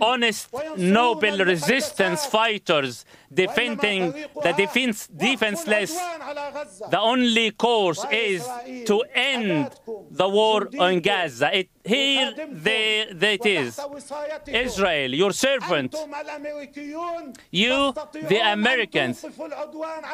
honest, 0.00 0.48
noble 0.76 1.38
resistance 1.44 2.26
fighters 2.26 3.04
defending 3.32 4.12
the 4.42 4.52
defense, 4.52 5.06
defenseless. 5.06 5.98
The 6.90 7.00
only 7.00 7.50
course 7.52 8.04
is 8.10 8.46
to 8.86 9.02
end 9.14 9.70
the 10.10 10.28
war 10.28 10.68
on 10.78 11.00
Gaza. 11.00 11.56
It, 11.56 11.70
here 11.84 12.34
there, 12.50 13.14
there 13.14 13.32
it 13.32 13.46
is. 13.46 13.80
Israel, 14.46 15.14
your 15.14 15.32
servant, 15.32 15.96
you, 17.50 17.94
the 18.12 18.40
Americans, 18.52 19.24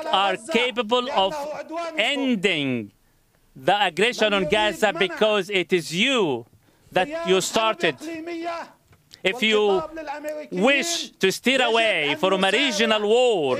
are 0.06 0.36
capable 0.52 1.10
of 1.10 1.34
ending 1.98 2.92
the 3.56 3.84
aggression 3.84 4.32
on 4.32 4.48
Gaza 4.48 4.92
because 4.92 5.50
it 5.50 5.72
is 5.72 5.94
you 5.94 6.46
that 6.94 7.08
you 7.28 7.40
started. 7.40 7.96
If 9.22 9.42
you 9.42 9.82
wish 10.52 11.10
to 11.18 11.32
steer 11.32 11.62
away 11.62 12.16
from 12.20 12.44
a 12.44 12.50
regional 12.50 13.08
war, 13.08 13.58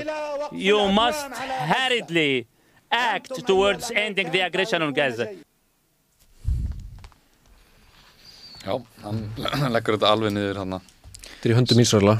you 0.51 0.91
must 0.91 1.25
hurriedly 1.71 2.47
act 2.91 3.45
towards 3.47 3.91
ending 3.91 4.31
the 4.31 4.41
aggression 4.41 4.81
on 4.81 4.93
Gaza. 4.93 5.27
Já, 8.65 8.81
hann 9.03 9.19
leggur 9.75 9.97
þetta 9.97 10.09
alveg 10.09 10.31
niður 10.33 10.63
hann 10.63 10.79
Þeir 11.41 11.51
eru 11.51 11.57
höndum 11.59 11.81
Ísraela, 11.83 12.15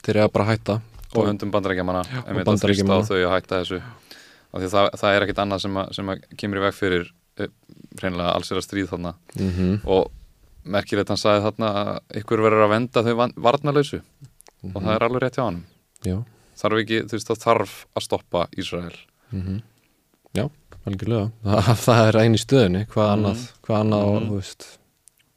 þeir 0.00 0.14
eru 0.14 0.22
að 0.24 0.30
bara 0.36 0.46
hætta. 0.48 0.76
Og 1.10 1.26
höndum 1.26 1.50
bandarækjamanna 1.52 2.04
og 2.04 2.28
einmitt 2.30 2.48
að 2.48 2.62
þrýsta 2.62 2.96
á 2.96 3.00
þau 3.04 3.18
að 3.18 3.32
hætta 3.34 3.58
þessu. 3.58 3.80
Af 4.50 4.62
því 4.62 4.70
það, 4.72 4.86
það 5.02 5.16
er 5.16 5.26
ekkit 5.26 5.42
annað 5.42 5.64
sem, 5.64 5.76
að, 5.82 5.90
sem 5.96 6.12
að 6.12 6.22
kemur 6.40 6.60
í 6.60 6.62
veg 6.64 6.76
fyrir 6.76 7.04
eh, 7.40 7.50
hreinlega 8.00 8.32
alls 8.32 8.52
er 8.52 8.60
að 8.60 8.64
stríð 8.64 8.88
þarna. 8.94 9.12
Mm 9.36 9.50
-hmm. 9.56 9.76
og 9.96 10.08
merkilegt 10.64 11.08
hann 11.08 11.20
sagði 11.20 11.46
þarna 11.48 11.70
að 11.80 12.20
ykkur 12.20 12.44
verður 12.44 12.66
að 12.66 12.74
venda 12.74 13.02
þau 13.06 13.14
van- 13.16 13.36
varnarlausu. 13.36 14.02
Og 14.74 14.76
það 14.82 14.94
er 14.94 15.06
alveg 15.06 15.22
rétt 15.22 15.40
hjá 15.40 15.44
hann 15.44 15.64
þarf 16.60 16.82
ekki, 16.82 17.04
þú 17.08 17.16
veist, 17.16 17.30
það 17.30 17.44
þarf 17.44 17.76
að 17.96 18.06
stoppa 18.06 18.46
Ísrael. 18.58 18.96
Já, 20.36 20.44
algjörlega. 20.88 21.30
Það, 21.44 21.70
það 21.86 22.02
er 22.08 22.20
einu 22.24 22.40
stöðunni, 22.40 22.82
hvað 22.90 23.14
annað 23.14 23.46
hvað 23.66 23.84
annað 23.84 24.08
og, 24.08 24.26
þú 24.26 24.40
veist. 24.40 24.68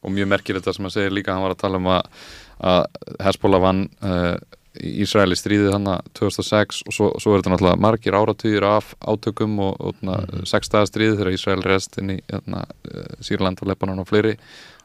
Og 0.04 0.12
mjög 0.18 0.34
merkilegt 0.34 0.68
það 0.68 0.80
sem 0.80 0.90
að 0.90 0.98
segja 0.98 1.14
líka 1.14 1.36
hann 1.36 1.46
var 1.46 1.56
að 1.56 1.64
tala 1.64 1.80
um 1.80 1.94
að, 1.94 2.28
að 2.72 2.82
Hezbollah 3.24 3.64
vann 3.64 3.86
uh, 4.04 4.36
Ísraeli 4.84 5.38
stríðið 5.38 5.76
hann 5.76 5.90
2006 6.18 6.82
og 6.90 6.96
svo, 6.96 7.10
svo 7.22 7.34
er 7.34 7.44
þetta 7.44 7.54
náttúrulega 7.54 7.84
margir 7.86 8.18
áratugir 8.18 8.66
af 8.66 8.96
átökum 9.06 9.60
og, 9.62 9.76
og 9.80 10.00
mm 10.02 10.10
-hmm. 10.10 10.46
sextaða 10.50 10.90
stríðið 10.90 11.20
þegar 11.20 11.38
Ísrael 11.38 11.64
rest 11.64 11.98
inn 12.02 12.16
í 12.18 12.20
hérna, 12.26 12.66
uh, 12.90 13.16
Sýrland 13.22 13.62
og 13.62 13.70
Lebanon 13.70 14.04
og 14.04 14.10
fleiri 14.10 14.36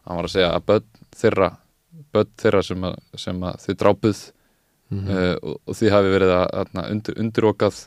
hann 0.08 0.18
var 0.18 0.28
að 0.28 0.34
segja 0.34 0.50
að 0.56 0.66
börn 0.72 0.90
þeirra 1.18 1.52
börn 2.14 2.34
þeirra 2.40 2.64
sem 2.64 2.88
að, 2.88 2.98
sem 3.20 3.46
að 3.46 3.62
þið 3.64 3.78
drápuð 3.82 4.24
uh, 4.24 5.36
og, 5.36 5.54
og 5.64 5.78
þið 5.78 5.94
hafi 5.94 6.12
verið 6.14 6.34
að 6.34 6.74
undir, 6.84 7.16
undirokað 7.22 7.80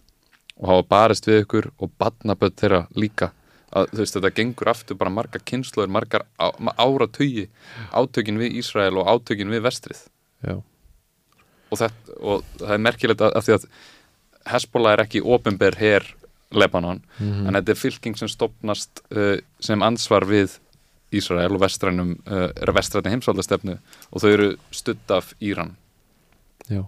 og 0.61 0.65
hafa 0.69 0.87
barist 0.93 1.29
við 1.29 1.43
ykkur 1.45 1.69
og 1.81 1.93
badnaböld 2.01 2.57
þeirra 2.59 2.81
líka. 2.97 3.31
Að 3.71 3.93
veist 4.01 4.17
þetta 4.17 4.33
gengur 4.35 4.69
aftur 4.73 4.97
bara 4.99 5.13
margar 5.13 5.41
kynsluður, 5.47 5.93
margar 5.95 6.25
á, 6.35 6.51
áratugi 6.75 7.47
átökin 7.95 8.39
við 8.41 8.59
Ísrael 8.59 8.97
og 8.99 9.07
átökin 9.07 9.51
við 9.53 9.63
vestrið. 9.65 10.01
Og, 11.71 11.77
þetta, 11.79 12.17
og 12.19 12.43
það 12.59 12.73
er 12.75 12.83
merkilegt 12.83 13.23
að 13.25 13.45
því 13.47 13.57
að 13.57 13.69
Hezbollah 14.51 14.97
er 14.97 15.03
ekki 15.05 15.21
ofinber 15.21 15.77
her 15.79 16.03
Lebanon, 16.51 16.99
en 17.47 17.55
þetta 17.55 17.71
er 17.71 17.79
fylking 17.79 18.17
sem 18.19 18.27
stopnast 18.27 19.03
uh, 19.15 19.37
sem 19.63 19.85
ansvar 19.85 20.25
við 20.27 20.57
Ísrael 21.11 21.51
og 21.51 21.61
vestrænum 21.63 22.15
uh, 22.23 22.49
er 22.55 22.73
vestræni 22.75 23.13
heimsvaldastefnu 23.15 23.77
og 23.77 24.23
þau 24.23 24.31
eru 24.31 24.49
studd 24.71 25.13
af 25.13 25.33
Íran. 25.41 25.75
Já, 26.71 26.85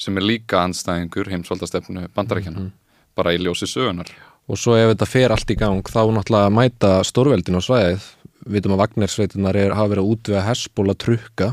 sem 0.00 0.16
er 0.16 0.26
líka 0.26 0.62
anstæðingur 0.64 1.30
heimsvaldastefnu 1.32 2.08
bandarækjana 2.16 2.70
bara 3.16 3.34
í 3.36 3.40
ljósi 3.42 3.68
sögunar 3.68 4.08
og 4.50 4.58
svo 4.58 4.76
ef 4.78 4.92
þetta 4.92 5.08
fer 5.08 5.34
allt 5.34 5.52
í 5.52 5.58
gang 5.58 5.86
þá 5.86 6.02
náttúrulega 6.16 6.52
mæta 6.52 6.92
stórveldin 7.06 7.58
á 7.58 7.62
svæðið. 7.62 8.06
Við 8.42 8.56
vitum 8.56 8.72
að 8.74 8.80
Vagnersveitunar 8.82 9.58
er, 9.58 9.74
hafa 9.78 9.92
verið 9.92 10.02
að 10.02 10.14
útvega 10.16 10.46
Hesbóla 10.48 10.96
trukka 10.98 11.52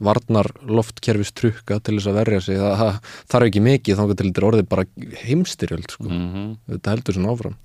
varnar 0.00 0.48
loftkerfis 0.64 1.34
trukka 1.36 1.80
til 1.84 1.98
þess 1.98 2.08
að 2.08 2.18
verja 2.20 2.42
sig. 2.44 2.60
Það, 2.60 2.76
það 2.80 3.16
þarf 3.34 3.48
ekki 3.50 3.62
mikið 3.66 3.98
þá 3.98 4.04
til 4.06 4.28
þetta 4.28 4.46
orðið 4.48 4.68
bara 4.70 4.86
heimstyrjöld 5.24 5.96
sko. 5.96 6.06
mm 6.08 6.52
þetta 6.70 6.94
heldur 6.94 7.18
svona 7.18 7.34
áfram 7.34 7.58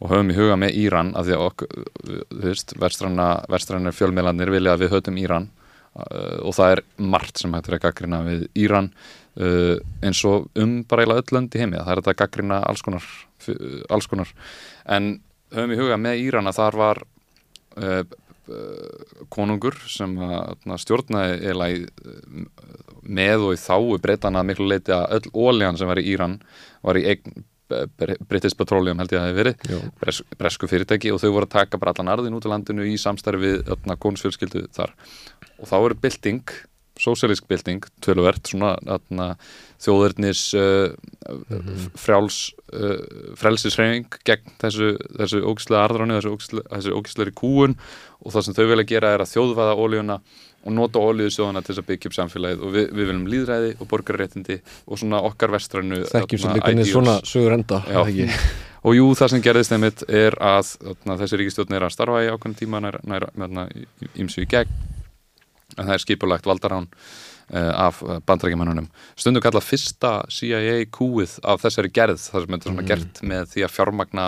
og 0.00 0.08
höfum 0.08 0.32
í 0.32 0.36
huga 0.36 0.56
með 0.60 0.76
Íran 0.80 1.12
af 1.18 1.26
því 1.26 1.36
að 1.36 1.46
okkur, 1.46 1.88
þú 2.08 2.42
veist, 2.46 2.74
vestræna 2.80 3.92
fjölmiðlanir 3.96 4.52
vilja 4.52 4.74
að 4.74 4.84
við 4.84 4.94
höfum 4.94 5.18
Íran 5.20 5.48
uh, 5.50 6.38
og 6.46 6.54
það 6.56 6.76
er 6.76 6.84
margt 7.16 7.40
sem 7.40 7.56
hættur 7.56 7.76
að 7.76 7.84
gaggrina 7.84 8.22
við 8.24 8.46
Íran 8.64 8.90
uh, 8.90 9.76
eins 10.04 10.22
og 10.28 10.48
um 10.60 10.78
bara 10.88 11.04
eiginlega 11.04 11.24
öll 11.24 11.36
lönd 11.36 11.56
í 11.56 11.60
heimi 11.60 11.76
það 11.76 11.92
er 11.92 12.00
þetta 12.02 12.14
að 12.14 12.20
gaggrina 12.22 12.62
alls 12.70 12.84
konar, 12.86 13.10
uh, 13.52 13.82
alls 13.92 14.08
konar. 14.10 14.32
En 14.88 15.12
höfum 15.52 15.76
í 15.76 15.80
huga 15.82 16.00
með 16.00 16.24
Íran 16.24 16.50
að 16.50 16.60
þar 16.62 16.82
var 16.84 17.06
konungur 19.30 19.76
sem 19.86 20.16
að, 20.26 20.56
na, 20.66 20.74
stjórnaði 20.80 21.36
eiginlega 21.38 22.48
með 23.06 23.44
og 23.46 23.52
í 23.54 23.60
þáu 23.62 24.00
breytana 24.02 24.42
miklu 24.42 24.66
leiti 24.72 24.90
að 24.90 25.20
öll 25.20 25.30
ólíðan 25.30 25.78
sem 25.78 25.86
var 25.86 26.00
í 26.02 26.06
Íran 26.10 26.34
var 26.82 26.98
í 26.98 27.04
eign 27.12 27.44
British 28.28 28.56
Petroleum 28.58 29.00
held 29.00 29.12
ég 29.14 29.20
að 29.20 29.22
það 29.22 29.30
hefði 29.30 29.40
verið 29.40 29.92
bres, 30.00 30.22
bresku 30.40 30.70
fyrirtæki 30.70 31.12
og 31.14 31.20
þau 31.22 31.30
voru 31.36 31.48
að 31.48 31.54
taka 31.54 31.80
bara 31.80 31.94
allan 31.94 32.12
arðin 32.14 32.36
út 32.38 32.48
á 32.48 32.52
landinu 32.52 32.88
í 32.88 32.96
samstarfi 33.00 33.44
við 33.44 33.70
öfna, 33.76 33.96
konusfjölskyldu 34.00 34.66
þar. 34.76 34.94
Og 35.60 35.70
þá 35.70 35.76
eru 35.78 35.98
bylting, 36.02 36.52
sósíalísk 37.00 37.46
bylting 37.48 37.86
töluvert, 38.04 38.42
svona 38.50 38.74
öfna, 38.96 39.30
þjóðurnis 39.80 40.44
uh, 40.58 40.92
frjáls 41.96 42.42
uh, 42.74 43.00
frelsisreifing 43.40 44.20
gegn 44.28 44.54
þessu, 44.60 44.92
þessu 45.16 45.42
ógislega 45.46 45.86
arðráni, 45.86 46.20
þessu 46.20 46.96
ógislega 46.98 47.36
kúun 47.38 47.78
og 48.20 48.34
það 48.34 48.46
sem 48.46 48.58
þau 48.58 48.66
vilja 48.74 48.90
gera 48.90 49.14
er 49.14 49.24
að 49.24 49.32
þjóðvaða 49.32 49.78
ólíuna 49.80 50.20
og 50.60 50.74
nota 50.76 51.00
ólíðusjóðana 51.00 51.62
til 51.64 51.72
þess 51.72 51.82
að 51.82 51.88
byggja 51.90 52.10
upp 52.10 52.16
samfélagið 52.16 52.64
og 52.66 52.74
við, 52.74 52.88
við 52.92 53.10
viljum 53.10 53.28
líðræði 53.32 53.70
og 53.78 53.88
borgarréttindi 53.90 54.58
og 54.86 55.00
svona 55.00 55.22
okkar 55.28 55.54
vestrannu 55.54 56.02
þekkjum 56.10 56.42
sem 56.42 56.58
hvernig 56.58 56.84
ideals. 56.84 56.92
svona 56.92 57.16
sögur 57.24 57.56
enda 57.56 57.80
er 57.88 58.36
og 58.80 58.96
jú, 58.96 59.08
það 59.16 59.32
sem 59.32 59.44
gerðist 59.44 59.74
einmitt 59.76 60.04
er 60.08 60.36
að 60.40 60.74
þarna, 60.76 61.16
þessi 61.22 61.40
ríkistjórn 61.40 61.76
er 61.76 61.84
að 61.84 61.94
starfa 61.96 62.22
í 62.24 62.30
ákveðin 62.32 62.58
tíma 62.60 62.80
nær, 62.84 63.00
nær, 63.08 63.26
nær, 63.36 63.74
ímsu 64.20 64.44
í 64.44 64.48
gegn 64.48 64.72
en 65.76 65.86
það 65.86 65.96
er 65.96 66.04
skipulagt 66.04 66.48
valdarán 66.48 66.88
uh, 66.88 67.29
af 67.50 67.98
bandrækjumannunum 68.28 68.86
stundu 69.18 69.40
kallað 69.42 69.64
fyrsta 69.66 70.10
CIA 70.30 70.84
kúið 70.94 71.36
af 71.42 71.62
þessari 71.64 71.90
gerð, 71.90 72.20
það 72.22 72.44
sem 72.44 72.54
þetta 72.54 72.68
er 72.68 72.70
svona 72.70 72.86
gert 72.86 73.22
með 73.26 73.48
því 73.54 73.64
að 73.66 73.74
fjármagna 73.74 74.26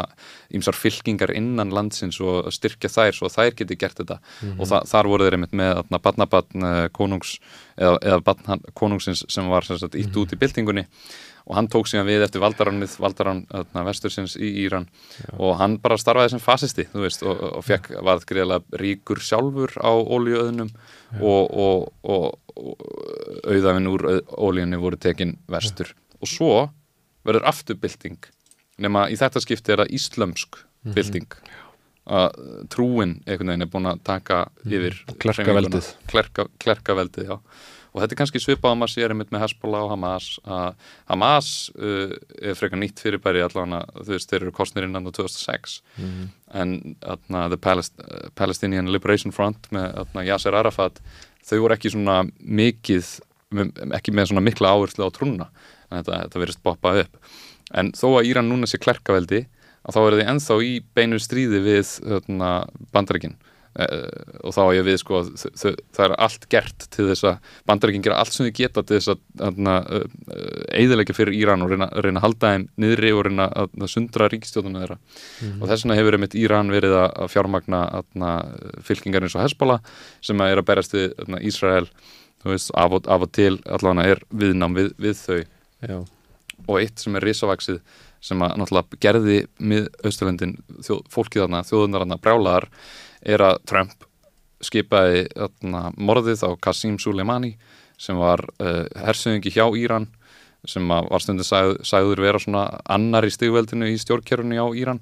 ímsar 0.58 0.76
fylkingar 0.76 1.32
innan 1.36 1.72
landsins 1.74 2.18
og 2.24 2.50
styrkja 2.54 2.90
þær 2.92 3.16
svo 3.16 3.30
þær 3.32 3.54
geti 3.58 3.78
gert 3.78 4.00
þetta. 4.02 4.18
Og 4.58 4.68
þa 4.68 4.82
þar 4.90 5.10
voru 5.12 5.26
þeir 5.28 5.38
einmitt 5.38 5.56
með 5.56 5.74
þarna, 5.78 6.02
badnabatn 6.06 6.66
uh, 6.66 6.78
konungs 6.94 7.36
eða, 7.76 7.98
eða 8.00 8.22
badn 8.26 8.66
konungsins 8.78 9.24
sem 9.32 9.48
var 9.52 9.66
sagt, 9.68 9.96
ítt 9.98 10.16
út 10.18 10.34
í 10.34 10.40
byltingunni 10.40 10.86
og 11.46 11.56
hann 11.56 11.68
tók 11.70 11.88
síðan 11.90 12.06
við 12.06 12.24
eftir 12.26 12.42
valdarannið, 12.42 12.96
valdarann 13.02 13.42
vestursins 13.86 14.36
í 14.38 14.50
Íran. 14.64 14.86
Og 15.38 15.56
hann 15.58 15.78
bara 15.82 15.98
starfaði 16.00 16.34
sem 16.34 16.42
fasisti 16.42 16.86
veist, 16.94 17.24
og, 17.26 17.40
og 17.58 17.64
fekk, 17.66 17.92
varð 18.04 18.26
greiðlega 18.30 18.82
ríkur 18.82 19.22
sjálfur 19.22 19.74
á 19.82 19.90
ólíuöðnum 19.90 20.70
og, 21.20 21.42
og, 21.50 21.88
og, 22.02 22.38
auðafinn 23.48 23.90
úr 23.90 24.06
ólíunni 24.36 24.78
voru 24.80 25.00
tekin 25.00 25.36
vestur. 25.50 25.94
Og 26.22 26.30
svo 26.30 26.52
verður 27.26 27.48
afturbylting. 27.50 28.20
Nema 28.82 29.08
í 29.10 29.18
þetta 29.18 29.42
skipti 29.42 29.74
er 29.74 29.84
það 29.84 29.98
íslömsk 29.98 30.62
bylting. 30.94 31.36
Að 32.02 32.38
trúin 32.70 33.20
einhvern 33.26 33.52
veginn 33.52 33.66
er 33.66 33.70
búin 33.70 33.92
að 33.92 34.00
taka 34.06 34.44
yfir 34.66 34.96
Klerkaveldið. 35.22 35.92
klerkaveldið, 36.62 37.30
já 37.30 37.38
og 37.92 38.00
þetta 38.00 38.14
er 38.14 38.20
kannski 38.22 38.40
svipað 38.42 38.72
á 38.72 38.80
maður 38.80 38.94
sér 38.94 39.12
einmitt 39.14 39.32
með 39.34 39.44
Hezbollah 39.44 39.86
og 39.86 39.92
Hamas 39.92 40.28
að 40.44 40.86
Hamas 41.10 41.50
uh, 41.76 42.14
er 42.40 42.56
frekar 42.58 42.80
nýtt 42.80 43.02
fyrirbæri 43.04 43.44
allavega 43.44 43.82
þú 44.00 44.14
veist, 44.14 44.30
þeir 44.30 44.40
eru 44.42 44.54
kostnir 44.56 44.88
innan 44.88 45.08
á 45.08 45.12
2006 45.12 45.80
en 46.62 46.78
atna, 47.00 47.48
The 47.52 47.60
Palest 47.60 48.00
uh, 48.00 48.30
Palestinian 48.38 48.88
Liberation 48.92 49.32
Front 49.32 49.68
með 49.70 49.92
atna, 50.06 50.24
Yasser 50.24 50.56
Arafat 50.56 51.02
þau 51.42 51.58
voru 51.64 51.76
ekki 51.76 51.92
svona 51.92 52.22
mikið 52.40 53.18
ekki 53.96 54.14
með 54.14 54.30
svona 54.30 54.44
mikla 54.44 54.72
áherslu 54.72 55.06
á 55.08 55.10
trúna. 55.14 55.48
En 55.90 56.00
þetta, 56.00 56.20
þetta 56.26 56.42
verðist 56.42 56.62
boppa 56.64 56.94
upp. 57.02 57.32
En 57.76 57.92
þó 57.96 58.06
að 58.18 58.30
Íran 58.30 58.48
núna 58.48 58.68
sé 58.68 58.80
klerkaveldi 58.80 59.44
að 59.82 59.96
þá 59.96 60.00
eru 60.02 60.18
þið 60.20 60.30
ennþá 60.32 60.58
í 60.64 60.72
beinu 60.94 61.18
stríði 61.22 61.62
við 61.64 61.94
uh, 62.06 62.20
og 63.72 64.52
þá 64.52 64.60
er 64.62 64.74
ég 64.76 64.84
við 64.84 64.98
sko 65.00 65.22
það 65.32 66.02
er 66.04 66.14
allt 66.20 66.42
gert 66.52 66.86
til 66.92 67.06
þess 67.08 67.24
að 67.30 67.54
bandaríkin 67.68 68.04
gera 68.04 68.18
allt 68.20 68.34
sem 68.34 68.44
þau 68.44 68.56
geta 68.58 68.84
til 68.84 68.98
þess 68.98 69.14
að 69.14 69.62
uh, 69.72 70.02
eðilegja 70.76 71.16
fyrir 71.16 71.38
Íran 71.38 71.64
og 71.64 71.72
reyna, 71.72 71.88
reyna 72.04 72.20
að 72.20 72.26
halda 72.26 72.52
þeim 72.52 72.66
niðri 72.84 73.12
og 73.16 73.24
reyna 73.28 73.48
að, 73.48 73.72
sundra 73.88 74.28
ríkistjóðuna 74.32 74.84
þeirra. 74.84 74.98
Og 75.54 75.64
þess 75.70 75.86
vegna 75.86 75.98
hefur 76.00 76.18
einmitt 76.18 76.36
Íran 76.36 76.72
verið 76.74 76.98
að, 77.00 77.30
fjármagna 77.32 77.82
atna, 78.02 78.32
fylkingar 78.84 79.24
eins 79.24 79.38
og 79.38 79.46
Hezbollah 79.46 79.80
sem 80.20 80.44
að 80.44 80.52
er 80.52 80.62
að 80.62 80.68
berast 80.68 80.96
við 80.96 81.08
atna, 81.24 81.40
Ísrael 81.40 81.86
veist, 82.44 82.72
af 82.76 82.98
og, 82.98 83.08
af 83.08 83.24
og 83.24 83.32
til 83.32 83.54
allavega 83.64 84.16
er 84.16 84.24
viðnám 84.36 84.76
við, 84.76 84.92
við 85.00 85.16
þau. 85.22 85.42
Já, 85.82 85.98
og 86.68 86.78
eitt 86.78 87.00
sem 87.02 87.16
er 87.18 87.26
risavaksið 87.26 87.80
sem 88.22 88.42
að 88.44 88.58
náttúrulega 88.60 89.00
gerði 89.02 89.38
mið 89.58 89.88
Austurlöndin, 90.06 90.54
þjóð, 90.86 91.00
fólkið 91.10 91.44
þarna, 91.44 91.62
þjóðunar 91.66 92.04
þarna 92.04 92.18
brjálaðar 92.22 92.68
er 93.22 93.44
að 93.44 93.60
Trump 93.68 94.08
skipaði 94.62 95.26
þarna, 95.34 95.90
morðið 95.98 96.44
á 96.46 96.50
Qassim 96.62 96.98
Soleimani 97.02 97.56
sem 98.00 98.18
var 98.18 98.44
uh, 98.62 98.84
hersöðingi 99.04 99.52
hjá 99.54 99.66
Íran 99.78 100.08
sem 100.68 100.86
var 100.86 101.22
stundin 101.22 101.46
sagð, 101.46 101.80
sagður 101.86 102.22
vera 102.22 102.38
svona 102.38 102.66
annar 102.90 103.26
í 103.26 103.32
stigveldinu 103.34 103.88
í 103.90 103.98
stjórnkerfinu 103.98 104.62
á 104.62 104.66
Íran. 104.78 105.00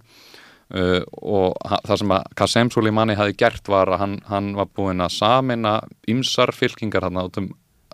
Uh, 0.71 1.03
og 1.19 1.57
það 1.89 1.97
sem 2.01 2.13
að 2.15 2.29
Qasem 2.39 2.71
Soleimani 2.73 3.17
hafi 3.19 3.35
gert 3.37 3.69
var 3.69 3.91
að 3.91 4.05
hann, 4.05 4.19
hann 4.31 4.53
var 4.57 4.71
búinn 4.71 5.03
að 5.03 5.17
samina 5.19 5.81
ymsar 6.09 6.55
fylkingar 6.55 7.09
hann 7.09 7.19
út 7.21 7.41
um 7.43 7.51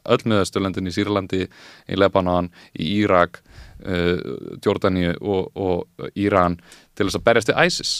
öll 0.06 0.22
miðausturlöndin 0.28 0.86
í 0.86 0.92
Sýrlandi, 0.94 1.46
í 1.90 1.96
Lebanon, 1.98 2.52
í 2.78 2.92
Írak, 3.00 3.40
uh, 3.82 4.20
Jordani 4.62 5.08
og, 5.16 5.48
og 5.56 6.12
Íran 6.14 6.60
til 6.94 7.08
þess 7.08 7.18
að 7.18 7.26
berjast 7.26 7.50
við 7.50 7.64
ISIS 7.64 7.96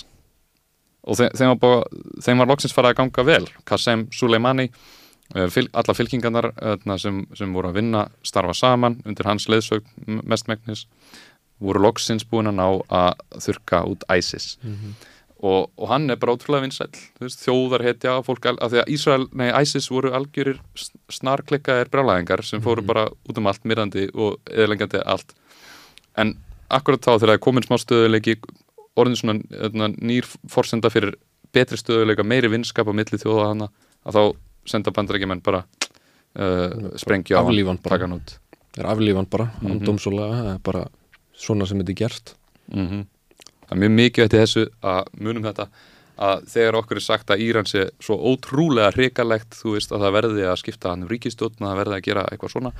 og 1.07 1.18
þeim, 1.18 1.32
þeim, 1.38 1.50
var 1.52 1.59
bara, 1.62 2.04
þeim 2.24 2.42
var 2.42 2.50
loksins 2.50 2.76
farið 2.76 2.92
að 2.92 3.00
ganga 3.00 3.26
vel 3.26 3.44
Qasem 3.68 4.07
Soleimani 4.14 4.68
uh, 4.68 5.46
fyl, 5.52 5.66
alla 5.72 5.96
fylkingarnar 5.96 6.50
uh, 6.54 6.96
sem, 7.02 7.24
sem 7.38 7.54
voru 7.54 7.70
að 7.70 7.80
vinna 7.80 8.07
starfa 8.26 8.57
saman 8.57 9.00
undir 9.07 9.28
hans 9.28 9.48
leiðsög 9.50 9.86
mestmægnis 10.07 10.86
voru 11.62 11.84
loksins 11.86 12.26
búin 12.28 12.50
að 12.50 12.59
ná 12.59 12.66
að 12.92 13.44
þurka 13.46 13.84
út 13.88 14.04
ISIS 14.12 14.57
mm 14.62 14.74
-hmm. 14.74 14.96
og, 15.48 15.70
og 15.76 15.88
hann 15.88 16.11
er 16.11 16.20
bara 16.20 16.34
ótrúlega 16.36 16.66
vinsæl 16.66 16.90
þjóðar 17.20 17.86
hetja 17.86 18.18
fólk 18.22 18.46
af 18.46 18.70
því 18.72 18.82
að 18.82 18.92
Ísrael, 18.92 19.26
nei 19.32 19.50
ISIS 19.62 19.90
voru 19.90 20.12
algjörir 20.12 20.61
snarklikkaðir 21.09 21.88
brálaðingar 21.88 22.44
sem 22.44 22.61
fóru 22.61 22.82
mm 22.82 22.84
-hmm. 22.84 22.86
bara 22.86 23.09
út 23.28 23.38
um 23.38 23.46
allt, 23.46 23.64
myrðandi 23.64 24.11
og 24.14 24.38
eðlengjandi 24.50 25.02
allt 25.07 25.34
en 26.16 26.36
akkurat 26.68 27.00
þá 27.00 27.12
þegar 27.18 27.28
það 27.28 27.34
er 27.34 27.44
komin 27.46 27.62
smá 27.62 27.78
stöðuleiki 27.78 28.36
orðin 28.97 29.18
svona 29.20 29.38
hérna, 29.51 29.90
nýr 29.97 30.28
forsenda 30.51 30.90
fyrir 30.92 31.16
betri 31.55 31.78
stöðuleika, 31.80 32.24
meiri 32.26 32.51
vinskap 32.53 32.88
á 32.88 32.92
milli 32.97 33.20
þjóða 33.20 33.51
hana, 33.51 33.68
að 34.05 34.18
þá 34.18 34.22
senda 34.66 34.92
bandarækjumenn 34.94 35.42
bara 35.47 35.64
uh, 36.36 36.92
sprengja 37.01 37.40
á 37.40 37.44
hann, 37.47 37.82
taka 37.82 38.07
hann 38.07 38.18
út 38.18 38.38
Það 38.76 38.82
er 38.84 38.88
aflífan 38.92 39.28
bara, 39.32 39.44
mm 39.44 39.61
-hmm. 39.61 39.76
andómsólega, 39.76 40.40
það 40.42 40.55
er 40.55 40.62
bara 40.64 40.86
svona 41.32 41.66
sem 41.66 41.78
þetta 41.80 41.92
er 41.92 42.01
gert 42.03 42.34
mm 42.72 42.86
-hmm. 42.86 43.05
Það 43.66 43.76
er 43.76 43.82
mjög 43.82 43.94
mikið 44.01 44.24
eftir 44.24 44.40
þessu 44.40 44.64
að 44.82 45.05
munum 45.18 45.42
þetta 45.42 45.68
að 46.16 46.44
þegar 46.49 46.78
okkur 46.80 46.97
er 46.97 47.05
sagt 47.05 47.30
að 47.30 47.42
Íran 47.44 47.66
sé 47.68 47.90
svo 48.01 48.16
ótrúlega 48.16 48.92
hrikalegt, 48.94 49.53
þú 49.55 49.76
veist 49.76 49.92
að 49.92 50.01
það 50.01 50.12
verði 50.16 50.47
að 50.49 50.61
skipta 50.62 50.90
hann 50.90 51.03
um 51.05 51.09
ríkistjótt 51.09 51.61
og 51.61 51.66
það 51.66 51.80
verði 51.82 51.94
að 51.97 52.07
gera 52.09 52.24
eitthvað 52.30 52.53
svona 52.55 52.72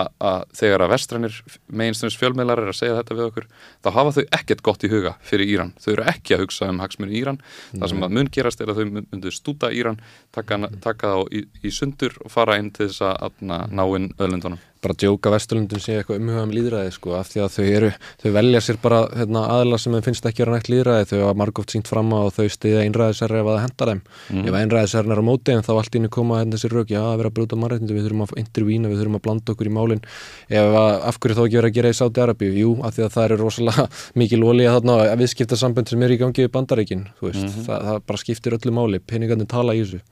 að, 0.00 0.10
að 0.30 0.44
þegar 0.58 0.84
að 0.84 0.92
vestrænir 0.94 1.38
meginstönds 1.80 2.18
fjölmeilar 2.20 2.62
er 2.62 2.72
að 2.72 2.78
segja 2.80 2.98
þetta 2.98 3.18
við 3.18 3.28
okkur 3.30 3.48
þá 3.84 3.90
hafa 3.98 4.14
þau 4.18 4.22
ekkert 4.38 4.64
gott 4.66 4.84
í 4.86 4.92
huga 4.92 5.14
fyrir 5.24 5.54
Íran. 5.54 5.72
Þau 5.80 5.90
eru 5.94 6.06
ekki 6.14 6.36
að 6.36 6.44
hugsa 6.44 6.70
um 6.72 6.82
hagsmunni 6.82 7.18
Íran. 7.20 7.40
Mm. 7.40 7.80
það 7.80 7.92
sem 7.92 8.06
að 8.06 8.18
mun 8.18 8.30
gerast 8.36 8.62
er 8.62 8.72
að 8.72 8.82
þau 8.82 8.92
myndu 8.98 9.34
stúta 9.34 9.72
Íran 9.74 10.00
taka, 10.34 10.60
taka 10.84 11.14
þá 11.14 11.34
í, 11.34 11.46
í 11.62 11.74
sundur 11.74 12.16
og 12.24 12.32
fara 12.34 12.58
inn 12.60 12.72
til 12.74 12.90
þess 12.90 13.04
að 13.06 13.42
ná 13.44 13.84
inn 13.96 14.12
öðlundunum 14.18 14.62
bara 14.84 14.96
djóka 15.00 15.32
Vesturlundum 15.32 15.80
sé 15.80 15.96
eitthvað 15.98 16.20
umhugað 16.20 16.44
um 16.44 16.52
líðræði 16.54 16.92
sko, 16.94 17.14
af 17.16 17.30
því 17.30 17.42
að 17.44 17.52
þau 17.54 17.64
eru, 17.64 17.90
þau 18.20 18.28
velja 18.36 18.60
sér 18.64 18.78
bara 18.82 19.00
hérna, 19.16 19.44
aðla 19.54 19.78
sem 19.80 19.94
þeim 19.96 20.04
finnst 20.08 20.28
ekki 20.28 20.42
að 20.42 20.44
vera 20.44 20.56
nægt 20.58 20.70
líðræði 20.72 21.08
þau 21.10 21.16
hafa 21.22 21.38
margóft 21.40 21.74
sínt 21.74 21.90
fram 21.90 22.12
á 22.12 22.20
þau 22.34 22.48
stiðja 22.52 22.84
einræðisherri 22.84 23.40
ef 23.40 23.48
að 23.48 23.60
í 29.84 29.88
málin 29.88 30.04
ef 30.48 30.78
að, 30.80 30.92
af 31.10 31.18
hverju 31.20 31.38
þá 31.38 31.42
ekki 31.44 31.58
vera 31.60 31.72
að 31.72 31.76
gera 31.78 31.92
í 31.92 31.98
Sáti 32.00 32.24
Arabíu, 32.24 32.54
jú, 32.58 32.76
af 32.82 32.96
því 32.96 33.06
að 33.06 33.12
það 33.16 33.26
eru 33.28 33.40
rosalega 33.42 33.88
mikil 34.20 34.40
ólíða 34.44 34.78
þarna 34.78 35.00
að 35.04 35.18
viðskipta 35.24 35.60
sambönd 35.60 35.92
sem 35.92 36.06
er 36.06 36.16
í 36.16 36.20
gangi 36.20 36.46
við 36.46 36.54
bandaríkin, 36.54 37.04
þú 37.18 37.28
veist, 37.30 37.42
mm 37.42 37.52
-hmm. 37.52 37.68
það, 37.68 37.84
það 37.90 38.00
bara 38.08 38.24
skiptir 38.24 38.58
öllu 38.58 38.74
máli, 38.74 39.04
peningandi 39.04 39.46
tala 39.50 39.76
í 39.76 39.84
þessu 39.84 40.02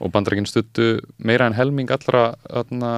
og 0.00 0.12
bandarækinn 0.12 0.48
stuttu 0.48 0.86
meira 1.16 1.48
en 1.48 1.56
helming 1.56 1.90
allra 1.92 2.34
atna, 2.50 2.92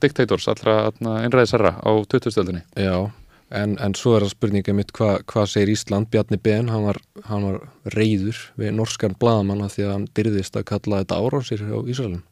diktators, 0.00 0.48
allra 0.48 0.90
einræðisherra 1.20 1.76
á 1.84 1.90
2000-stöldinni. 2.08 2.62
Já, 2.80 3.10
en, 3.50 3.76
en 3.82 3.96
svo 3.98 4.16
er 4.16 4.24
það 4.24 4.34
spurninga 4.34 4.76
mitt 4.76 4.94
hvað 4.96 5.20
hva 5.30 5.44
segir 5.50 5.74
Ísland, 5.74 6.10
Bjarni 6.12 6.40
Ben, 6.40 6.70
hann 6.72 6.86
var, 6.88 7.00
hann 7.28 7.46
var 7.48 7.60
reyður 7.96 8.40
við 8.60 8.74
norskan 8.78 9.16
bladamanna 9.20 9.68
því 9.72 9.86
að 9.86 9.94
hann 9.96 10.10
dyrðist 10.16 10.56
að 10.56 10.68
kalla 10.72 11.02
þetta 11.02 11.20
árásir 11.20 11.64
á 11.68 11.78
Ísraelum. 11.84 12.22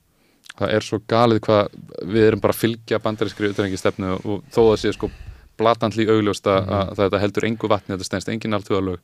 Það 0.59 0.75
er 0.75 0.87
svo 0.87 1.01
galið 1.11 1.41
hvað 1.47 1.81
við 2.03 2.29
erum 2.29 2.43
bara 2.45 2.57
að 2.57 2.63
fylgja 2.65 3.03
bandarískri 3.03 3.53
utrengistefnu 3.53 4.15
og 4.19 4.47
þó 4.55 4.63
að 4.67 4.79
sé 4.83 4.93
sko 4.97 5.11
blatantli 5.59 6.07
augljósta 6.07 6.61
mm 6.61 6.67
-hmm. 6.67 6.91
að 6.91 6.99
þetta 7.01 7.21
heldur 7.23 7.47
engu 7.49 7.69
vatni, 7.69 7.95
þetta 7.95 8.07
stennst 8.07 8.29
engin 8.31 8.55
alþjóðalög. 8.55 8.99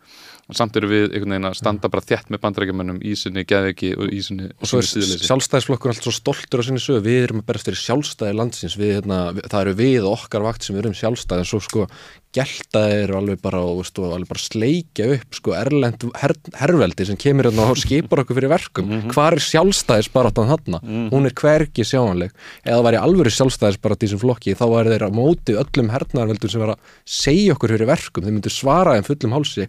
Og 0.49 0.57
samt 0.59 0.77
eru 0.77 0.89
við 0.89 1.05
einhvern 1.09 1.35
veginn 1.35 1.51
að 1.51 1.57
standa 1.59 1.89
bara 1.89 2.07
þjætt 2.09 2.31
með 2.31 2.43
bandrækjumennum 2.45 3.01
í 3.03 3.15
sinni 3.19 3.45
geðviki 3.45 3.95
og 3.99 4.13
í 4.13 4.21
sinni 4.23 4.51
og 4.61 4.69
svo 4.69 4.79
er 4.79 4.87
sjálfstæðisflokkur 5.29 5.91
alltaf 5.91 6.05
svo 6.05 6.15
stoltur 6.15 6.63
á 6.63 6.67
sinni 6.67 6.81
sög, 6.81 7.03
við 7.03 7.23
erum 7.25 7.41
að 7.43 7.47
berast 7.49 7.67
fyrir 7.67 7.81
sjálfstæði 7.87 8.35
landsins, 8.39 8.77
við, 8.79 8.95
hérna, 8.99 9.19
það 9.51 9.61
eru 9.61 9.75
við 9.75 10.05
okkar 10.05 10.43
vakt 10.47 10.63
sem 10.63 10.77
eru 10.77 10.93
um 10.93 11.01
sjálfstæði 11.01 11.43
en 11.43 11.51
svo 11.51 11.61
sko 11.61 11.89
geltaðir 12.35 13.13
og 13.15 13.21
alveg 13.21 13.43
bara, 13.45 13.61
veist, 13.79 13.99
og 14.01 14.15
alveg 14.17 14.31
bara 14.33 14.43
sleikja 14.43 15.09
upp 15.17 15.39
sko 15.39 15.55
erlend 15.57 16.07
her, 16.21 16.35
herrveldi 16.61 17.07
sem 17.09 17.19
kemur 17.21 17.49
hérna 17.49 17.69
og 17.71 17.81
skipur 17.81 18.25
okkur 18.25 18.41
fyrir 18.41 18.53
verkum. 18.53 18.89
Mm 18.89 19.01
-hmm. 19.01 19.13
hvað 19.15 19.33
er 19.33 19.47
sjálfstæðisbarátan 19.51 20.51
hann 20.51 20.67
mm 20.67 20.81
-hmm. 20.81 21.11
hún 21.11 21.27
er 21.27 21.35
hverki 21.35 21.85
sjáanleg. 21.85 22.31
Eða 22.67 22.85
væri 22.87 22.99
alveg 22.99 23.33
sjálfstæðisbarátt 23.33 24.03
í 24.03 24.07
þessum 24.07 24.23
flokki 24.25 24.55
þá 24.55 24.67
væri 24.75 24.91
þeir 24.93 25.07
að 25.09 25.17
móti 25.21 25.53
öllum 25.55 25.91
hernaðarveldum 25.91 26.51
sem 26.51 26.61
vera 26.61 26.73
að 26.73 26.81
segja 27.05 27.53
okkur 27.53 27.71
fyrir 27.71 27.87
verkum, 27.87 28.25
þeir 28.25 28.33
myndu 28.33 28.51
svara 28.51 28.95
þeim 28.95 29.05
fullum 29.05 29.33
hálsi 29.33 29.69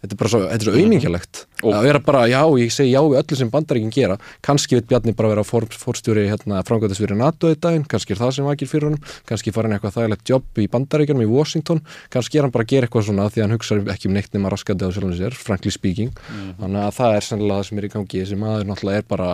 Þetta 0.00 0.14
er 0.14 0.20
bara 0.20 0.30
svo, 0.32 0.40
þetta 0.48 0.56
er 0.56 0.66
svo 0.66 0.74
auðmingjalegt 0.80 1.40
mm. 1.44 1.72
að 1.76 1.82
vera 1.84 2.00
bara, 2.04 2.20
já, 2.30 2.40
ég 2.56 2.72
segi 2.72 2.92
já 2.94 3.00
við 3.04 3.18
öllu 3.20 3.36
sem 3.36 3.50
bandaríkinn 3.52 3.92
gera, 3.92 4.16
kannski 4.46 4.78
vil 4.78 4.86
Bjarni 4.88 5.12
bara 5.16 5.32
vera 5.34 5.44
fór, 5.44 5.66
fórstjóri, 5.82 6.24
hérna, 6.30 6.62
framgöðasvýri 6.64 7.18
NATO 7.20 7.50
í 7.52 7.58
daginn, 7.60 7.84
kannski 7.90 8.14
er 8.14 8.20
það 8.22 8.32
sem 8.38 8.48
vakir 8.48 8.70
fyrir 8.70 8.88
honum. 8.88 9.02
Kannski 9.28 9.52
fara 9.52 9.68
hann 9.68 9.76
eitthvað 9.76 9.98
þægilegt 9.98 10.32
jobb 10.32 10.60
í 10.62 10.66
bandaríkjum 10.72 11.20
í 11.20 11.28
Washington, 11.28 11.82
kannski 12.14 12.40
er 12.40 12.46
hann 12.46 12.54
bara 12.54 12.64
að 12.64 12.72
gera 12.72 12.88
eitthvað 12.88 13.06
svona 13.10 13.28
því 13.28 13.44
hann 13.44 13.56
hugsa 13.58 13.78
ekki 13.92 14.08
um 14.08 14.16
neitt 14.16 14.32
nema 14.32 14.52
raskandi 14.54 14.88
á 14.88 14.90
sjálfum 14.94 15.16
sér, 15.18 15.36
frankly 15.36 15.74
speaking. 15.74 16.16
Mm. 16.30 16.54
þannig 16.62 16.86
að 16.86 16.96
það 16.96 17.18
er 17.18 17.26
sennilega 17.26 17.60
það 17.60 17.68
sem 17.68 17.80
er 17.80 17.86
í 17.86 17.92
gangi 17.92 18.22
þessi 18.22 18.40
maður 18.40 18.64
náttúrulega 18.70 19.02
er 19.02 19.06
bara 19.10 19.28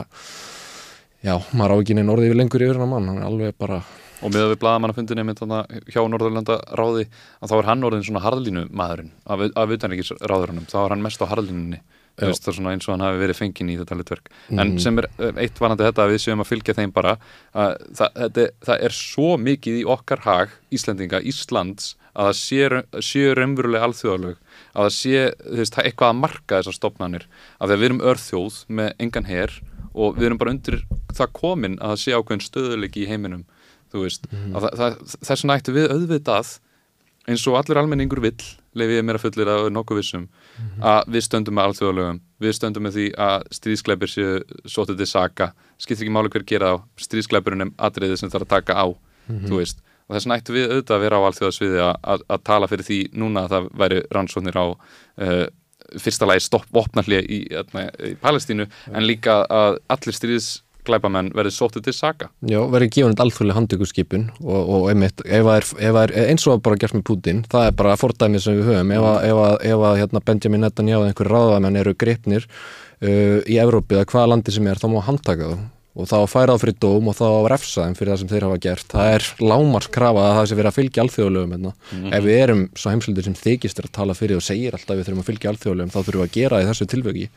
já, 1.22 1.34
maður 1.52 1.72
á 1.72 1.76
ekki 1.78 1.96
neina 1.96 2.14
orðið 2.16 2.32
við 2.32 2.40
lengur 2.42 2.66
yfir 2.66 2.82
hann 2.82 2.90
og 4.22 4.32
með 4.32 4.52
við 4.52 4.60
blagamannafundinni 4.62 5.26
með 5.26 5.42
þannig 5.42 5.92
hjá 5.92 6.00
Norðurlanda 6.08 6.56
ráði 6.78 7.06
að 7.40 7.52
þá 7.52 7.56
er 7.58 7.68
hann 7.70 7.84
orðin 7.88 8.06
svona 8.06 8.24
harðlínu 8.24 8.64
maðurinn 8.70 9.12
af, 9.26 9.44
af 9.52 9.76
utanrikis 9.76 10.14
ráðurannum, 10.22 10.68
þá 10.70 10.78
er 10.84 10.94
hann 10.94 11.04
mest 11.04 11.22
á 11.22 11.30
harðlínunni. 11.30 11.82
Svona 12.16 12.72
eins 12.72 12.86
og 12.88 12.94
hann 12.94 13.04
hafi 13.04 13.18
verið 13.20 13.36
fengin 13.36 13.68
í 13.68 13.74
þetta 13.76 13.98
litverk, 13.98 14.30
mm. 14.48 14.56
en 14.56 14.70
mhm. 14.70 14.78
sem 14.80 15.02
er 15.02 15.08
eh, 15.20 15.42
eitt 15.44 15.58
vanandi 15.60 15.84
þetta 15.84 16.06
að 16.06 16.14
við 16.14 16.22
séum 16.22 16.40
að 16.40 16.48
fylgja 16.48 16.74
þeim 16.78 16.94
bara 16.96 17.18
að 17.52 17.74
það, 17.98 18.14
þetta, 18.22 18.46
það 18.70 18.84
er 18.88 18.96
svo 18.96 19.34
mikið 19.36 19.80
í 19.82 19.84
okkar 19.92 20.24
hag, 20.24 20.54
Íslendinga, 20.72 21.20
Íslands 21.28 21.92
að 22.16 22.30
það 22.30 23.04
sé, 23.04 23.24
raunverulega 23.36 23.88
alþjóðalög, 23.90 24.38
að 24.72 24.86
það 24.86 24.94
sé 24.96 25.24
veist, 25.58 25.78
eitthvað 25.82 26.14
að 26.14 26.20
marka 26.22 26.60
þessar 26.60 26.78
stopnarnir 26.78 27.26
að 27.60 27.74
við 27.74 27.88
erum 27.90 28.04
örþjóð 28.12 28.60
með 28.78 28.92
engan 29.04 29.28
herr 29.28 29.58
og 29.96 30.16
við 30.16 30.30
erum 30.30 30.40
bara 30.40 30.54
undir 30.54 30.80
það 31.16 31.34
komin 31.36 31.76
að 31.80 31.92
það 31.92 32.02
sé 32.02 32.16
ákveðin 32.16 32.46
stöðuleiki 32.46 33.04
í 33.04 33.10
heiminum 33.10 33.44
þú 33.92 34.04
veist, 34.04 34.30
mm 34.30 34.52
-hmm. 34.52 35.18
þess 35.22 35.42
vegna 35.42 35.58
ættu 35.58 35.72
við 35.72 35.90
auðvitað 35.90 36.58
eins 37.26 37.46
og 37.50 37.56
allir 37.58 37.80
almenningur 37.80 38.20
vill, 38.22 38.44
lefið 38.78 39.02
mér 39.02 39.18
að 39.18 39.24
fullir 39.24 39.50
að 39.50 39.68
nokkuð 39.74 39.98
vissum, 39.98 40.20
mm 40.20 40.66
-hmm. 40.66 40.82
að 40.82 41.02
við 41.14 41.22
stöndum 41.26 41.54
með 41.54 41.64
alþjóðalögum, 41.66 42.20
við 42.40 42.52
stöndum 42.52 42.82
með 42.82 42.92
því 42.96 43.06
að 43.18 43.42
stríðskleipir 43.50 44.08
séu 44.08 44.42
sótið 44.64 44.96
til 44.96 45.06
saka 45.06 45.52
skiptir 45.78 46.06
ekki 46.06 46.14
máli 46.14 46.30
hver 46.30 46.44
gera 46.46 46.72
á 46.72 46.74
stríðskleipurinn 46.96 47.62
er 47.62 47.72
atriðið 47.78 48.16
sem 48.16 48.30
er 48.32 48.40
að 48.40 48.48
taka 48.48 48.72
á 48.74 48.86
mm 48.86 48.96
-hmm. 49.38 49.48
þú 49.48 49.56
veist, 49.56 49.78
og 50.06 50.14
þess 50.14 50.26
vegna 50.26 50.38
ættu 50.38 50.52
við 50.52 50.70
auðvitað 50.70 50.96
að 50.96 51.04
vera 51.04 51.16
á 51.18 51.26
alþjóðasviði 51.26 51.78
að 52.02 52.42
tala 52.44 52.68
fyrir 52.68 52.84
því 52.84 53.00
núna 53.12 53.40
að 53.44 53.50
það 53.50 53.68
væri 53.74 54.02
rannsóknir 54.10 54.56
á 54.56 54.66
uh, 54.70 55.46
fyrsta 55.98 56.26
lagi 56.26 56.40
stopp 56.40 56.66
vopnarlið 56.74 57.26
í, 57.30 57.38
í 58.10 58.14
Palestínu, 58.20 58.66
en 58.92 59.06
líka 59.06 59.44
að 59.50 59.78
allir 59.88 60.14
stríðs 60.14 60.62
glæbamenn 60.86 61.32
verið 61.36 61.56
sótið 61.56 61.86
til 61.88 61.94
saga 61.96 62.30
Já, 62.46 62.58
verið 62.72 62.92
gefið 62.96 63.22
alþjóðlega 63.24 63.58
handtökurskipun 63.60 64.26
og, 64.44 64.72
og 64.78 64.88
einmitt, 64.92 65.22
ef 65.26 65.46
það 65.46 65.60
er, 65.60 65.68
ef 65.90 66.00
er 66.02 66.16
eins 66.24 66.48
og 66.48 66.64
bara 66.66 66.80
gert 66.80 66.96
með 66.96 67.06
Putin, 67.10 67.44
það 67.52 67.70
er 67.70 67.78
bara 67.82 68.00
fordæmið 68.00 68.44
sem 68.46 68.58
við 68.58 68.72
höfum, 68.72 68.92
ef 68.96 69.06
að, 69.12 69.20
ef 69.28 69.44
að, 69.44 69.56
ef 69.70 69.86
að 69.90 70.00
hérna, 70.02 70.24
Benjamin 70.30 70.66
Netanyahu 70.66 71.04
eða 71.04 71.12
einhverju 71.12 71.34
ráðamenn 71.36 71.80
eru 71.82 71.96
greipnir 71.98 72.46
uh, 72.48 73.40
í 73.46 73.58
Evrópi 73.62 73.98
eða 73.98 74.10
hvaða 74.12 74.34
landi 74.34 74.54
sem 74.54 74.70
er, 74.70 74.82
þá 74.82 74.90
má 74.92 75.00
handtaka 75.06 75.54
það 75.54 75.64
og 75.96 76.08
þá 76.10 76.16
færað 76.28 76.60
fyrir 76.62 76.76
dóm 76.82 77.08
og 77.10 77.16
þá 77.16 77.28
refsaðum 77.52 77.96
fyrir 77.96 78.12
það 78.12 78.20
sem 78.20 78.30
þeir 78.32 78.46
hafa 78.46 78.58
gert. 78.66 78.88
Það 78.92 79.12
er 79.14 79.28
lámarskrafa 79.40 80.24
að 80.26 80.34
það 80.36 80.48
sé 80.50 80.58
verið 80.58 80.70
að 80.70 80.76
fylgja 80.76 81.04
alþjóðlegum 81.04 81.54
mm 81.54 81.70
-hmm. 81.70 82.12
ef 82.18 82.26
við 82.26 82.40
erum 82.42 82.62
svo 82.76 82.92
heimslutir 82.92 83.24
sem 83.24 83.38
þykist 83.40 83.80
er 83.80 83.88
að 83.88 83.96
tala 83.96 84.14
fyrir 84.18 84.36
og 84.36 84.44
segir 84.44 84.76
alltaf 84.76 84.96
við 84.96 85.06
þurfum 85.06 85.24
að 85.24 85.30
fylgja 85.30 85.50
alþjóðlegum 85.52 85.94
þá 85.94 86.00
þurfum 86.02 86.20
við 86.20 86.28
að 86.28 86.36
gera 86.36 86.60
í 86.60 86.68
þessu 86.68 86.86
tilvöki. 86.92 87.30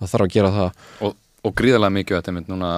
Það 0.00 0.10
þarf 0.12 0.24
að 0.24 0.32
gera 0.32 0.50
það. 0.56 0.70
Og 1.04 1.14
og 1.46 1.54
gríðarlega 1.58 1.96
mikið 2.00 2.18
þetta 2.18 2.34
mynd 2.34 2.50
núna 2.50 2.72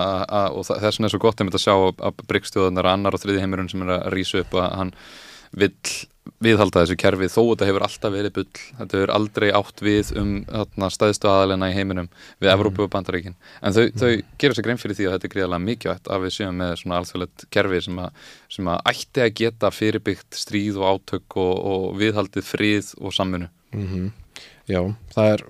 og 0.52 0.68
þess 0.68 0.98
vegna 0.98 1.08
er 1.08 1.14
svo 1.14 1.22
gott 1.22 1.40
að 1.40 1.62
sjá 1.62 1.74
að 1.78 2.22
Bryggstöðunar 2.28 2.92
annar 2.92 3.16
og 3.16 3.24
þriði 3.24 3.42
heimurinn 3.44 3.72
sem 3.72 3.82
er 3.86 3.96
að 3.96 4.12
rýsa 4.14 4.44
upp 4.44 4.56
að 4.60 4.70
hann 4.76 4.94
vill 5.56 5.74
viðhalda 6.44 6.82
þessu 6.82 6.96
kerfi 7.00 7.28
þó 7.32 7.40
þetta 7.40 7.68
hefur 7.68 7.84
alltaf 7.86 8.12
verið 8.12 8.34
bull 8.36 8.46
þetta 8.50 8.98
hefur 8.98 9.12
aldrei 9.14 9.46
átt 9.56 9.82
við 9.84 10.12
um 10.20 10.32
þarna, 10.44 10.90
stæðstu 10.92 11.30
aðalina 11.30 11.70
í 11.70 11.76
heiminum 11.76 12.10
við 12.10 12.48
mm. 12.48 12.52
Evrópu 12.52 12.84
og 12.84 12.92
Bandaríkin 12.92 13.36
en 13.62 13.74
þau, 13.74 13.82
þau 13.96 14.10
gera 14.42 14.56
sér 14.56 14.66
grein 14.66 14.80
fyrir 14.80 14.98
því 14.98 15.08
að 15.08 15.16
þetta 15.16 15.28
er 15.28 15.34
gríðarlega 15.34 15.64
mikilvægt 15.64 16.12
að 16.12 16.26
við 16.26 16.34
séum 16.36 16.60
með 16.60 16.74
svona 16.82 17.00
alþjóðlegt 17.00 17.46
kerfi 17.56 17.82
sem 17.88 18.00
að, 18.04 18.22
sem 18.58 18.70
að 18.74 18.82
ætti 18.92 19.24
að 19.24 19.34
geta 19.40 19.72
fyrirbyggt 19.74 20.40
stríð 20.42 20.80
og 20.82 20.88
átök 20.92 21.38
og, 21.40 21.54
og 21.72 21.86
viðhaldið 22.02 22.48
frið 22.52 22.92
og 23.00 23.16
samfunnu 23.16 23.48
mm 23.72 23.86
-hmm. 23.88 24.10
Já, 24.68 24.82
það 25.14 25.32
er 25.32 25.42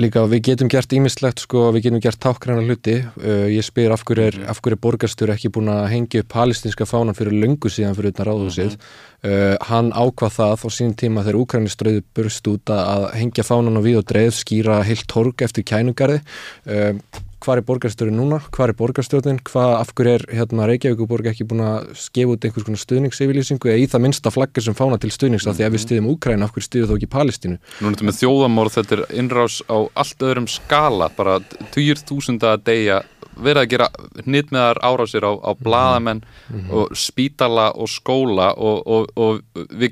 líka 0.00 0.24
við 0.28 0.42
getum 0.50 0.70
gert 0.72 0.92
ímislegt 0.92 1.42
sko, 1.44 1.68
við 1.74 1.88
getum 1.88 2.02
gert 2.04 2.20
tákræna 2.22 2.64
hluti. 2.66 2.96
Uh, 3.20 3.46
ég 3.52 3.66
spyr 3.66 3.94
af 3.94 4.04
hverju 4.08 4.26
er, 4.28 4.38
af 4.50 4.60
hverju 4.62 4.76
er 4.76 4.82
borgarstur 4.84 5.32
ekki 5.34 5.52
búin 5.54 5.70
að 5.72 5.86
hengja 5.92 6.24
upp 6.24 6.30
palestinska 6.34 6.88
fánan 6.88 7.16
fyrir 7.18 7.38
löngu 7.38 7.72
síðan 7.72 7.96
fyrir 7.98 8.14
utan 8.14 8.28
ráðhúsið? 8.28 8.76
Uh, 9.24 9.54
hann 9.70 9.92
ákvað 9.96 10.36
það 10.36 10.66
á 10.66 10.68
sín 10.74 10.92
tíma 10.98 11.24
þegar 11.26 11.40
Úkræniströðu 11.44 12.04
burst 12.16 12.52
út 12.52 12.74
að 12.74 13.08
hengja 13.18 13.46
fánan 13.46 13.78
á 13.78 13.82
við 13.82 14.02
og 14.02 14.10
dreif 14.12 14.42
skýra 14.42 14.82
heilt 14.86 15.08
torg 15.10 15.46
eftir 15.48 15.66
kænugarði. 15.66 16.20
Uh, 16.68 16.94
hvað 17.42 17.60
er 17.60 17.64
borgarstjórn 17.68 18.16
núna, 18.18 18.38
hvað 18.54 18.72
er 18.72 18.76
borgarstjórnin 18.78 19.40
hvað, 19.46 19.72
af 19.78 19.92
hverju 19.94 20.14
er 20.18 20.24
hérna, 20.34 20.66
Reykjavíkuborg 20.70 21.28
ekki 21.30 21.46
búin 21.48 21.64
að 21.64 21.90
skefa 21.98 22.34
út 22.34 22.46
einhvers 22.46 22.66
konar 22.66 22.82
stuðningsyfirlýsingu 22.82 23.70
eða 23.70 23.82
í 23.82 23.90
það 23.90 24.04
minnsta 24.06 24.32
flaggar 24.34 24.64
sem 24.64 24.78
fána 24.78 24.98
til 24.98 25.10
stuðnings 25.14 25.46
mm 25.46 25.50
-hmm. 25.50 25.54
af 25.54 25.58
því 25.58 25.66
að 25.66 25.72
við 25.74 25.84
stuðum 25.84 26.10
Úkræn, 26.12 26.42
af 26.42 26.52
hverju 26.52 26.66
stuðum 26.66 26.88
þó 26.88 26.96
ekki 26.96 27.14
Palestínu 27.14 27.58
Nú 27.80 27.86
er 27.86 27.94
þetta 27.94 28.08
með 28.08 28.20
þjóðamorð, 28.22 28.72
þetta 28.78 28.94
er 28.96 29.04
innrás 29.20 29.62
á 29.70 29.78
allt 29.94 30.22
öðrum 30.22 30.48
skala, 30.48 31.10
bara 31.16 31.40
týr 31.70 31.96
þúsunda 31.96 32.52
að 32.56 32.64
deyja 32.64 33.02
verið 33.38 33.62
að 33.62 33.70
gera 33.72 33.88
hnitmiðar 34.26 34.80
árásir 34.82 35.22
á, 35.22 35.32
á 35.38 35.50
bladamenn 35.54 36.22
mm 36.22 36.60
-hmm. 36.60 36.72
og 36.74 36.96
spítala 36.96 37.70
og 37.74 37.88
skóla 37.88 38.54
og, 38.56 38.86
og, 38.86 39.06
og 39.16 39.40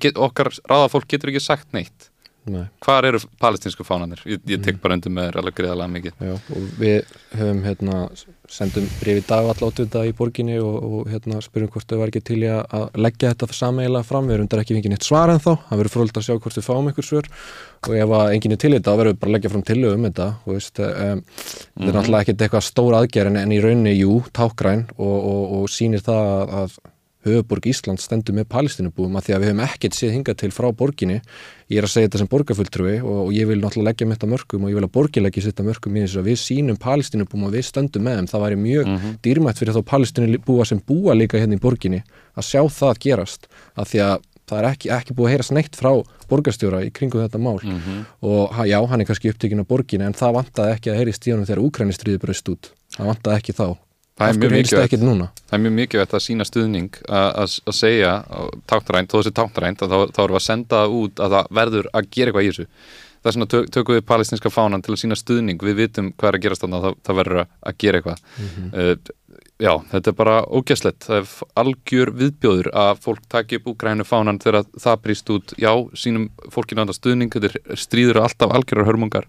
get, 0.01 0.16
okkar 0.16 0.51
ráðafólk 0.68 1.07
getur 1.09 1.30
ekki 1.30 1.40
sagt 1.40 1.72
neitt 1.72 1.94
Nei. 1.97 2.16
Hvar 2.84 3.07
eru 3.09 3.18
palestinsku 3.42 3.84
fánanir? 3.86 4.20
Ég, 4.28 4.42
ég 4.47 4.61
tek 4.62 4.76
mm. 4.76 4.82
bara 4.82 4.97
undir 4.97 5.12
með 5.12 5.28
þér 5.28 5.38
alveg 5.40 5.57
greiðalega 5.59 5.92
mikið. 5.92 6.20
Já, 6.28 6.34
og 6.36 6.66
við 6.78 7.14
höfum 7.40 7.62
hérna, 7.66 7.99
sendum 8.57 8.88
brefi 9.01 9.24
dagvalláttu 9.26 9.86
þetta 9.86 10.05
í 10.07 10.14
borginni 10.16 10.59
og, 10.62 10.76
og 10.86 11.11
hérna, 11.11 11.40
spyrjum 11.44 11.72
hvort 11.74 11.90
þau 11.90 12.01
var 12.01 12.12
ekki 12.12 12.24
til 12.30 12.40
að 12.47 12.99
leggja 13.03 13.32
þetta 13.34 13.59
sameiglega 13.59 14.07
fram. 14.07 14.30
Við 14.30 14.38
erum 14.38 14.47
undar 14.47 14.62
ekki 14.62 14.78
fengið 14.78 14.94
neitt 14.94 15.09
svar 15.09 15.34
en 15.34 15.42
þá. 15.42 15.53
Það 15.68 15.82
verður 15.82 15.94
fróld 15.97 16.20
að 16.20 16.26
sjá 16.28 16.34
hvort 16.36 16.61
við 16.61 16.68
fáum 16.70 16.90
einhver 16.90 17.11
svör 17.11 17.30
og 17.86 17.94
ef 17.94 18.16
enginn 18.32 18.57
er 18.57 18.61
til 18.62 18.74
þetta 18.74 18.92
þá 18.92 19.01
verður 19.01 19.14
við 19.14 19.22
bara 19.22 19.30
að 19.30 19.36
leggja 19.36 19.55
fram 19.55 19.66
til 19.66 19.80
um 19.90 20.07
þetta. 20.09 20.28
Veist, 20.47 20.78
um, 20.78 20.86
mm 20.86 20.92
-hmm. 20.97 21.24
Þetta 21.76 21.86
er 21.86 21.90
mhm. 21.90 21.97
náttúrulega 21.99 22.26
ekkert 22.26 22.42
eitthvað 22.47 22.68
stór 22.70 22.99
aðgerð 23.01 23.40
en 23.42 23.53
í 23.53 23.62
rauninni, 23.62 23.94
jú, 23.99 24.20
tákgræn 24.32 24.86
og, 24.97 25.16
og, 25.32 25.42
og 25.59 25.68
sýnir 25.70 26.03
það 26.07 26.55
að 26.62 26.78
höfuborg 27.27 27.66
Ísland 27.70 28.01
stendur 28.03 28.37
með 28.37 28.49
palestinubúum 28.53 29.16
að 29.18 29.27
því 29.27 29.35
að 29.35 29.43
við 29.43 29.51
hefum 29.51 29.62
ekkert 29.66 29.97
séð 29.97 30.12
hingað 30.14 30.39
til 30.43 30.51
frá 30.55 30.68
borginni. 30.77 31.18
Ég 31.72 31.81
er 31.81 31.87
að 31.89 31.93
segja 31.93 32.09
þetta 32.09 32.20
sem 32.22 32.31
borgarfulltrúi 32.31 32.95
og, 33.01 33.18
og 33.24 33.33
ég 33.35 33.49
vil 33.51 33.59
náttúrulega 33.61 33.91
leggja 33.91 34.07
með 34.07 34.18
þetta 34.18 34.31
mörgum 34.35 34.66
og 34.66 34.72
ég 34.72 34.79
vil 34.79 34.87
að 34.87 34.95
borgin 34.95 35.27
leggja 35.27 35.47
þetta 35.49 35.66
mörgum 35.66 35.97
í 35.97 36.05
þess 36.05 36.20
að 36.20 36.31
við 36.31 36.39
sínum 36.45 36.79
palestinubúum 36.83 37.49
og 37.49 37.57
við 37.57 37.66
stöndum 37.66 38.07
með 38.07 38.20
þeim. 38.20 38.31
Það 38.31 38.45
væri 38.47 38.61
mjög 38.62 38.87
mm 38.87 38.97
-hmm. 38.97 39.18
dýrmætt 39.27 39.61
fyrir 39.61 39.77
þá 39.77 39.83
palestinubúa 39.93 40.64
sem 40.64 40.81
búa 40.87 41.18
líka 41.18 41.39
hérna 41.39 41.59
í 41.59 41.62
borginni 41.62 42.03
að 42.37 42.49
sjá 42.51 42.62
það 42.68 43.03
gerast 43.03 43.51
að 43.74 43.89
því 43.91 44.03
að 44.07 44.16
það 44.47 44.61
er 44.61 44.68
ekki, 44.70 44.91
ekki 44.95 45.14
búið 45.16 45.27
að 45.27 45.33
heyra 45.35 45.47
sneitt 45.47 45.77
frá 45.79 45.91
borgarstjóra 46.31 46.85
í 46.87 46.93
kringu 46.95 47.18
þetta 47.18 47.39
mál. 47.43 47.59
Mm 47.62 47.81
-hmm. 47.81 48.05
og 48.22 48.66
já, 48.66 48.79
hann 48.87 49.01
er 49.01 49.07
kannski 49.07 49.31
upptökin 49.31 49.62
á 49.62 49.66
borginni 49.66 50.07
en 50.07 50.14
það 50.14 50.37
vantaði 50.39 50.74
ekki 50.77 50.91
að 50.91 50.99
heyri 51.01 51.12
stíðanum 51.12 51.47
þegar 51.47 51.64
Úkrænistriði 51.66 52.22
bröst 52.22 52.49
út. 52.49 52.70
Það 52.95 53.11
vantaði 53.11 53.37
ekki 53.37 53.53
þá 53.53 53.86
Það 54.17 54.31
er, 54.31 54.37
það 55.37 55.55
er 55.59 55.61
mjög 55.61 55.75
mikilvægt 55.77 56.14
að 56.17 56.23
sína 56.25 56.45
stuðning 56.49 56.95
að 57.12 57.57
segja 57.77 58.12
táknarænt, 58.71 59.11
þó 59.12 59.19
þessi 59.19 59.33
táknarænt 59.37 59.83
þá, 59.83 59.97
þá 60.09 60.21
erum 60.23 60.33
við 60.33 60.39
að 60.39 60.47
senda 60.47 60.79
út 60.89 61.21
að 61.21 61.35
það 61.35 61.51
verður 61.59 61.89
að 61.93 62.09
gera 62.17 62.33
eitthvað 62.33 62.47
í 62.47 62.49
þessu. 62.49 62.67
Það 63.21 63.31
er 63.31 63.37
svona 63.37 63.51
tök, 63.53 63.69
tökum 63.75 63.99
við 63.99 64.07
palestinska 64.09 64.53
fánan 64.55 64.87
til 64.87 64.95
að 64.95 65.03
sína 65.03 65.21
stuðning 65.21 65.61
við 65.69 65.77
vitum 65.83 66.09
hvað 66.14 66.31
er 66.31 66.39
að 66.39 66.47
gerast 66.47 66.64
þannig 66.64 66.79
að 66.79 66.87
það, 66.87 66.97
það 67.09 67.21
verður 67.21 67.43
að 67.45 67.79
gera 67.85 68.01
eitthvað. 68.01 68.25
Mm 68.39 68.49
-hmm. 68.55 68.73
uh, 68.81 69.47
já, 69.67 69.73
þetta 69.93 70.12
er 70.12 70.19
bara 70.23 70.41
ógæslegt 70.49 71.09
það 71.11 71.21
er 71.21 71.37
algjör 71.64 72.14
viðbjóður 72.23 72.73
að 72.87 73.05
fólk 73.05 73.23
taki 73.37 73.61
upp 73.61 73.71
úgrænu 73.75 74.09
fánan 74.09 74.41
þegar 74.41 74.64
það 74.81 75.01
brýst 75.05 75.37
út. 75.37 75.57
Já, 75.61 75.73
sínum 75.93 76.31
fólkinu 76.49 76.87
andar 76.87 76.97
stuðning 76.97 77.37
þetta 77.37 77.53
er 77.53 77.85
stríður 77.85 78.25
alltaf 78.25 78.57
algjörar 78.57 78.89
hörmungar 78.89 79.29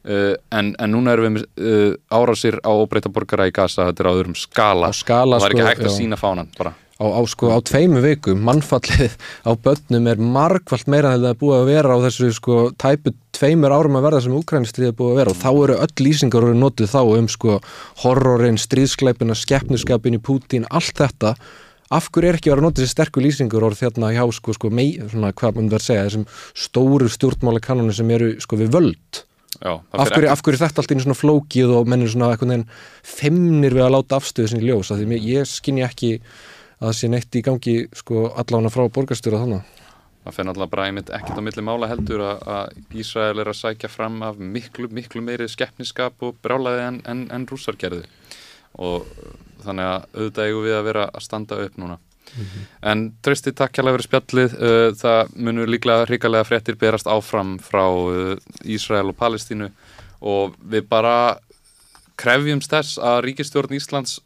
Uh, 0.00 0.32
en, 0.56 0.72
en 0.80 0.94
núna 0.94 1.12
erum 1.12 1.34
við 1.36 1.42
uh, 1.60 1.90
árásir 2.08 2.56
á 2.64 2.72
óbreyta 2.72 3.10
borgara 3.12 3.50
í 3.50 3.52
Gaza 3.52 3.90
þetta 3.90 4.00
er 4.00 4.08
á 4.08 4.12
öðrum 4.16 4.36
skala, 4.38 4.88
skala 4.96 5.36
og 5.36 5.44
það 5.44 5.50
er 5.50 5.52
ekki 5.52 5.60
sko, 5.60 5.68
hægt 5.68 5.82
að 5.82 5.90
já. 5.90 5.96
sína 5.98 6.16
fánan 6.16 6.48
bara. 6.56 6.72
Á, 7.00 7.04
á, 7.04 7.20
sko, 7.28 7.48
á 7.52 7.58
tveimu 7.64 8.00
viku, 8.04 8.32
mannfallið 8.36 9.12
á 9.48 9.52
börnum 9.60 10.08
er 10.08 10.18
margvalt 10.20 10.88
meira 10.88 11.12
en 11.12 11.22
það 11.22 11.34
er 11.34 11.38
búið 11.42 11.56
að 11.58 11.70
vera 11.70 11.96
á 11.96 12.04
þessu 12.06 12.32
sko 12.36 12.58
tæpu 12.80 13.14
tveimur 13.36 13.76
árum 13.76 13.96
að 14.00 14.06
verða 14.08 14.24
sem 14.24 14.40
Ukraínistrið 14.40 14.88
er 14.88 14.96
búið 14.96 15.12
að 15.12 15.20
vera. 15.20 15.32
Og 15.32 15.40
þá 15.40 15.50
eru 15.52 15.78
öll 15.84 16.04
lýsingar 16.08 16.44
og 16.44 16.50
eru 16.50 16.60
notið 16.60 16.92
þá 16.92 17.00
um 17.04 17.30
sko 17.36 17.56
horrorin, 18.02 18.60
stríðskleipina, 18.60 19.36
skeppniskapin 19.36 20.16
í 20.16 20.20
Pútín, 20.24 20.68
allt 20.68 20.96
þetta. 20.96 21.32
Af 21.92 22.08
hverju 22.12 22.28
er 22.30 22.36
ekki 22.38 22.52
að 22.52 22.56
vera 22.56 22.66
notið 22.68 22.86
þessi 22.86 22.96
sterku 22.96 23.24
lýsingur 23.24 23.64
orð 23.68 23.80
þérna 23.80 24.12
hjá 24.16 24.22
sko, 24.36 24.56
sko 24.56 24.72
mei, 24.72 24.92
svona 25.08 25.32
hvað 25.32 25.56
maður 25.56 25.72
verður 25.72 25.80
að 25.80 25.88
segja, 25.88 26.04
þessum 26.08 26.28
stóru 26.68 27.08
stjórnmáli 27.16 27.64
kanóni 27.64 27.96
sem 27.96 28.12
eru 28.16 28.36
sko 28.44 28.60
við 28.60 28.76
völd 28.76 29.24
Já, 29.60 29.74
af, 29.76 30.08
hverju, 30.08 30.28
af 30.32 30.40
hverju 30.40 30.60
þetta 30.62 30.80
allt 30.80 30.94
í 30.94 31.02
svona 31.04 31.18
flókið 31.18 31.74
og 31.76 31.88
mennir 31.90 32.08
svona 32.08 32.30
eitthvað 32.32 32.52
nefn 32.54 32.62
femnir 33.04 33.76
við 33.76 33.84
að 33.84 33.92
láta 33.92 34.16
afstöðu 34.16 34.54
sinni 34.54 34.70
ljós? 34.70 34.88
Af 34.94 35.02
því 35.02 35.18
ég 35.20 35.50
skinni 35.50 35.84
ekki 35.84 36.14
að 36.80 36.86
það 36.86 36.96
sé 36.96 37.10
neitt 37.12 37.36
í 37.36 37.42
gangi 37.44 37.74
sko 38.00 38.30
allána 38.40 38.72
frá 38.72 38.86
borgarstjóra 38.88 39.42
þannig 39.42 39.76
Það 40.20 40.34
fyrir 40.36 40.46
náttúrulega 40.50 40.72
bara 40.74 40.86
einmitt 40.88 41.10
ekkert 41.16 41.40
á 41.40 41.42
milli 41.44 41.62
mála 41.64 41.88
heldur 41.88 42.22
að 42.24 42.96
Ísrael 43.00 43.40
er 43.40 43.48
að 43.48 43.56
sækja 43.56 43.88
fram 43.88 44.18
af 44.24 44.40
miklu, 44.40 44.88
miklu 44.92 45.22
meiri 45.24 45.48
skeppniskap 45.48 46.20
og 46.24 46.36
brálaði 46.44 46.82
en, 46.86 46.98
en, 47.08 47.22
en 47.32 47.46
rúsargerði 47.48 48.04
og 48.80 49.08
þannig 49.64 49.88
að 49.88 50.04
auðvitað 50.14 50.50
eigum 50.50 50.66
við 50.66 50.76
að 50.76 50.86
vera 50.90 51.06
að 51.08 51.24
standa 51.24 51.60
upp 51.64 51.80
núna 51.80 51.96
Mm 52.36 52.44
-hmm. 52.44 52.66
En 52.90 53.12
trösti 53.22 53.52
takk 53.52 53.76
hjálpa 53.76 53.92
fyrir 53.96 54.08
spjallið 54.08 54.50
uh, 54.54 54.90
það 55.02 55.34
munur 55.36 55.68
líklega 55.68 56.06
hrikalega 56.06 56.44
fréttir 56.44 56.76
berast 56.76 57.06
áfram 57.06 57.58
frá 57.58 57.86
uh, 57.90 58.36
Ísrael 58.64 59.08
og 59.08 59.16
Palestínu 59.16 59.70
og 60.20 60.54
við 60.70 60.88
bara 60.88 61.38
krefjumst 62.16 62.70
þess 62.70 62.98
að 62.98 63.20
ríkistjórn 63.24 63.76
Íslands 63.76 64.20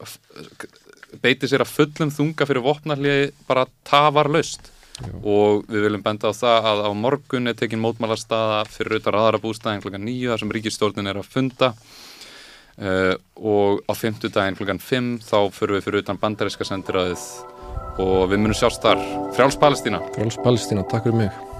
beiti 1.23 1.47
sér 1.47 1.63
að 1.63 1.73
fullum 1.73 2.11
þunga 2.11 2.47
fyrir 2.47 2.65
vopnarliði 2.65 3.31
bara 3.47 3.67
tafar 3.87 4.29
löst 4.31 4.71
og 5.23 5.65
við 5.67 5.87
viljum 5.87 6.03
benda 6.03 6.31
á 6.31 6.33
það 6.35 6.67
að 6.71 6.81
á 6.87 6.91
morgun 6.95 7.51
er 7.51 7.57
tekin 7.59 7.81
mótmálastaða 7.83 8.61
fyrir 8.71 8.95
auðvitað 8.95 9.19
aðra 9.19 9.41
bústæðin 9.43 9.83
kl. 9.83 9.95
9 9.99 10.29
þar 10.31 10.43
sem 10.43 10.53
ríkistjórnin 10.55 11.11
er 11.11 11.19
að 11.19 11.31
funda 11.33 11.71
uh, 12.79 13.15
og 13.35 13.83
á 13.91 13.93
50 13.93 14.31
daginn 14.35 14.59
kl. 14.59 14.77
5 14.79 15.11
þá 15.25 15.37
fyrir 15.51 15.77
við 15.77 15.87
fyrir 15.89 16.05
utan 16.05 16.21
bandaríska 16.21 16.67
sendiræðið 16.67 17.27
og 17.97 18.29
við 18.31 18.45
munum 18.45 18.57
sjást 18.57 18.83
þar. 18.85 19.01
Frjáls 19.35 19.59
Palestína. 19.59 20.03
Frjáls 20.15 20.39
Palestína, 20.43 20.87
takk 20.91 21.09
fyrir 21.09 21.25
mig 21.25 21.54